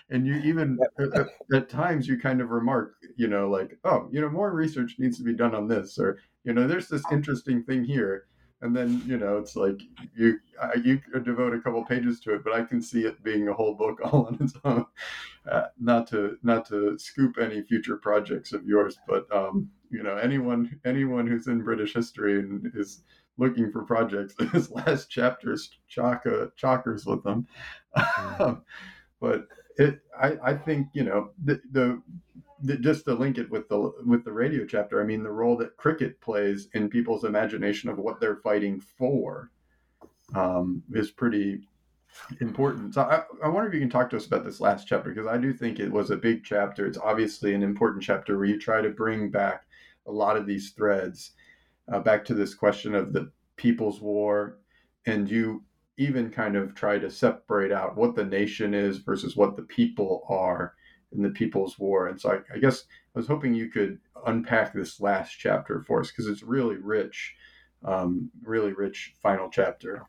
and 0.10 0.26
you 0.26 0.36
even 0.36 0.78
at, 1.00 1.28
at 1.54 1.70
times 1.70 2.08
you 2.08 2.20
kind 2.20 2.42
of 2.42 2.50
remark, 2.50 2.96
you 3.16 3.28
know, 3.28 3.50
like, 3.50 3.78
oh, 3.84 4.08
you 4.12 4.22
know, 4.22 4.30
more 4.30 4.52
research 4.52 4.96
needs 5.00 5.18
to 5.18 5.24
be 5.24 5.34
done 5.34 5.56
on 5.56 5.68
this, 5.68 5.98
or 5.98 6.20
you 6.44 6.54
know, 6.54 6.68
there's 6.68 6.88
this 6.88 7.04
interesting 7.12 7.64
thing 7.64 7.84
here 7.84 8.26
and 8.62 8.76
then 8.76 9.02
you 9.06 9.18
know 9.18 9.38
it's 9.38 9.56
like 9.56 9.80
you 10.16 10.40
you 10.84 11.02
devote 11.24 11.54
a 11.54 11.60
couple 11.60 11.84
pages 11.84 12.20
to 12.20 12.34
it 12.34 12.44
but 12.44 12.54
i 12.54 12.64
can 12.64 12.82
see 12.82 13.02
it 13.02 13.22
being 13.24 13.48
a 13.48 13.54
whole 13.54 13.74
book 13.74 14.00
all 14.04 14.26
on 14.28 14.38
its 14.40 14.54
own 14.64 14.86
uh, 15.52 15.66
not 15.80 16.08
to 16.08 16.38
not 16.44 16.66
to 16.68 16.98
scoop 16.98 17.38
any 17.40 17.62
future 17.62 17.98
projects 17.98 18.54
of 18.54 18.66
yours 18.66 18.98
but 19.08 19.26
um, 19.36 19.70
you 19.90 20.04
know 20.04 20.16
anyone 20.18 20.80
anyone 20.86 21.28
who's 21.28 21.48
in 21.48 21.62
british 21.64 21.94
history 21.94 22.40
and 22.40 22.72
is 22.76 23.04
looking 23.38 23.72
for 23.72 23.84
projects 23.84 24.34
this 24.54 24.72
last 24.72 25.10
chapter's 25.10 25.70
chock 25.88 26.24
uh, 26.26 26.48
chockers 26.62 27.06
with 27.06 27.24
them 27.24 27.46
mm. 27.98 28.62
but 29.20 29.48
it 29.78 30.00
I, 30.20 30.38
I 30.44 30.54
think 30.54 30.88
you 30.94 31.04
know 31.04 31.32
the, 31.44 31.62
the 31.72 32.02
just 32.80 33.06
to 33.06 33.14
link 33.14 33.38
it 33.38 33.50
with 33.50 33.68
the 33.70 33.92
with 34.06 34.24
the 34.24 34.32
radio 34.32 34.66
chapter, 34.66 35.02
I 35.02 35.06
mean 35.06 35.24
the 35.24 35.32
role 35.32 35.58
that 35.58 35.78
cricket 35.78 36.20
plays 36.22 36.70
in 36.74 36.90
people's 36.90 37.24
imagination 37.24 37.90
of 37.90 37.98
what 37.98 38.20
they're 38.20 38.38
fighting 38.38 38.80
for 38.80 39.52
um, 40.34 40.84
is 40.94 41.12
pretty 41.12 41.68
important. 42.40 42.94
So 42.94 43.02
I, 43.02 43.24
I 43.44 43.50
wonder 43.50 43.68
if 43.68 43.74
you 43.74 43.80
can 43.80 43.90
talk 43.90 44.10
to 44.12 44.18
us 44.18 44.26
about 44.26 44.46
this 44.46 44.62
last 44.62 44.88
chapter 44.88 45.10
because 45.10 45.28
I 45.28 45.38
do 45.38 45.54
think 45.54 45.80
it 45.80 45.92
was 45.92 46.12
a 46.12 46.18
big 46.18 46.44
chapter. 46.44 46.86
It's 46.86 46.98
obviously 46.98 47.54
an 47.54 47.64
important 47.64 48.04
chapter 48.04 48.38
where 48.38 48.48
you 48.48 48.60
try 48.60 48.82
to 48.82 48.90
bring 48.90 49.30
back 49.30 49.66
a 50.08 50.12
lot 50.12 50.38
of 50.38 50.46
these 50.46 50.72
threads 50.72 51.32
uh, 51.92 52.00
back 52.00 52.26
to 52.26 52.34
this 52.34 52.54
question 52.54 52.96
of 52.96 53.14
the 53.14 53.32
People's 53.58 54.02
War, 54.02 54.60
and 55.06 55.30
you 55.30 55.64
even 55.98 56.30
kind 56.30 56.56
of 56.56 56.76
try 56.76 56.98
to 57.00 57.10
separate 57.10 57.72
out 57.72 57.96
what 57.96 58.16
the 58.16 58.26
nation 58.26 58.74
is 58.74 58.98
versus 58.98 59.36
what 59.36 59.56
the 59.56 59.64
people 59.64 60.26
are 60.30 60.74
in 61.16 61.24
the 61.24 61.30
People's 61.30 61.80
War. 61.80 62.08
And 62.08 62.20
so 62.20 62.32
I, 62.32 62.56
I 62.56 62.60
guess 62.60 62.84
I 63.16 63.20
was 63.20 63.28
hoping 63.28 63.54
you 63.54 63.70
could 63.70 64.00
unpack 64.26 64.74
this 64.74 65.00
last 65.00 65.34
chapter 65.38 65.84
for 65.88 66.02
us 66.02 66.12
because 66.12 66.28
it's 66.28 66.44
really 66.44 66.76
rich, 66.76 67.36
um, 67.84 68.30
really 68.44 68.74
rich 68.74 69.14
final 69.22 69.50
chapter. 69.50 70.08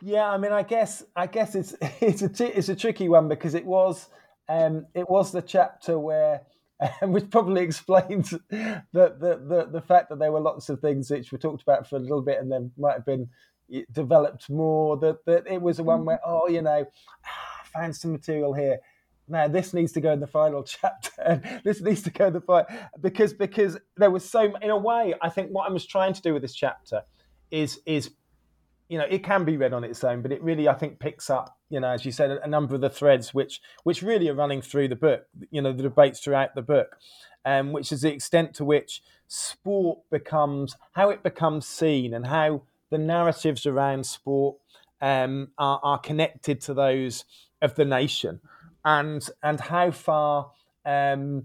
Yeah, 0.00 0.28
I 0.28 0.36
mean, 0.36 0.52
I 0.52 0.64
guess 0.64 1.04
I 1.14 1.26
guess 1.26 1.54
it's 1.54 1.74
it's 2.00 2.22
a 2.22 2.28
t- 2.28 2.44
it's 2.44 2.68
a 2.68 2.76
tricky 2.76 3.08
one 3.08 3.28
because 3.28 3.54
it 3.54 3.64
was 3.64 4.08
um, 4.48 4.86
it 4.94 5.08
was 5.08 5.30
the 5.30 5.42
chapter 5.42 5.98
where, 5.98 6.42
um, 7.00 7.12
which 7.12 7.30
probably 7.30 7.62
explains 7.62 8.30
the, 8.50 8.82
the, 8.92 9.40
the 9.48 9.68
the 9.70 9.80
fact 9.80 10.08
that 10.08 10.18
there 10.18 10.32
were 10.32 10.40
lots 10.40 10.68
of 10.68 10.80
things 10.80 11.10
which 11.10 11.30
were 11.30 11.38
talked 11.38 11.62
about 11.62 11.88
for 11.88 11.96
a 11.96 12.00
little 12.00 12.22
bit 12.22 12.40
and 12.40 12.50
then 12.50 12.72
might 12.76 12.94
have 12.94 13.06
been 13.06 13.28
developed 13.92 14.50
more. 14.50 14.96
That 14.96 15.24
that 15.26 15.46
it 15.46 15.62
was 15.62 15.76
the 15.76 15.84
one 15.84 16.04
where 16.04 16.20
oh 16.26 16.48
you 16.48 16.62
know, 16.62 16.84
I 17.24 17.80
found 17.80 17.94
some 17.94 18.12
material 18.12 18.54
here 18.54 18.80
now 19.28 19.48
this 19.48 19.72
needs 19.72 19.92
to 19.92 20.00
go 20.00 20.12
in 20.12 20.20
the 20.20 20.26
final 20.26 20.62
chapter. 20.64 21.60
This 21.64 21.80
needs 21.80 22.02
to 22.02 22.10
go 22.10 22.26
in 22.26 22.32
the 22.32 22.40
final 22.40 22.66
because 23.00 23.32
because 23.32 23.78
there 23.96 24.10
was 24.10 24.28
so 24.28 24.54
in 24.60 24.70
a 24.70 24.76
way 24.76 25.14
i 25.22 25.28
think 25.28 25.50
what 25.50 25.68
i 25.68 25.72
was 25.72 25.86
trying 25.86 26.12
to 26.12 26.22
do 26.22 26.32
with 26.32 26.42
this 26.42 26.54
chapter 26.54 27.02
is 27.50 27.80
is 27.86 28.10
you 28.88 28.98
know 28.98 29.06
it 29.08 29.24
can 29.24 29.44
be 29.44 29.56
read 29.56 29.72
on 29.72 29.84
its 29.84 30.02
own 30.04 30.22
but 30.22 30.32
it 30.32 30.42
really 30.42 30.68
i 30.68 30.74
think 30.74 30.98
picks 30.98 31.30
up 31.30 31.56
you 31.70 31.80
know 31.80 31.88
as 31.88 32.04
you 32.04 32.12
said 32.12 32.30
a 32.30 32.48
number 32.48 32.74
of 32.74 32.80
the 32.80 32.90
threads 32.90 33.32
which 33.32 33.60
which 33.84 34.02
really 34.02 34.28
are 34.28 34.34
running 34.34 34.60
through 34.60 34.88
the 34.88 34.96
book 34.96 35.26
you 35.50 35.62
know 35.62 35.72
the 35.72 35.82
debates 35.82 36.20
throughout 36.20 36.54
the 36.54 36.62
book 36.62 36.96
um, 37.44 37.72
which 37.72 37.90
is 37.90 38.02
the 38.02 38.12
extent 38.12 38.54
to 38.54 38.64
which 38.64 39.02
sport 39.26 39.98
becomes 40.10 40.76
how 40.92 41.10
it 41.10 41.22
becomes 41.22 41.66
seen 41.66 42.14
and 42.14 42.26
how 42.26 42.62
the 42.90 42.98
narratives 42.98 43.66
around 43.66 44.06
sport 44.06 44.56
um, 45.00 45.48
are, 45.58 45.80
are 45.82 45.98
connected 45.98 46.60
to 46.60 46.74
those 46.74 47.24
of 47.60 47.74
the 47.74 47.84
nation 47.84 48.40
and 48.84 49.28
and 49.42 49.60
how 49.60 49.90
far 49.90 50.50
um, 50.84 51.44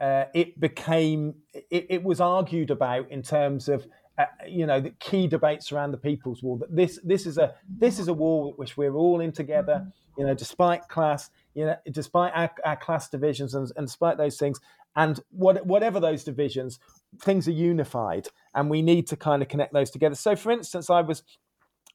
uh, 0.00 0.24
it 0.34 0.58
became 0.60 1.34
it, 1.52 1.86
it, 1.90 2.02
was 2.02 2.20
argued 2.20 2.70
about 2.70 3.10
in 3.10 3.22
terms 3.22 3.68
of 3.68 3.86
uh, 4.16 4.24
you 4.46 4.66
know 4.66 4.80
the 4.80 4.90
key 4.90 5.26
debates 5.26 5.72
around 5.72 5.90
the 5.90 5.98
people's 5.98 6.42
war 6.42 6.58
that 6.58 6.74
this 6.74 7.00
this 7.02 7.26
is 7.26 7.36
a 7.36 7.54
this 7.68 7.98
is 7.98 8.08
a 8.08 8.14
war 8.14 8.52
which 8.56 8.76
we're 8.76 8.94
all 8.94 9.20
in 9.20 9.32
together 9.32 9.86
you 10.16 10.24
know 10.24 10.34
despite 10.34 10.88
class 10.88 11.30
you 11.54 11.66
know 11.66 11.76
despite 11.90 12.32
our, 12.34 12.50
our 12.64 12.76
class 12.76 13.08
divisions 13.08 13.54
and, 13.54 13.70
and 13.76 13.86
despite 13.86 14.16
those 14.18 14.36
things. 14.36 14.60
And 14.96 15.20
what, 15.30 15.64
whatever 15.64 16.00
those 16.00 16.24
divisions 16.24 16.80
things 17.22 17.46
are 17.46 17.52
unified 17.52 18.28
and 18.54 18.68
we 18.68 18.82
need 18.82 19.06
to 19.08 19.16
kind 19.16 19.42
of 19.42 19.48
connect 19.48 19.72
those 19.72 19.90
together. 19.90 20.14
So 20.14 20.34
for 20.34 20.50
instance 20.50 20.90
i 20.90 21.00
was 21.00 21.22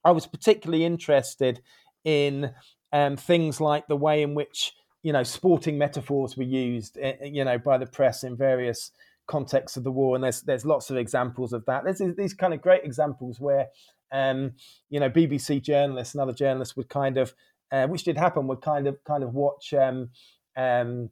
i 0.05 0.11
was 0.11 0.27
particularly 0.27 0.85
interested 0.85 1.61
in 2.05 2.51
um, 2.93 3.17
things 3.17 3.59
like 3.59 3.87
the 3.87 3.97
way 3.97 4.21
in 4.21 4.35
which 4.35 4.73
you 5.03 5.11
know, 5.11 5.23
sporting 5.23 5.77
metaphors 5.77 6.35
were 6.37 6.43
used, 6.43 6.97
eh, 6.99 7.13
eh, 7.21 7.25
you 7.25 7.43
know, 7.43 7.57
by 7.57 7.77
the 7.77 7.85
press 7.85 8.23
in 8.23 8.35
various 8.35 8.91
contexts 9.27 9.77
of 9.77 9.83
the 9.83 9.91
war, 9.91 10.15
and 10.15 10.23
there's 10.23 10.41
there's 10.41 10.65
lots 10.65 10.89
of 10.89 10.97
examples 10.97 11.53
of 11.53 11.65
that. 11.65 11.83
There's 11.83 12.01
these 12.15 12.33
kind 12.33 12.53
of 12.53 12.61
great 12.61 12.83
examples 12.83 13.39
where, 13.39 13.67
um, 14.11 14.53
you 14.89 14.99
know, 14.99 15.09
BBC 15.09 15.61
journalists 15.61 16.13
and 16.15 16.21
other 16.21 16.33
journalists 16.33 16.75
would 16.77 16.89
kind 16.89 17.17
of, 17.17 17.33
uh, 17.71 17.85
which 17.87 18.03
did 18.05 18.17
happen, 18.17 18.47
would 18.47 18.61
kind 18.61 18.87
of 18.87 19.03
kind 19.03 19.23
of 19.23 19.33
watch. 19.33 19.73
Um, 19.73 20.09
um, 20.55 21.09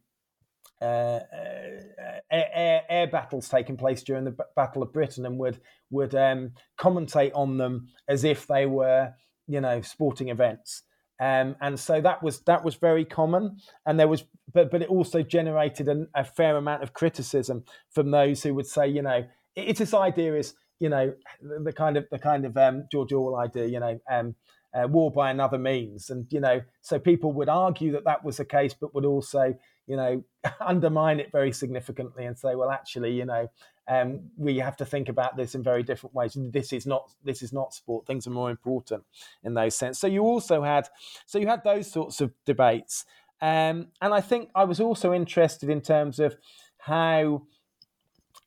uh, 0.82 1.20
uh, 1.32 2.20
air, 2.32 2.82
air, 2.89 3.06
battles 3.06 3.48
taking 3.48 3.78
place 3.78 4.02
during 4.02 4.24
the 4.24 4.36
Battle 4.56 4.82
of 4.82 4.92
Britain 4.92 5.28
and 5.28 5.38
would 5.38 5.60
would 5.92 6.16
um, 6.16 6.54
commentate 6.80 7.32
on 7.36 7.58
them 7.58 7.88
as 8.08 8.24
if 8.24 8.48
they 8.48 8.66
were 8.66 9.14
you 9.48 9.62
know 9.62 9.82
sporting 9.82 10.30
events. 10.30 10.82
Um, 11.22 11.56
and 11.62 11.80
so 11.80 12.02
that 12.02 12.24
was 12.24 12.40
that 12.42 12.66
was 12.66 12.76
very 12.76 13.06
common, 13.06 13.58
and 13.86 14.00
there 14.00 14.08
was, 14.08 14.24
but 14.52 14.72
but 14.72 14.82
it 14.82 14.90
also 14.90 15.22
generated 15.22 15.88
an, 15.88 16.08
a 16.16 16.26
fair 16.26 16.58
amount 16.58 16.82
of 16.82 16.94
criticism 16.94 17.64
from 17.92 18.10
those 18.10 18.42
who 18.42 18.56
would 18.56 18.66
say, 18.66 18.88
you 18.88 19.04
know, 19.04 19.24
it's 19.56 19.78
this 19.78 19.94
idea 19.94 20.36
is, 20.36 20.56
you 20.80 20.90
know, 20.90 21.14
the, 21.40 21.60
the 21.66 21.74
kind 21.74 21.96
of 21.96 22.08
the 22.10 22.18
kind 22.18 22.44
of 22.44 22.58
um, 22.58 22.88
George 22.92 23.14
Orwell 23.14 23.40
idea, 23.40 23.68
you 23.68 23.80
know, 23.80 24.00
um, 24.10 24.34
uh, 24.74 24.88
war 24.88 25.12
by 25.12 25.30
another 25.30 25.60
means, 25.60 26.10
and 26.10 26.26
you 26.32 26.40
know, 26.40 26.62
so 26.82 26.98
people 26.98 27.32
would 27.34 27.50
argue 27.50 27.92
that 27.92 28.06
that 28.06 28.26
was 28.26 28.38
the 28.38 28.46
case, 28.46 28.74
but 28.74 28.96
would 28.96 29.06
also, 29.06 29.54
you 29.88 29.96
know, 29.96 30.24
undermine 30.60 31.20
it 31.20 31.32
very 31.32 31.52
significantly 31.52 32.26
and 32.26 32.38
say, 32.38 32.56
well, 32.56 32.72
actually, 32.72 33.14
you 33.14 33.26
know, 33.26 33.50
um, 33.88 34.22
we 34.38 34.58
have 34.58 34.78
to 34.78 34.86
think 34.86 35.10
about 35.10 35.36
this 35.36 35.56
in 35.56 35.64
very 35.64 35.84
different 35.84 36.16
ways. 36.16 36.38
This 36.38 36.72
is 36.72 36.86
not 36.86 37.12
this 37.24 37.42
is 37.42 37.52
not 37.52 37.74
sport. 37.74 38.06
Things 38.06 38.26
are 38.28 38.32
more 38.32 38.50
important 38.50 39.04
in 39.44 39.54
those 39.54 39.76
sense. 39.76 40.00
So 40.00 40.08
you 40.08 40.22
also 40.22 40.64
had 40.64 40.88
so 41.26 41.40
you 41.40 41.48
had 41.48 41.64
those 41.64 41.92
sorts 41.92 42.22
of 42.22 42.32
debates, 42.46 43.06
um, 43.42 43.88
and 44.02 44.14
I 44.14 44.22
think 44.22 44.50
I 44.56 44.64
was 44.64 44.80
also 44.80 45.14
interested 45.14 45.70
in 45.70 45.82
terms 45.82 46.20
of 46.20 46.38
how 46.78 47.44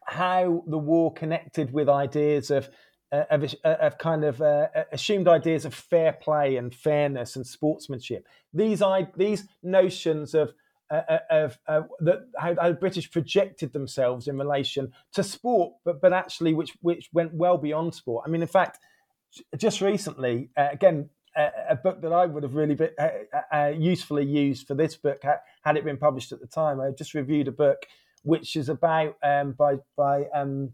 how 0.07 0.63
the 0.67 0.79
war 0.79 1.13
connected 1.13 1.73
with 1.73 1.89
ideas 1.89 2.51
of 2.51 2.69
uh, 3.13 3.25
of, 3.31 3.55
uh, 3.65 3.77
of, 3.81 3.99
kind 3.99 4.25
of 4.25 4.41
uh, 4.43 4.67
assumed 4.91 5.29
ideas 5.29 5.65
of 5.65 5.73
fair 5.73 6.15
play 6.15 6.57
and 6.57 6.75
fairness 6.75 7.37
and 7.37 7.47
sportsmanship. 7.47 8.27
These 8.53 8.83
I, 8.83 9.07
these 9.17 9.47
notions 9.63 10.35
of 10.35 10.53
uh, 10.91 11.01
uh, 11.09 11.19
of 11.31 11.59
uh, 11.67 11.83
that 12.01 12.27
how, 12.39 12.55
how, 12.61 12.69
the 12.69 12.75
British 12.75 13.11
projected 13.11 13.73
themselves 13.73 14.29
in 14.29 14.39
relation 14.39 14.93
to 15.13 15.23
sport, 15.23 15.75
but 15.85 16.01
but 16.01 16.13
actually 16.13 16.53
which 16.53 16.73
which 16.83 17.09
went 17.13 17.33
well 17.35 17.57
beyond 17.57 17.95
sport. 17.95 18.25
I 18.27 18.31
mean, 18.31 18.43
in 18.43 18.49
fact, 18.49 18.79
just 19.57 19.81
recently, 19.81 20.51
uh, 20.57 20.69
again, 20.73 21.09
a 21.37 21.75
book 21.75 22.01
that 22.03 22.13
I 22.13 22.27
would 22.27 22.45
have 22.45 22.55
really 22.55 22.77
been, 22.77 22.91
uh, 23.53 23.73
usefully 23.77 24.25
used 24.25 24.69
for 24.69 24.75
this 24.75 24.97
book 24.97 25.19
had, 25.23 25.39
had, 25.65 25.77
it 25.77 25.85
been 25.85 25.97
published 25.97 26.31
at 26.31 26.41
the 26.41 26.47
time. 26.47 26.81
I 26.81 26.91
just 26.91 27.13
reviewed 27.13 27.49
a 27.49 27.53
book 27.53 27.87
which 28.23 28.55
is 28.55 28.69
about 28.69 29.17
um, 29.23 29.53
by 29.53 29.77
by 29.97 30.25
um, 30.35 30.73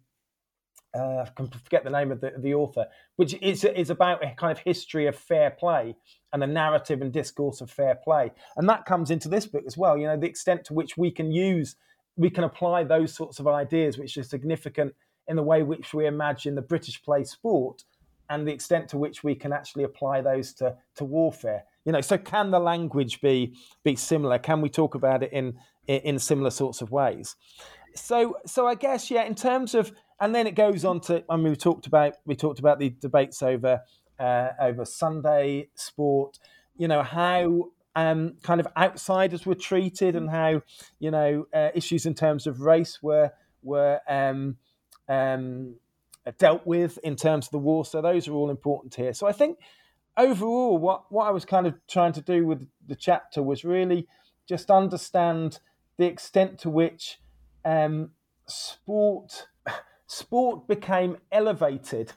uh, 0.94 1.24
I 1.26 1.28
can 1.36 1.48
forget 1.48 1.84
the 1.84 1.90
name 1.90 2.10
of 2.10 2.20
the, 2.20 2.32
the 2.38 2.54
author, 2.54 2.86
which 3.16 3.34
is, 3.40 3.64
is 3.64 3.90
about 3.90 4.24
a 4.24 4.34
kind 4.34 4.50
of 4.50 4.58
history 4.58 5.06
of 5.06 5.16
fair 5.16 5.50
play 5.50 5.94
and 6.32 6.42
the 6.42 6.46
narrative 6.46 7.00
and 7.00 7.12
discourse 7.12 7.60
of 7.60 7.70
fair 7.70 7.94
play. 7.94 8.32
And 8.56 8.68
that 8.68 8.86
comes 8.86 9.10
into 9.10 9.28
this 9.28 9.46
book 9.46 9.64
as 9.66 9.76
well. 9.76 9.96
You 9.96 10.06
know, 10.06 10.16
the 10.16 10.26
extent 10.26 10.64
to 10.66 10.74
which 10.74 10.96
we 10.96 11.10
can 11.10 11.30
use, 11.30 11.76
we 12.16 12.30
can 12.30 12.44
apply 12.44 12.84
those 12.84 13.14
sorts 13.14 13.38
of 13.38 13.46
ideas, 13.46 13.98
which 13.98 14.16
are 14.16 14.22
significant 14.22 14.94
in 15.28 15.36
the 15.36 15.42
way 15.42 15.62
which 15.62 15.94
we 15.94 16.06
imagine 16.06 16.54
the 16.54 16.62
British 16.62 17.02
play 17.02 17.24
sport, 17.24 17.84
and 18.28 18.46
the 18.46 18.52
extent 18.52 18.88
to 18.88 18.98
which 18.98 19.24
we 19.24 19.34
can 19.34 19.52
actually 19.52 19.84
apply 19.84 20.20
those 20.20 20.52
to, 20.54 20.76
to 20.96 21.04
warfare. 21.04 21.64
You 21.84 21.92
know, 21.92 22.00
so 22.00 22.18
can 22.18 22.50
the 22.50 22.60
language 22.60 23.20
be 23.20 23.54
be 23.82 23.96
similar? 23.96 24.38
Can 24.38 24.60
we 24.60 24.68
talk 24.68 24.94
about 24.94 25.22
it 25.22 25.32
in 25.32 25.58
in 25.86 26.18
similar 26.18 26.50
sorts 26.50 26.80
of 26.80 26.90
ways? 26.90 27.36
So, 27.94 28.36
so 28.46 28.66
I 28.66 28.74
guess 28.74 29.10
yeah, 29.10 29.24
in 29.24 29.34
terms 29.34 29.74
of 29.74 29.92
and 30.20 30.34
then 30.34 30.46
it 30.46 30.54
goes 30.54 30.84
on 30.84 31.00
to. 31.02 31.24
I 31.28 31.36
mean, 31.36 31.50
we 31.50 31.56
talked 31.56 31.86
about 31.86 32.14
we 32.24 32.34
talked 32.34 32.58
about 32.58 32.78
the 32.78 32.90
debates 32.90 33.42
over 33.42 33.82
uh, 34.18 34.48
over 34.60 34.84
Sunday 34.84 35.68
sport. 35.74 36.38
You 36.76 36.88
know 36.88 37.02
how 37.02 37.70
um, 37.96 38.34
kind 38.42 38.60
of 38.60 38.68
outsiders 38.76 39.46
were 39.46 39.54
treated 39.54 40.16
and 40.16 40.30
how 40.30 40.62
you 40.98 41.10
know 41.10 41.46
uh, 41.54 41.70
issues 41.74 42.06
in 42.06 42.14
terms 42.14 42.46
of 42.46 42.60
race 42.60 43.02
were 43.02 43.32
were 43.62 44.00
um, 44.08 44.56
um, 45.08 45.74
dealt 46.38 46.66
with 46.66 46.98
in 47.02 47.16
terms 47.16 47.46
of 47.46 47.52
the 47.52 47.58
war. 47.58 47.84
So 47.84 48.00
those 48.00 48.28
are 48.28 48.32
all 48.32 48.50
important 48.50 48.94
here. 48.94 49.12
So 49.12 49.26
I 49.26 49.32
think 49.32 49.58
overall, 50.16 50.78
what, 50.78 51.10
what 51.10 51.26
I 51.26 51.30
was 51.30 51.44
kind 51.44 51.66
of 51.66 51.74
trying 51.88 52.12
to 52.12 52.20
do 52.20 52.46
with 52.46 52.66
the 52.86 52.96
chapter 52.96 53.42
was 53.42 53.64
really 53.64 54.06
just 54.48 54.70
understand 54.70 55.60
the 55.98 56.06
extent 56.06 56.58
to 56.60 56.70
which 56.70 57.18
um, 57.64 58.10
sport 58.46 59.46
sport 60.10 60.66
became 60.66 61.16
elevated 61.30 62.12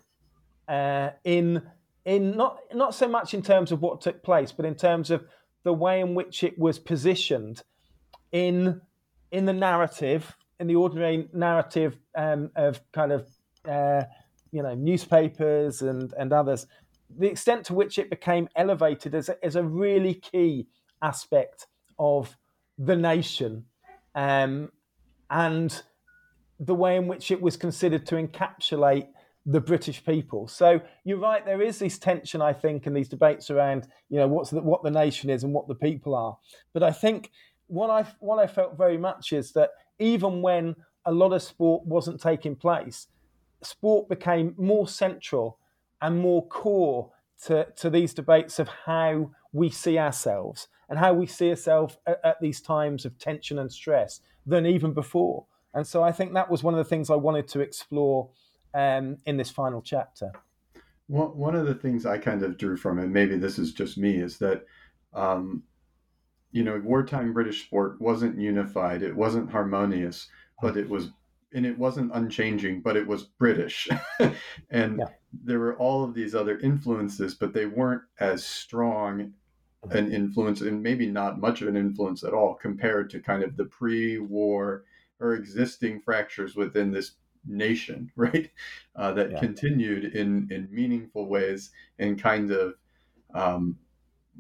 uh, 0.68 1.12
in 1.24 1.62
in 2.06 2.36
not 2.36 2.60
not 2.74 2.96
so 2.96 3.08
much 3.08 3.36
in 3.36 3.42
terms 3.42 3.72
of 3.72 3.82
what 3.82 4.02
took 4.02 4.24
place, 4.24 4.52
but 4.52 4.66
in 4.66 4.74
terms 4.74 5.12
of 5.12 5.24
the 5.64 5.74
way 5.74 6.02
in 6.02 6.16
which 6.16 6.44
it 6.44 6.58
was 6.58 6.80
positioned 6.80 7.62
in 8.32 8.82
in 9.32 9.46
the 9.46 9.54
narrative, 9.54 10.36
in 10.60 10.66
the 10.66 10.76
ordinary 10.76 11.30
narrative 11.34 11.98
um, 12.18 12.50
of 12.56 12.82
kind 12.94 13.12
of 13.12 13.28
uh, 13.70 14.04
you 14.52 14.64
know 14.64 14.74
newspapers 14.74 15.84
and 15.84 16.14
and 16.18 16.34
others, 16.34 16.66
the 17.16 17.28
extent 17.28 17.64
to 17.66 17.76
which 17.76 18.00
it 18.00 18.10
became 18.10 18.50
elevated 18.56 19.14
as 19.14 19.30
a, 19.30 19.46
as 19.46 19.56
a 19.56 19.64
really 19.64 20.16
key 20.16 20.68
aspect 21.04 21.68
of 22.00 22.36
the 22.80 22.96
nation, 22.96 23.66
um, 24.16 24.72
and 25.30 25.84
the 26.60 26.76
way 26.76 26.96
in 26.96 27.08
which 27.08 27.32
it 27.32 27.42
was 27.42 27.58
considered 27.58 28.06
to 28.08 28.16
encapsulate 28.16 29.08
the 29.46 29.60
British 29.60 30.04
people. 30.06 30.48
So 30.48 30.80
you're 31.04 31.20
right. 31.20 31.46
There 31.46 31.62
is 31.62 31.80
this 31.80 31.98
tension, 31.98 32.42
I 32.42 32.54
think, 32.54 32.86
and 32.86 32.96
these 32.96 33.10
debates 33.10 33.50
around, 33.50 33.88
you 34.10 34.18
know, 34.18 34.28
what's 34.28 34.52
the, 34.52 34.62
what 34.62 34.84
the 34.84 34.92
nation 34.92 35.30
is 35.30 35.44
and 35.44 35.54
what 35.54 35.68
the 35.68 35.76
people 35.76 36.16
are. 36.16 36.38
But 36.74 36.84
I 36.84 36.92
think 36.92 37.32
what 37.68 37.90
I 37.90 38.06
what 38.20 38.40
I 38.40 38.48
felt 38.48 38.78
very 38.78 38.98
much 38.98 39.34
is 39.34 39.52
that 39.54 39.72
even 40.00 40.42
when 40.42 40.76
a 41.06 41.12
lot 41.12 41.34
of 41.34 41.44
sport 41.44 41.86
wasn't 41.86 42.22
taking 42.22 42.56
place, 42.56 43.08
sport 43.62 44.08
became 44.08 44.56
more 44.58 44.88
central 44.88 45.60
and 46.02 46.18
more 46.18 46.48
core 46.48 47.12
to, 47.46 47.68
to 47.76 47.90
these 47.90 48.14
debates 48.14 48.60
of 48.60 48.70
how 48.86 49.32
we 49.52 49.70
see 49.70 49.98
ourselves 49.98 50.68
and 50.90 51.00
how 51.00 51.14
we 51.14 51.26
see 51.26 51.50
ourselves 51.50 51.98
at, 52.06 52.20
at 52.24 52.42
these 52.42 52.62
times 52.62 53.06
of 53.06 53.18
tension 53.18 53.60
and 53.60 53.72
stress 53.72 54.22
than 54.46 54.66
even 54.66 54.94
before. 54.94 55.46
And 55.74 55.86
so 55.88 56.04
I 56.04 56.12
think 56.12 56.34
that 56.34 56.50
was 56.50 56.64
one 56.64 56.74
of 56.74 56.78
the 56.78 56.90
things 56.90 57.10
I 57.10 57.16
wanted 57.16 57.48
to 57.50 57.60
explore 57.62 58.30
um, 58.74 59.18
in 59.26 59.38
this 59.38 59.50
final 59.50 59.82
chapter. 59.82 60.32
Well, 61.08 61.34
one 61.36 61.56
of 61.56 61.66
the 61.66 61.76
things 61.76 62.06
I 62.06 62.18
kind 62.18 62.44
of 62.44 62.58
drew 62.58 62.78
from 62.78 63.00
it, 63.00 63.08
maybe 63.08 63.38
this 63.38 63.60
is 63.60 63.74
just 63.74 63.98
me, 63.98 64.18
is 64.18 64.38
that, 64.40 64.66
um, 65.14 65.64
you 66.52 66.64
know, 66.64 66.80
wartime 66.84 67.34
British 67.34 67.66
sport 67.66 68.00
wasn't 68.00 68.40
unified, 68.40 69.02
it 69.02 69.16
wasn't 69.16 69.52
harmonious, 69.52 70.28
but 70.62 70.78
it 70.78 70.88
was, 70.88 71.10
and 71.54 71.66
it 71.66 71.78
wasn't 71.78 72.12
unchanging, 72.14 72.82
but 72.82 72.96
it 72.96 73.06
was 73.06 73.24
British. 73.24 73.90
and 74.70 75.00
yeah. 75.00 75.06
there 75.44 75.60
were 75.60 75.76
all 75.78 76.04
of 76.04 76.14
these 76.14 76.36
other 76.36 76.58
influences, 76.60 77.36
but 77.36 77.54
they 77.54 77.66
weren't 77.66 78.04
as 78.20 78.46
strong 78.46 79.34
an 79.92 80.14
influence, 80.14 80.62
and 80.62 80.82
maybe 80.82 81.08
not 81.08 81.42
much 81.42 81.62
of 81.62 81.68
an 81.68 81.76
influence 81.76 82.24
at 82.24 82.34
all 82.34 82.54
compared 82.56 83.10
to 83.10 83.20
kind 83.20 83.44
of 83.44 83.58
the 83.58 83.66
pre 83.66 84.18
war 84.18 84.86
or 85.24 85.36
existing 85.36 86.02
fractures 86.02 86.56
within 86.56 86.92
this 86.92 87.14
nation, 87.48 88.12
right? 88.16 88.52
Uh, 88.96 89.14
that 89.14 89.32
yeah. 89.32 89.40
continued 89.40 90.16
in 90.16 90.48
in 90.52 90.68
meaningful 90.72 91.28
ways 91.28 91.72
and 92.00 92.22
kind 92.22 92.52
of, 92.52 92.76
um, 93.34 93.78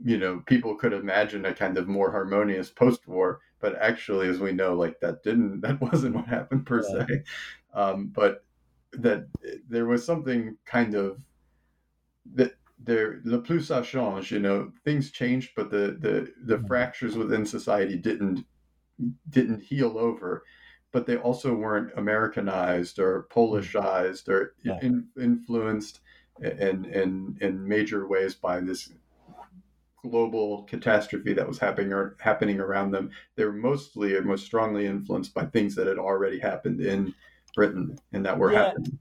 you 0.03 0.17
know, 0.17 0.43
people 0.45 0.75
could 0.75 0.93
imagine 0.93 1.45
a 1.45 1.53
kind 1.53 1.77
of 1.77 1.88
more 1.88 2.11
harmonious 2.11 2.69
post-war, 2.69 3.39
but 3.59 3.75
actually, 3.81 4.27
as 4.27 4.39
we 4.39 4.51
know, 4.51 4.73
like 4.73 4.99
that 4.99 5.23
didn't 5.23 5.61
that 5.65 5.79
wasn't 5.81 6.15
what 6.15 6.27
happened 6.27 6.65
per 6.65 6.84
yeah. 6.84 7.05
se. 7.07 7.23
Um, 7.73 8.11
but 8.13 8.43
that 8.93 9.25
there 9.67 9.86
was 9.86 10.05
something 10.05 10.55
kind 10.65 10.93
of 10.93 11.17
that 12.36 12.53
there 12.79 13.21
le 13.23 13.39
plus 13.39 13.69
ça 13.69 13.84
change 13.84 14.31
you 14.31 14.39
know 14.39 14.71
things 14.84 15.11
changed 15.11 15.51
but 15.55 15.71
the 15.71 15.97
the 15.99 16.31
the 16.45 16.57
mm-hmm. 16.57 16.67
fractures 16.67 17.15
within 17.15 17.45
society 17.45 17.97
didn't 17.97 18.45
didn't 19.29 19.61
heal 19.61 19.97
over 19.97 20.43
but 20.94 21.06
they 21.06 21.18
also 21.18 21.54
weren't 21.54 21.91
Americanized 21.98 23.00
or 23.00 23.24
mm. 23.24 23.36
Polishized 23.36 24.30
or 24.30 24.54
yeah. 24.64 24.80
in, 24.82 25.08
influenced 25.20 26.00
in, 26.41 26.86
in 26.86 27.38
in 27.41 27.68
major 27.68 28.08
ways 28.08 28.36
by 28.36 28.62
this 28.62 28.89
global 30.02 30.64
catastrophe 30.64 31.34
that 31.34 31.48
was 31.48 31.60
happening 31.60 31.91
or 31.91 32.16
happening 32.20 32.60
around 32.60 32.91
them. 32.91 33.10
They 33.36 33.46
were 33.46 33.54
mostly 33.54 34.16
or 34.16 34.22
most 34.22 34.46
strongly 34.46 34.86
influenced 34.86 35.34
by 35.34 35.46
things 35.46 35.76
that 35.76 35.88
had 35.88 35.98
already 35.98 36.39
happened 36.39 36.82
in 36.82 37.14
Britain 37.56 37.98
and 38.12 38.26
that 38.26 38.38
were 38.38 38.52
yeah. 38.52 38.66
happening. 38.66 39.00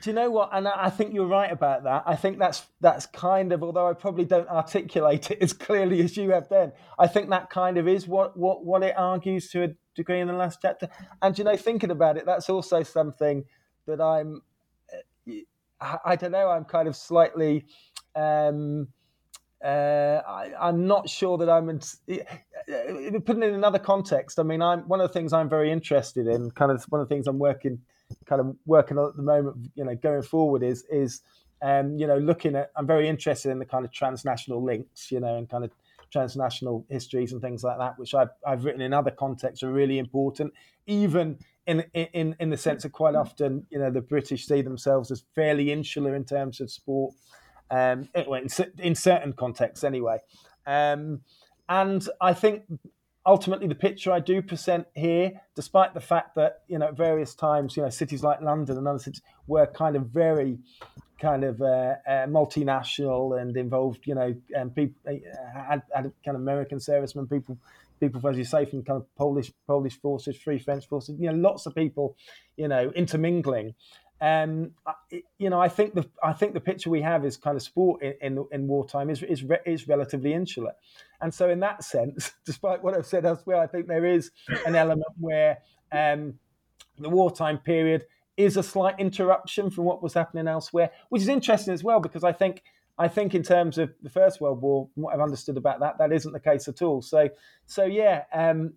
Do 0.00 0.10
you 0.10 0.14
know 0.14 0.30
what? 0.30 0.50
And 0.52 0.68
I 0.68 0.88
think 0.88 1.14
you're 1.14 1.26
right 1.26 1.50
about 1.50 1.82
that. 1.82 2.04
I 2.06 2.14
think 2.14 2.38
that's 2.38 2.64
that's 2.80 3.06
kind 3.06 3.52
of, 3.52 3.62
although 3.62 3.88
I 3.88 3.92
probably 3.92 4.24
don't 4.24 4.48
articulate 4.48 5.30
it 5.32 5.42
as 5.42 5.52
clearly 5.52 6.00
as 6.00 6.16
you 6.16 6.30
have 6.30 6.48
then. 6.48 6.72
I 6.98 7.08
think 7.08 7.30
that 7.30 7.50
kind 7.50 7.76
of 7.76 7.88
is 7.88 8.06
what 8.06 8.36
what 8.36 8.64
what 8.64 8.84
it 8.84 8.94
argues 8.96 9.50
to 9.50 9.64
a 9.64 9.68
degree 10.00 10.20
in 10.20 10.28
the 10.28 10.34
last 10.34 10.58
chapter. 10.62 10.88
And 11.22 11.36
you 11.38 11.44
know, 11.44 11.56
thinking 11.56 11.90
about 11.90 12.16
it, 12.16 12.26
that's 12.26 12.48
also 12.48 12.82
something 12.82 13.44
that 13.86 14.00
I'm. 14.00 14.42
I, 15.80 15.98
I 16.04 16.16
don't 16.16 16.32
know. 16.32 16.48
I'm 16.48 16.64
kind 16.64 16.88
of 16.88 16.96
slightly. 16.96 17.66
Um, 18.14 18.88
uh, 19.64 20.22
I, 20.26 20.68
am 20.68 20.86
not 20.86 21.08
sure 21.08 21.36
that 21.38 21.50
I'm. 21.50 21.68
In, 21.68 21.80
putting 23.22 23.42
it 23.42 23.48
in 23.48 23.54
another 23.54 23.78
context, 23.78 24.38
I 24.38 24.42
mean, 24.42 24.62
I'm 24.62 24.80
one 24.88 25.00
of 25.00 25.08
the 25.08 25.12
things 25.12 25.32
I'm 25.32 25.48
very 25.48 25.70
interested 25.70 26.26
in. 26.26 26.50
Kind 26.52 26.70
of 26.70 26.82
one 26.84 27.00
of 27.00 27.08
the 27.08 27.14
things 27.14 27.26
I'm 27.26 27.38
working, 27.38 27.78
kind 28.26 28.40
of 28.40 28.56
working 28.66 28.98
on 28.98 29.08
at 29.08 29.16
the 29.16 29.22
moment. 29.22 29.70
You 29.74 29.84
know, 29.84 29.94
going 29.94 30.22
forward 30.22 30.62
is 30.62 30.84
is 30.90 31.20
um, 31.62 31.98
you 31.98 32.06
know 32.06 32.18
looking 32.18 32.56
at. 32.56 32.70
I'm 32.76 32.86
very 32.86 33.08
interested 33.08 33.50
in 33.50 33.58
the 33.58 33.66
kind 33.66 33.84
of 33.84 33.92
transnational 33.92 34.64
links. 34.64 35.12
You 35.12 35.20
know, 35.20 35.36
and 35.36 35.48
kind 35.48 35.64
of 35.64 35.70
transnational 36.10 36.86
histories 36.88 37.32
and 37.32 37.40
things 37.40 37.62
like 37.62 37.78
that, 37.78 37.98
which 37.98 38.14
I've, 38.14 38.30
I've 38.46 38.64
written 38.64 38.80
in 38.80 38.92
other 38.92 39.10
contexts, 39.10 39.62
are 39.62 39.72
really 39.72 39.98
important. 39.98 40.52
Even 40.86 41.38
in, 41.66 41.84
in 41.94 42.36
in 42.40 42.50
the 42.50 42.56
sense 42.56 42.82
that 42.82 42.92
quite 42.92 43.14
often, 43.14 43.66
you 43.70 43.78
know, 43.78 43.90
the 43.90 44.00
British 44.00 44.46
see 44.46 44.62
themselves 44.62 45.10
as 45.10 45.24
fairly 45.34 45.70
insular 45.70 46.14
in 46.14 46.24
terms 46.24 46.60
of 46.60 46.70
sport, 46.70 47.14
um, 47.70 48.08
in, 48.14 48.48
in 48.78 48.94
certain 48.94 49.32
contexts 49.32 49.84
anyway. 49.84 50.18
Um, 50.66 51.20
and 51.68 52.06
I 52.20 52.34
think 52.34 52.64
ultimately 53.24 53.68
the 53.68 53.74
picture 53.74 54.12
I 54.12 54.20
do 54.20 54.42
present 54.42 54.86
here, 54.94 55.32
despite 55.54 55.94
the 55.94 56.00
fact 56.00 56.34
that 56.36 56.62
you 56.66 56.78
know 56.78 56.88
at 56.88 56.96
various 56.96 57.34
times 57.34 57.76
you 57.76 57.82
know 57.82 57.90
cities 57.90 58.22
like 58.22 58.40
London 58.40 58.76
and 58.76 58.88
other 58.88 58.98
cities 58.98 59.22
were 59.46 59.66
kind 59.66 59.96
of 59.96 60.06
very 60.06 60.58
kind 61.20 61.44
of 61.44 61.60
uh, 61.60 61.94
uh, 62.06 62.26
multinational 62.26 63.40
and 63.40 63.56
involved, 63.56 64.06
you 64.06 64.14
know, 64.14 64.34
and 64.56 64.74
people 64.74 64.96
uh, 65.06 65.12
had, 65.54 65.82
had 65.94 66.12
kind 66.24 66.34
of 66.34 66.36
American 66.36 66.80
servicemen, 66.80 67.26
people, 67.26 67.58
people 68.00 68.26
as 68.28 68.38
you 68.38 68.44
say 68.44 68.64
from 68.64 68.82
kind 68.82 68.96
of 68.96 69.14
Polish 69.16 69.52
Polish 69.66 70.00
forces, 70.00 70.36
Free 70.36 70.58
French 70.58 70.88
forces, 70.88 71.16
you 71.20 71.30
know, 71.30 71.36
lots 71.36 71.66
of 71.66 71.74
people, 71.74 72.16
you 72.56 72.68
know, 72.68 72.90
intermingling. 72.96 73.74
Um, 74.22 74.72
you 75.38 75.48
know, 75.48 75.60
I 75.60 75.68
think 75.68 75.94
the 75.94 76.06
I 76.22 76.32
think 76.32 76.52
the 76.52 76.60
picture 76.60 76.90
we 76.90 77.00
have 77.02 77.24
is 77.24 77.36
kind 77.36 77.56
of 77.56 77.62
sport 77.62 78.02
in 78.02 78.14
in, 78.20 78.46
in 78.52 78.68
wartime 78.68 79.08
is 79.08 79.22
is 79.22 79.42
re, 79.42 79.58
is 79.64 79.88
relatively 79.88 80.34
insular, 80.34 80.72
and 81.20 81.32
so 81.32 81.48
in 81.48 81.60
that 81.60 81.84
sense, 81.84 82.32
despite 82.44 82.82
what 82.82 82.94
I've 82.94 83.06
said 83.06 83.24
elsewhere, 83.24 83.60
I 83.60 83.66
think 83.66 83.86
there 83.86 84.04
is 84.04 84.30
an 84.66 84.74
element 84.74 85.08
where 85.18 85.58
um, 85.90 86.38
the 86.98 87.08
wartime 87.08 87.58
period 87.58 88.04
is 88.42 88.56
a 88.56 88.62
slight 88.62 88.98
interruption 88.98 89.70
from 89.70 89.84
what 89.84 90.02
was 90.02 90.14
happening 90.14 90.48
elsewhere, 90.48 90.90
which 91.08 91.22
is 91.22 91.28
interesting 91.28 91.74
as 91.74 91.84
well 91.84 92.00
because 92.00 92.24
I 92.24 92.32
think 92.32 92.62
I 92.98 93.08
think 93.08 93.34
in 93.34 93.42
terms 93.42 93.78
of 93.78 93.94
the 94.02 94.10
First 94.10 94.40
World 94.42 94.60
War, 94.60 94.88
what 94.94 95.14
I've 95.14 95.20
understood 95.20 95.56
about 95.56 95.80
that, 95.80 95.96
that 95.98 96.12
isn't 96.12 96.32
the 96.32 96.40
case 96.40 96.68
at 96.68 96.82
all. 96.82 97.02
So 97.02 97.28
so 97.66 97.84
yeah, 97.84 98.24
um, 98.32 98.74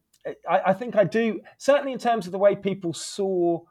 I, 0.50 0.62
I 0.68 0.74
think 0.74 0.96
I 0.96 1.04
do 1.04 1.42
certainly 1.58 1.94
in 1.94 2.00
terms 2.00 2.26
of 2.26 2.32
the 2.32 2.40
way 2.40 2.56
people 2.56 2.94
saw 2.94 3.62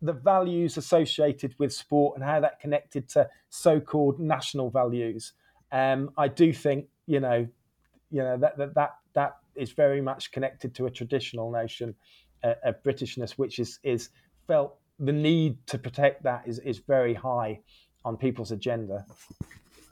the 0.00 0.12
values 0.12 0.76
associated 0.76 1.54
with 1.58 1.72
sport 1.72 2.16
and 2.16 2.24
how 2.24 2.40
that 2.40 2.60
connected 2.60 3.08
to 3.08 3.28
so-called 3.48 4.20
national 4.20 4.70
values. 4.70 5.32
Um, 5.72 6.10
I 6.16 6.28
do 6.28 6.52
think 6.52 6.86
you 7.06 7.20
know, 7.20 7.48
you 8.10 8.22
know 8.22 8.36
that 8.38 8.56
that 8.58 8.74
that 8.74 8.90
that 9.14 9.36
is 9.56 9.72
very 9.72 10.00
much 10.00 10.30
connected 10.30 10.74
to 10.76 10.86
a 10.86 10.90
traditional 10.90 11.50
notion 11.50 11.94
uh, 12.44 12.54
of 12.64 12.82
Britishness, 12.82 13.32
which 13.32 13.58
is 13.58 13.78
is 13.82 14.10
felt 14.46 14.78
the 14.98 15.12
need 15.12 15.66
to 15.66 15.78
protect 15.78 16.24
that 16.24 16.42
is, 16.46 16.58
is 16.60 16.78
very 16.78 17.14
high 17.14 17.60
on 18.04 18.16
people's 18.16 18.52
agenda. 18.52 19.04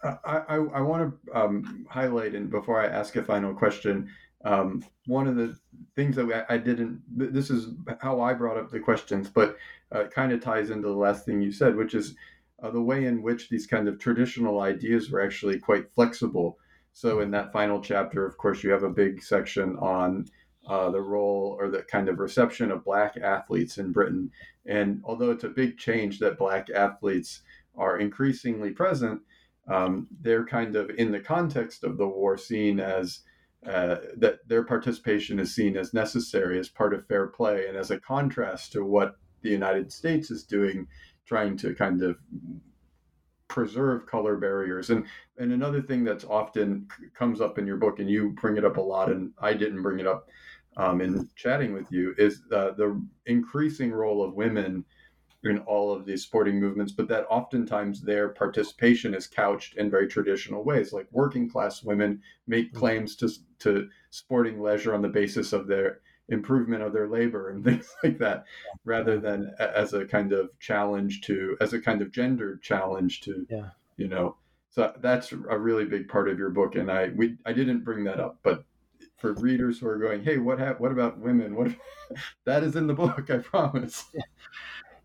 I, 0.03 0.39
I, 0.49 0.55
I 0.57 0.81
want 0.81 1.15
to 1.25 1.39
um, 1.39 1.87
highlight, 1.89 2.35
and 2.35 2.51
before 2.51 2.81
I 2.81 2.87
ask 2.87 3.17
a 3.17 3.23
final 3.23 3.55
question, 3.55 4.09
um, 4.45 4.85
one 5.07 5.27
of 5.27 5.37
the 5.37 5.57
things 5.97 6.17
that 6.17 6.47
I, 6.49 6.55
I, 6.55 6.59
didn't, 6.59 7.03
this 7.09 7.51
is 7.51 7.69
how 8.01 8.21
I 8.21 8.33
brought 8.33 8.59
up 8.59 8.71
the 8.71 8.79
questions, 8.79 9.29
but 9.29 9.57
uh, 9.95 10.01
it 10.01 10.13
kind 10.13 10.33
of 10.33 10.41
ties 10.41 10.71
into 10.71 10.89
the 10.89 10.95
last 10.95 11.25
thing 11.25 11.41
you 11.41 11.51
said, 11.51 11.75
which 11.75 11.95
is 11.95 12.15
uh, 12.63 12.71
the 12.71 12.83
way 12.83 13.07
in 13.07 13.23
which 13.23 13.49
these 13.49 13.67
kind 13.67 13.89
of 13.89 13.99
traditional 13.99 14.61
ideas 14.61 15.11
were 15.11 15.21
actually 15.21 15.59
quite 15.59 15.93
flexible. 15.95 16.59
So 16.93 17.21
in 17.21 17.31
that 17.33 17.53
final 17.53 17.81
chapter, 17.81 18.25
of 18.25 18.39
course, 18.39 18.63
you 18.63 18.71
have 18.71 18.85
a 18.85 18.91
big 18.91 19.23
section 19.23 19.77
on 19.77 20.27
uh, 20.67 20.91
the 20.91 21.01
role 21.01 21.57
or 21.59 21.69
the 21.71 21.83
kind 21.83 22.09
of 22.09 22.19
reception 22.19 22.71
of 22.71 22.85
black 22.85 23.17
athletes 23.17 23.79
in 23.79 23.93
Britain. 23.93 24.31
And 24.67 25.01
although 25.05 25.31
it's 25.31 25.45
a 25.45 25.49
big 25.49 25.79
change 25.79 26.19
that 26.19 26.39
black 26.39 26.69
athletes 26.71 27.43
are 27.77 27.99
increasingly 27.99 28.71
present, 28.71 29.21
um, 29.69 30.09
they're 30.21 30.47
kind 30.47 30.77
of 30.77 30.91
in 30.91 31.13
the 31.13 31.21
context 31.21 31.85
of 31.85 31.99
the 31.99 32.07
war 32.07 32.37
seen 32.37 32.81
as 32.81 33.21
uh, 33.67 33.97
that 34.17 34.47
their 34.49 34.65
participation 34.65 35.41
is 35.41 35.55
seen 35.55 35.77
as 35.77 35.93
necessary 35.93 36.59
as 36.59 36.69
part 36.69 36.95
of 36.95 37.07
fair 37.07 37.27
play 37.27 37.67
and 37.67 37.77
as 37.77 37.91
a 37.91 37.99
contrast 37.99 38.73
to 38.73 38.85
what 38.85 39.17
the 39.43 39.51
United 39.51 39.93
States 39.93 40.31
is 40.31 40.45
doing, 40.45 40.87
trying 41.27 41.57
to 41.57 41.75
kind 41.75 42.03
of 42.03 42.17
preserve 43.49 44.07
color 44.07 44.37
barriers. 44.37 44.91
And 44.91 45.07
and 45.39 45.53
another 45.53 45.83
thing 45.83 46.05
that's 46.05 46.25
often 46.25 46.89
comes 47.15 47.41
up 47.41 47.59
in 47.59 47.67
your 47.67 47.77
book, 47.77 47.99
and 47.99 48.09
you 48.09 48.31
bring 48.31 48.57
it 48.57 48.65
up 48.65 48.77
a 48.77 48.81
lot, 48.81 49.11
and 49.11 49.33
I 49.41 49.55
didn't 49.55 49.83
bring 49.83 49.99
it 49.99 50.07
up 50.07 50.29
um, 50.77 51.01
in 51.01 51.29
chatting 51.37 51.73
with 51.73 51.91
you, 51.91 52.15
is 52.19 52.43
uh, 52.53 52.73
the 52.73 53.01
increasing 53.27 53.93
role 53.93 54.23
of 54.23 54.35
women 54.35 54.85
in 55.45 55.59
all 55.61 55.93
of 55.93 56.05
these 56.05 56.23
sporting 56.23 56.61
movements, 56.61 56.93
but 56.93 57.09
that 57.09 57.27
oftentimes 57.31 58.01
their 58.01 58.29
participation 58.29 59.15
is 59.15 59.27
couched 59.27 59.77
in 59.77 59.91
very 59.91 60.09
traditional 60.09 60.65
ways. 60.65 60.93
Like 60.93 61.07
working 61.11 61.49
class 61.49 61.83
women 61.83 62.21
make 62.47 62.69
mm-hmm. 62.69 62.79
claims 62.79 63.17
to 63.17 63.31
to 63.61 63.89
sporting 64.11 64.61
leisure 64.61 64.95
on 64.95 65.03
the 65.03 65.09
basis 65.09 65.53
of 65.53 65.67
their 65.67 66.01
improvement 66.29 66.83
of 66.83 66.93
their 66.93 67.09
labor 67.09 67.51
and 67.51 67.65
things 67.65 67.89
like 68.03 68.19
that, 68.19 68.45
rather 68.85 69.19
than 69.19 69.55
as 69.59 69.93
a 69.93 70.05
kind 70.05 70.33
of 70.33 70.51
challenge 70.59 71.21
to 71.23 71.57
as 71.61 71.73
a 71.73 71.81
kind 71.81 72.03
of 72.03 72.11
gendered 72.11 72.63
challenge 72.63 73.21
to 73.23 73.47
yeah. 73.49 73.71
you 73.97 74.09
know. 74.09 74.37
So 74.71 74.93
that's 75.01 75.33
a 75.33 75.59
really 75.59 75.87
big 75.87 76.07
part 76.09 76.29
of 76.29 76.39
your 76.39 76.51
book, 76.51 76.75
and 76.75 76.91
I 76.91 77.09
we 77.09 77.37
I 77.47 77.53
didn't 77.53 77.85
bring 77.85 78.05
that 78.05 78.21
up, 78.21 78.39
but 78.43 78.65
for 79.35 79.41
readers 79.41 79.81
who 79.81 79.89
are 79.89 79.99
going, 79.99 80.23
hey, 80.23 80.39
what 80.39 80.59
ha- 80.59 80.75
what 80.79 80.93
about 80.93 81.19
women? 81.19 81.55
What 81.55 81.73
that 82.45 82.63
is 82.63 82.77
in 82.77 82.87
the 82.87 82.95
book, 82.95 83.31
I 83.31 83.39
promise. 83.39 84.05
Yeah. 84.15 84.23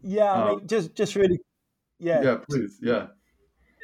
Yeah, 0.03 0.34
I 0.34 0.49
mean, 0.49 0.59
um, 0.61 0.67
just 0.67 0.95
just 0.95 1.15
really, 1.15 1.39
yeah, 1.99 2.24
yeah, 2.24 2.38
please, 2.49 2.80
yeah. 2.82 3.09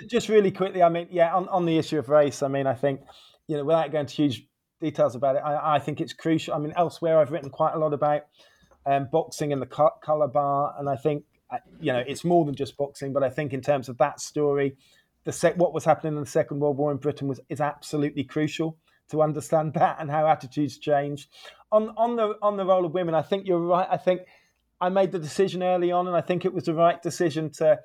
Just 0.08 0.30
really 0.30 0.50
quickly, 0.50 0.82
I 0.82 0.90
mean, 0.90 1.08
yeah, 1.12 1.32
on, 1.36 1.48
on 1.50 1.68
the 1.68 1.78
issue 1.78 2.00
of 2.00 2.10
race, 2.10 2.42
I 2.42 2.48
mean, 2.48 2.66
I 2.66 2.74
think, 2.74 3.02
you 3.46 3.56
know, 3.56 3.64
without 3.64 3.92
going 3.92 4.08
to 4.08 4.16
huge 4.16 4.48
details 4.82 5.14
about 5.14 5.36
it, 5.36 5.44
I, 5.46 5.76
I 5.76 5.78
think 5.78 6.02
it's 6.02 6.14
crucial. 6.14 6.56
I 6.56 6.58
mean, 6.58 6.74
elsewhere, 6.76 7.20
I've 7.20 7.30
written 7.30 7.52
quite 7.52 7.76
a 7.76 7.78
lot 7.78 7.94
about 7.94 8.24
um, 8.88 9.08
boxing 9.12 9.54
and 9.54 9.62
the 9.62 9.68
color 9.68 10.28
bar, 10.28 10.74
and 10.80 10.90
I 10.90 10.96
think, 10.96 11.24
uh, 11.52 11.58
you 11.80 11.94
know, 11.94 12.04
it's 12.08 12.24
more 12.24 12.44
than 12.46 12.56
just 12.56 12.78
boxing, 12.78 13.14
but 13.14 13.22
I 13.22 13.30
think 13.30 13.54
in 13.54 13.62
terms 13.62 13.88
of 13.88 14.00
that 14.00 14.20
story, 14.20 14.76
the 15.24 15.32
sec- 15.32 15.58
what 15.58 15.72
was 15.72 15.86
happening 15.86 16.16
in 16.16 16.20
the 16.20 16.26
Second 16.26 16.62
World 16.62 16.78
War 16.78 16.90
in 16.90 16.98
Britain 16.98 17.28
was 17.28 17.40
is 17.48 17.62
absolutely 17.62 18.24
crucial 18.24 18.76
to 19.10 19.22
understand 19.22 19.74
that 19.74 19.98
and 20.00 20.10
how 20.10 20.28
attitudes 20.28 20.78
change. 20.78 21.30
On 21.72 21.90
on 21.98 22.16
the 22.16 22.36
on 22.42 22.58
the 22.58 22.66
role 22.66 22.86
of 22.86 22.94
women, 22.94 23.16
I 23.16 23.22
think 23.22 23.48
you're 23.48 23.60
right. 23.60 23.88
I 23.90 23.98
think 23.98 24.22
I 24.80 24.90
made 24.90 25.12
the 25.12 25.20
decision 25.20 25.64
early 25.64 25.92
on, 25.92 26.08
and 26.08 26.16
I 26.16 26.22
think 26.22 26.46
it 26.46 26.54
was 26.54 26.66
the 26.66 26.74
right 26.74 27.02
decision 27.02 27.50
to. 27.54 27.80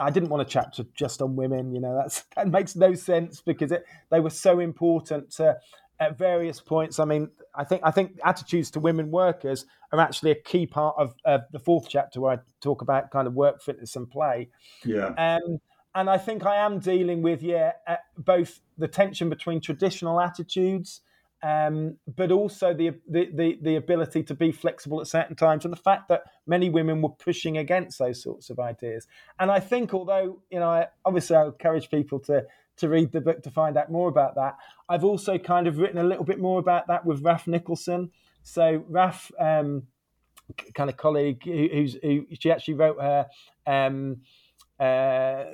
I 0.00 0.10
didn't 0.10 0.28
want 0.28 0.42
a 0.42 0.44
chapter 0.44 0.84
just 0.94 1.20
on 1.20 1.34
women. 1.34 1.72
You 1.72 1.80
know, 1.80 1.96
that's 1.96 2.24
that 2.36 2.48
makes 2.48 2.76
no 2.76 2.94
sense 2.94 3.40
because 3.40 3.72
it, 3.72 3.84
they 4.10 4.20
were 4.20 4.30
so 4.30 4.60
important 4.60 5.30
to, 5.32 5.58
at 6.00 6.16
various 6.16 6.60
points. 6.60 6.98
I 6.98 7.04
mean, 7.04 7.30
I 7.54 7.64
think 7.64 7.82
I 7.84 7.90
think 7.90 8.18
attitudes 8.24 8.70
to 8.72 8.80
women 8.80 9.10
workers 9.10 9.66
are 9.92 10.00
actually 10.00 10.32
a 10.32 10.34
key 10.36 10.66
part 10.66 10.96
of 10.98 11.14
uh, 11.24 11.38
the 11.52 11.58
fourth 11.58 11.86
chapter 11.88 12.20
where 12.20 12.34
I 12.34 12.38
talk 12.60 12.82
about 12.82 13.10
kind 13.10 13.26
of 13.26 13.34
work 13.34 13.62
fitness 13.62 13.96
and 13.96 14.10
play. 14.10 14.50
Yeah. 14.84 15.08
Um, 15.16 15.60
and 15.94 16.08
I 16.08 16.18
think 16.18 16.44
I 16.44 16.56
am 16.56 16.78
dealing 16.78 17.22
with 17.22 17.42
yeah 17.42 17.72
uh, 17.86 17.96
both 18.16 18.60
the 18.76 18.88
tension 18.88 19.28
between 19.28 19.60
traditional 19.60 20.20
attitudes 20.20 21.00
um, 21.42 21.96
but 22.16 22.32
also 22.32 22.74
the, 22.74 22.94
the, 23.08 23.28
the 23.32 23.58
the 23.62 23.76
ability 23.76 24.24
to 24.24 24.34
be 24.34 24.50
flexible 24.50 25.00
at 25.00 25.06
certain 25.06 25.36
times, 25.36 25.64
and 25.64 25.72
the 25.72 25.78
fact 25.78 26.08
that 26.08 26.22
many 26.46 26.68
women 26.68 27.00
were 27.00 27.10
pushing 27.10 27.56
against 27.56 27.98
those 27.98 28.20
sorts 28.22 28.50
of 28.50 28.58
ideas. 28.58 29.06
And 29.38 29.50
I 29.50 29.60
think, 29.60 29.94
although 29.94 30.40
you 30.50 30.58
know, 30.58 30.68
I, 30.68 30.88
obviously, 31.04 31.36
I 31.36 31.46
encourage 31.46 31.90
people 31.90 32.18
to 32.20 32.44
to 32.78 32.88
read 32.88 33.12
the 33.12 33.20
book 33.20 33.42
to 33.42 33.50
find 33.50 33.76
out 33.76 33.90
more 33.90 34.08
about 34.08 34.34
that. 34.34 34.56
I've 34.88 35.04
also 35.04 35.38
kind 35.38 35.66
of 35.66 35.78
written 35.78 35.98
a 35.98 36.04
little 36.04 36.24
bit 36.24 36.40
more 36.40 36.58
about 36.58 36.88
that 36.88 37.04
with 37.04 37.22
Raf 37.22 37.46
Nicholson. 37.46 38.10
So 38.42 38.84
Raf, 38.88 39.30
um, 39.38 39.84
kind 40.74 40.90
of 40.90 40.96
colleague, 40.96 41.42
who, 41.44 41.68
who's 41.72 41.96
who, 42.02 42.26
she 42.38 42.50
actually 42.50 42.74
wrote 42.74 43.00
her 43.00 43.26
um, 43.66 44.22
uh, 44.80 45.44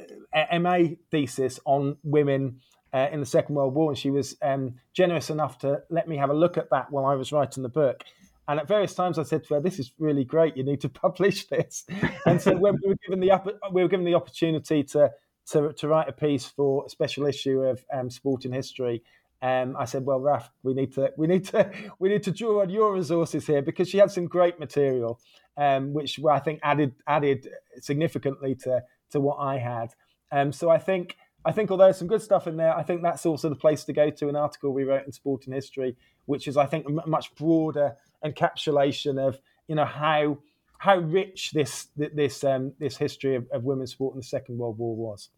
MA 0.58 0.78
thesis 1.10 1.60
on 1.64 1.96
women 2.02 2.60
uh, 2.92 3.08
in 3.10 3.20
the 3.20 3.26
Second 3.26 3.56
World 3.56 3.74
War, 3.74 3.90
and 3.90 3.98
she 3.98 4.10
was 4.10 4.36
um, 4.40 4.74
generous 4.92 5.28
enough 5.28 5.58
to 5.58 5.82
let 5.90 6.08
me 6.08 6.16
have 6.16 6.30
a 6.30 6.34
look 6.34 6.56
at 6.56 6.70
that 6.70 6.92
while 6.92 7.04
I 7.04 7.14
was 7.14 7.32
writing 7.32 7.62
the 7.62 7.68
book. 7.68 8.04
And 8.46 8.60
at 8.60 8.68
various 8.68 8.94
times, 8.94 9.18
I 9.18 9.24
said 9.24 9.44
to 9.44 9.54
her, 9.54 9.60
"This 9.60 9.78
is 9.78 9.92
really 9.98 10.24
great. 10.24 10.56
You 10.56 10.64
need 10.64 10.80
to 10.82 10.88
publish 11.04 11.46
this." 11.46 11.84
And 12.26 12.40
so 12.40 12.56
when 12.56 12.78
we 12.82 12.90
were 12.90 12.98
given 13.04 13.20
the 13.20 13.32
we 13.72 13.82
were 13.82 13.88
given 13.88 14.06
the 14.06 14.14
opportunity 14.14 14.84
to 14.84 15.10
to, 15.50 15.72
to 15.72 15.88
write 15.88 16.08
a 16.08 16.12
piece 16.12 16.46
for 16.46 16.84
a 16.86 16.90
special 16.90 17.26
issue 17.26 17.60
of 17.60 17.84
um, 17.92 18.10
Sport 18.10 18.46
in 18.46 18.52
History, 18.52 19.02
um, 19.42 19.76
I 19.78 19.84
said, 19.86 20.06
"Well, 20.06 20.20
Raf, 20.20 20.50
we 20.62 20.72
need 20.72 20.94
to 20.94 21.12
we 21.16 21.26
need 21.26 21.44
to 21.46 21.70
we 21.98 22.08
need 22.08 22.22
to 22.24 22.30
draw 22.30 22.62
on 22.62 22.70
your 22.70 22.94
resources 22.94 23.46
here 23.46 23.62
because 23.62 23.88
she 23.88 23.98
had 23.98 24.10
some 24.10 24.26
great 24.26 24.60
material, 24.60 25.20
um, 25.56 25.92
which 25.92 26.20
I 26.24 26.38
think 26.38 26.60
added 26.62 26.94
added 27.06 27.48
significantly 27.80 28.54
to 28.56 28.82
to 29.14 29.20
what 29.20 29.38
I 29.38 29.58
had." 29.58 29.94
Um, 30.30 30.52
so 30.52 30.68
I 30.68 30.78
think 30.78 31.16
I 31.44 31.52
think 31.52 31.70
although 31.70 31.84
there's 31.84 31.98
some 31.98 32.08
good 32.08 32.22
stuff 32.22 32.46
in 32.46 32.56
there, 32.56 32.76
I 32.76 32.82
think 32.82 33.02
that's 33.02 33.26
also 33.26 33.48
the 33.48 33.56
place 33.56 33.84
to 33.84 33.92
go 33.92 34.10
to. 34.10 34.28
An 34.28 34.36
article 34.36 34.72
we 34.72 34.84
wrote 34.84 35.06
in 35.06 35.12
Sport 35.12 35.46
and 35.46 35.54
History, 35.54 35.96
which 36.26 36.48
is 36.48 36.56
I 36.56 36.66
think 36.66 36.86
a 36.88 37.08
much 37.08 37.34
broader 37.34 37.96
encapsulation 38.24 39.18
of 39.18 39.38
you 39.68 39.74
know 39.74 39.84
how 39.84 40.38
how 40.78 40.98
rich 40.98 41.52
this 41.52 41.88
this 41.96 42.44
um, 42.44 42.72
this 42.78 42.96
history 42.96 43.36
of, 43.36 43.46
of 43.52 43.64
women's 43.64 43.92
sport 43.92 44.14
in 44.14 44.20
the 44.20 44.24
Second 44.24 44.58
World 44.58 44.78
War 44.78 44.96
was. 44.96 45.30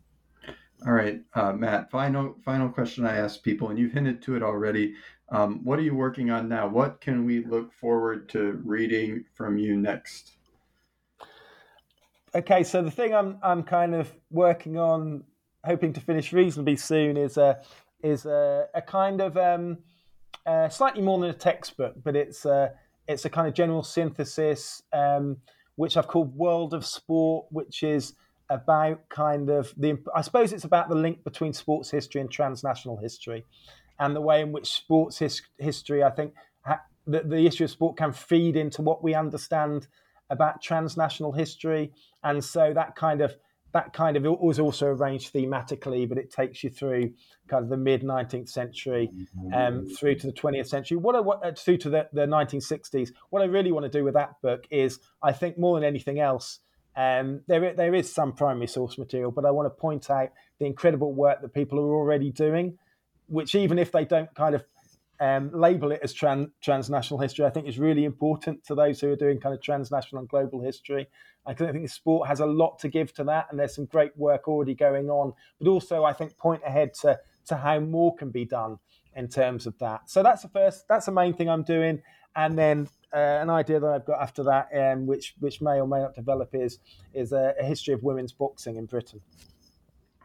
All 0.86 0.92
right, 0.92 1.22
uh, 1.34 1.52
Matt. 1.52 1.90
Final 1.90 2.36
final 2.44 2.68
question 2.68 3.06
I 3.06 3.16
ask 3.16 3.42
people, 3.42 3.70
and 3.70 3.78
you've 3.78 3.92
hinted 3.92 4.22
to 4.22 4.36
it 4.36 4.42
already. 4.42 4.94
Um, 5.30 5.64
what 5.64 5.78
are 5.78 5.82
you 5.82 5.94
working 5.94 6.30
on 6.30 6.48
now? 6.48 6.68
What 6.68 7.00
can 7.00 7.24
we 7.24 7.44
look 7.44 7.72
forward 7.72 8.28
to 8.30 8.60
reading 8.64 9.24
from 9.34 9.58
you 9.58 9.76
next? 9.76 10.35
Okay, 12.36 12.64
so 12.64 12.82
the 12.82 12.90
thing 12.90 13.14
I'm 13.14 13.38
I'm 13.42 13.62
kind 13.62 13.94
of 13.94 14.12
working 14.30 14.76
on 14.76 15.24
hoping 15.64 15.94
to 15.94 16.02
finish 16.02 16.34
reasonably 16.34 16.76
soon 16.76 17.16
is 17.16 17.38
a 17.38 17.62
is 18.02 18.26
a, 18.26 18.66
a 18.74 18.82
kind 18.82 19.22
of 19.22 19.38
um, 19.38 19.78
uh, 20.44 20.68
slightly 20.68 21.00
more 21.00 21.18
than 21.18 21.30
a 21.30 21.32
textbook, 21.32 21.94
but 22.04 22.14
it's 22.14 22.44
a, 22.44 22.74
it's 23.08 23.24
a 23.24 23.30
kind 23.30 23.48
of 23.48 23.54
general 23.54 23.82
synthesis, 23.82 24.82
um, 24.92 25.38
which 25.76 25.96
I've 25.96 26.08
called 26.08 26.36
World 26.36 26.74
of 26.74 26.84
Sport, 26.84 27.46
which 27.48 27.82
is 27.82 28.12
about 28.50 29.08
kind 29.08 29.48
of 29.48 29.72
the 29.78 29.98
I 30.14 30.20
suppose 30.20 30.52
it's 30.52 30.64
about 30.64 30.90
the 30.90 30.94
link 30.94 31.24
between 31.24 31.54
sports 31.54 31.90
history 31.90 32.20
and 32.20 32.30
transnational 32.30 32.98
history, 32.98 33.46
and 33.98 34.14
the 34.14 34.20
way 34.20 34.42
in 34.42 34.52
which 34.52 34.74
sports 34.74 35.20
his, 35.20 35.40
history, 35.56 36.04
I 36.04 36.10
think, 36.10 36.34
ha, 36.66 36.82
the, 37.06 37.20
the 37.20 37.46
issue 37.46 37.64
of 37.64 37.70
sport 37.70 37.96
can 37.96 38.12
feed 38.12 38.56
into 38.56 38.82
what 38.82 39.02
we 39.02 39.14
understand 39.14 39.86
about 40.30 40.62
transnational 40.62 41.32
history, 41.32 41.92
and 42.22 42.44
so 42.44 42.72
that 42.74 42.96
kind 42.96 43.20
of 43.20 43.36
that 43.76 43.92
kind 43.92 44.16
of 44.16 44.22
was 44.40 44.58
also 44.58 44.86
arranged 44.86 45.34
thematically, 45.34 46.08
but 46.08 46.16
it 46.16 46.30
takes 46.30 46.64
you 46.64 46.70
through 46.70 47.12
kind 47.46 47.62
of 47.62 47.68
the 47.68 47.76
mid 47.76 48.02
19th 48.02 48.48
century 48.48 49.10
um, 49.52 49.86
through 49.86 50.14
to 50.14 50.26
the 50.26 50.32
20th 50.32 50.66
century. 50.66 50.96
What 50.96 51.14
I 51.14 51.20
what, 51.20 51.44
uh, 51.44 51.52
through 51.52 51.76
to 51.78 51.90
the, 51.90 52.08
the 52.12 52.22
1960s. 52.22 53.10
What 53.28 53.42
I 53.42 53.44
really 53.44 53.72
want 53.72 53.84
to 53.84 53.90
do 53.90 54.02
with 54.02 54.14
that 54.14 54.40
book 54.40 54.66
is, 54.70 54.98
I 55.22 55.32
think 55.32 55.58
more 55.58 55.78
than 55.78 55.86
anything 55.86 56.20
else, 56.20 56.60
um, 56.96 57.42
there 57.48 57.74
there 57.74 57.94
is 57.94 58.10
some 58.10 58.32
primary 58.32 58.66
source 58.66 58.96
material, 58.96 59.30
but 59.30 59.44
I 59.44 59.50
want 59.50 59.66
to 59.66 59.70
point 59.70 60.08
out 60.10 60.30
the 60.58 60.64
incredible 60.64 61.12
work 61.12 61.42
that 61.42 61.52
people 61.52 61.78
are 61.78 61.94
already 61.94 62.30
doing, 62.30 62.78
which 63.26 63.54
even 63.54 63.78
if 63.78 63.92
they 63.92 64.06
don't 64.06 64.34
kind 64.34 64.54
of 64.54 64.64
um, 65.20 65.50
label 65.52 65.92
it 65.92 66.00
as 66.02 66.14
tran- 66.14 66.50
transnational 66.62 67.20
history, 67.20 67.44
I 67.44 67.50
think 67.50 67.66
is 67.66 67.78
really 67.78 68.04
important 68.04 68.64
to 68.64 68.74
those 68.74 69.00
who 69.00 69.10
are 69.10 69.16
doing 69.16 69.40
kind 69.40 69.54
of 69.54 69.62
transnational 69.62 70.20
and 70.20 70.28
global 70.28 70.60
history. 70.60 71.08
I 71.46 71.54
think 71.54 71.88
sport 71.88 72.28
has 72.28 72.40
a 72.40 72.46
lot 72.46 72.78
to 72.80 72.88
give 72.88 73.12
to 73.14 73.24
that, 73.24 73.46
and 73.50 73.58
there's 73.58 73.74
some 73.74 73.86
great 73.86 74.16
work 74.16 74.48
already 74.48 74.74
going 74.74 75.08
on. 75.08 75.32
But 75.60 75.68
also, 75.68 76.04
I 76.04 76.12
think 76.12 76.36
point 76.36 76.62
ahead 76.66 76.94
to 77.02 77.18
to 77.46 77.56
how 77.56 77.78
more 77.78 78.14
can 78.16 78.30
be 78.30 78.44
done 78.44 78.78
in 79.14 79.28
terms 79.28 79.66
of 79.66 79.78
that. 79.78 80.10
So 80.10 80.22
that's 80.22 80.42
the 80.42 80.48
first. 80.48 80.86
That's 80.88 81.06
the 81.06 81.12
main 81.12 81.34
thing 81.34 81.48
I'm 81.48 81.62
doing, 81.62 82.02
and 82.34 82.58
then 82.58 82.88
uh, 83.14 83.18
an 83.18 83.50
idea 83.50 83.80
that 83.80 83.86
I've 83.86 84.04
got 84.04 84.20
after 84.20 84.42
that, 84.44 84.68
um, 84.74 85.06
which 85.06 85.34
which 85.38 85.60
may 85.60 85.80
or 85.80 85.86
may 85.86 86.00
not 86.00 86.14
develop, 86.14 86.50
is 86.52 86.78
is 87.14 87.32
a, 87.32 87.54
a 87.60 87.64
history 87.64 87.94
of 87.94 88.02
women's 88.02 88.32
boxing 88.32 88.76
in 88.76 88.86
Britain. 88.86 89.20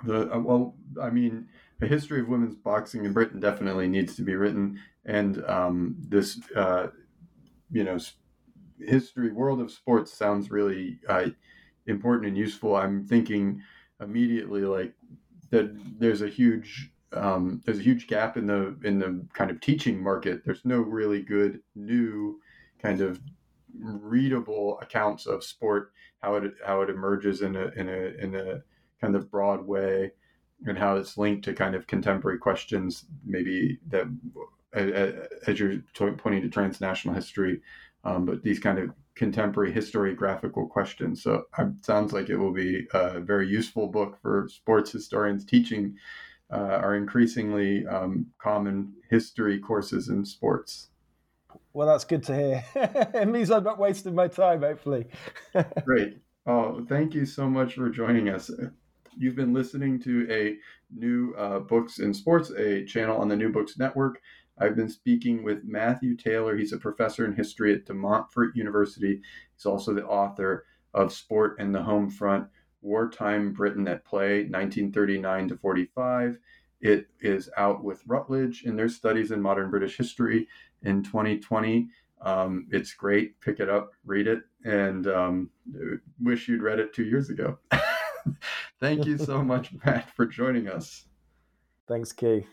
The 0.04 0.34
uh, 0.34 0.40
well, 0.40 0.76
I 1.02 1.12
mean 1.12 1.48
a 1.82 1.88
history 1.88 2.22
of 2.22 2.28
women's 2.28 2.56
boxing 2.56 3.06
in 3.06 3.14
Britain 3.14 3.40
definitely 3.40 3.88
needs 3.88 4.16
to 4.16 4.22
be 4.22 4.36
written, 4.36 4.80
and 5.06 5.44
um, 5.46 5.96
this, 6.00 6.40
uh, 6.56 6.88
you 7.72 7.84
know, 7.84 7.98
history 8.80 9.32
world 9.32 9.60
of 9.60 9.72
sports 9.72 10.14
sounds 10.14 10.52
really 10.52 11.00
uh, 11.10 11.28
important 11.88 12.28
and 12.28 12.38
useful. 12.38 12.76
I'm 12.76 13.06
thinking 13.06 13.62
immediately 14.00 14.62
like 14.62 14.94
that. 15.50 15.72
There's 16.00 16.22
a 16.22 16.28
huge 16.28 16.92
um, 17.14 17.62
there's 17.66 17.80
a 17.80 17.84
huge 17.84 18.08
gap 18.08 18.38
in 18.38 18.48
the 18.48 18.78
in 18.84 19.00
the 19.00 19.26
kind 19.34 19.50
of 19.52 19.60
teaching 19.60 20.02
market. 20.02 20.44
There's 20.46 20.66
no 20.66 20.78
really 20.78 21.22
good 21.22 21.62
new 21.76 22.40
kind 22.82 23.02
of 23.02 23.20
readable 23.80 24.80
accounts 24.82 25.26
of 25.26 25.44
sport, 25.44 25.94
how 26.22 26.36
it 26.36 26.54
how 26.66 26.82
it 26.82 26.90
emerges 26.90 27.42
in 27.42 27.56
a 27.56 27.68
in 27.76 27.90
a 27.90 28.24
in 28.24 28.36
a 28.36 28.62
kind 29.02 29.16
of 29.16 29.32
broad 29.32 29.66
way 29.66 30.12
and 30.66 30.78
how 30.78 30.96
it's 30.96 31.18
linked 31.18 31.46
to 31.46 31.54
kind 31.54 31.76
of 31.76 31.88
contemporary 31.88 32.38
questions, 32.38 33.06
maybe 33.26 33.80
that 33.88 34.08
as 34.74 35.60
you're 35.60 35.80
pointing 36.18 36.42
to 36.42 36.50
transnational 36.50 37.16
history, 37.16 37.62
um, 38.04 38.26
but 38.26 38.44
these 38.44 38.60
kind 38.60 38.80
of 38.80 38.92
contemporary 39.16 39.72
historiographical 39.72 40.70
questions. 40.70 41.22
So 41.22 41.44
it 41.58 41.86
sounds 41.86 42.14
like 42.14 42.30
it 42.30 42.38
will 42.38 42.54
be 42.54 42.88
a 42.94 43.20
very 43.20 43.48
useful 43.48 43.88
book 43.88 44.18
for 44.22 44.48
sports 44.50 44.92
historians 44.92 45.46
teaching 45.46 45.96
uh, 46.52 46.80
our 46.84 46.96
increasingly 46.96 47.86
um, 47.88 48.28
common 48.42 48.94
history 49.10 49.60
courses 49.60 50.10
in 50.10 50.26
sports. 50.26 50.90
Well, 51.74 51.88
that's 51.88 52.04
good 52.04 52.24
to 52.24 52.36
hear. 52.36 52.66
it 53.14 53.28
means 53.28 53.52
I'm 53.52 53.64
not 53.64 53.80
wasting 53.80 54.16
my 54.16 54.28
time, 54.28 54.62
hopefully. 54.62 55.08
Great. 55.86 56.18
Oh, 56.46 56.86
thank 56.88 57.14
you 57.14 57.26
so 57.26 57.50
much 57.50 57.76
for 57.76 57.90
joining 57.90 58.30
us. 58.30 58.50
You've 59.18 59.36
been 59.36 59.54
listening 59.54 60.00
to 60.02 60.28
a 60.30 60.58
new 60.96 61.34
uh, 61.36 61.60
Books 61.60 62.00
in 62.00 62.14
Sports, 62.14 62.52
a 62.52 62.86
channel 62.86 63.18
on 63.18 63.28
the 63.28 63.36
New 63.36 63.52
Books 63.52 63.78
Network. 63.78 64.22
I've 64.58 64.76
been 64.76 64.90
speaking 64.90 65.44
with 65.44 65.64
Matthew 65.64 66.16
Taylor. 66.16 66.56
He's 66.56 66.74
a 66.74 66.78
professor 66.78 67.26
in 67.26 67.34
history 67.34 67.74
at 67.74 67.86
De 67.86 67.94
Montfort 67.94 68.56
University. 68.56 69.22
He's 69.56 69.66
also 69.66 69.94
the 69.94 70.06
author 70.06 70.66
of 70.94 71.14
Sport 71.14 71.58
and 71.60 71.74
the 71.74 71.82
Home 71.82 72.10
Front 72.10 72.48
Wartime 72.82 73.54
Britain 73.54 73.88
at 73.88 74.06
Play, 74.06 74.44
1939 74.44 75.50
to 75.50 75.58
45. 75.58 76.38
It 76.80 77.08
is 77.20 77.50
out 77.58 77.84
with 77.84 78.02
Routledge 78.08 78.64
in 78.64 78.76
their 78.76 78.90
studies 78.90 79.32
in 79.32 79.42
modern 79.42 79.70
British 79.70 79.98
history 79.98 80.48
in 80.84 81.04
2020. 81.04 81.90
Um, 82.22 82.68
it's 82.72 82.94
great. 82.94 83.40
Pick 83.42 83.60
it 83.60 83.70
up, 83.70 83.92
read 84.06 84.28
it, 84.28 84.44
and 84.64 85.08
um, 85.08 85.50
wish 86.22 86.48
you'd 86.48 86.64
read 86.64 86.80
it 86.80 86.94
two 86.94 87.04
years 87.04 87.30
ago. 87.30 87.58
Thank 88.80 89.06
you 89.06 89.18
so 89.18 89.44
much, 89.44 89.72
Matt, 89.86 90.10
for 90.16 90.26
joining 90.26 90.68
us. 90.68 91.06
Thanks, 91.88 92.12
Keith. 92.12 92.48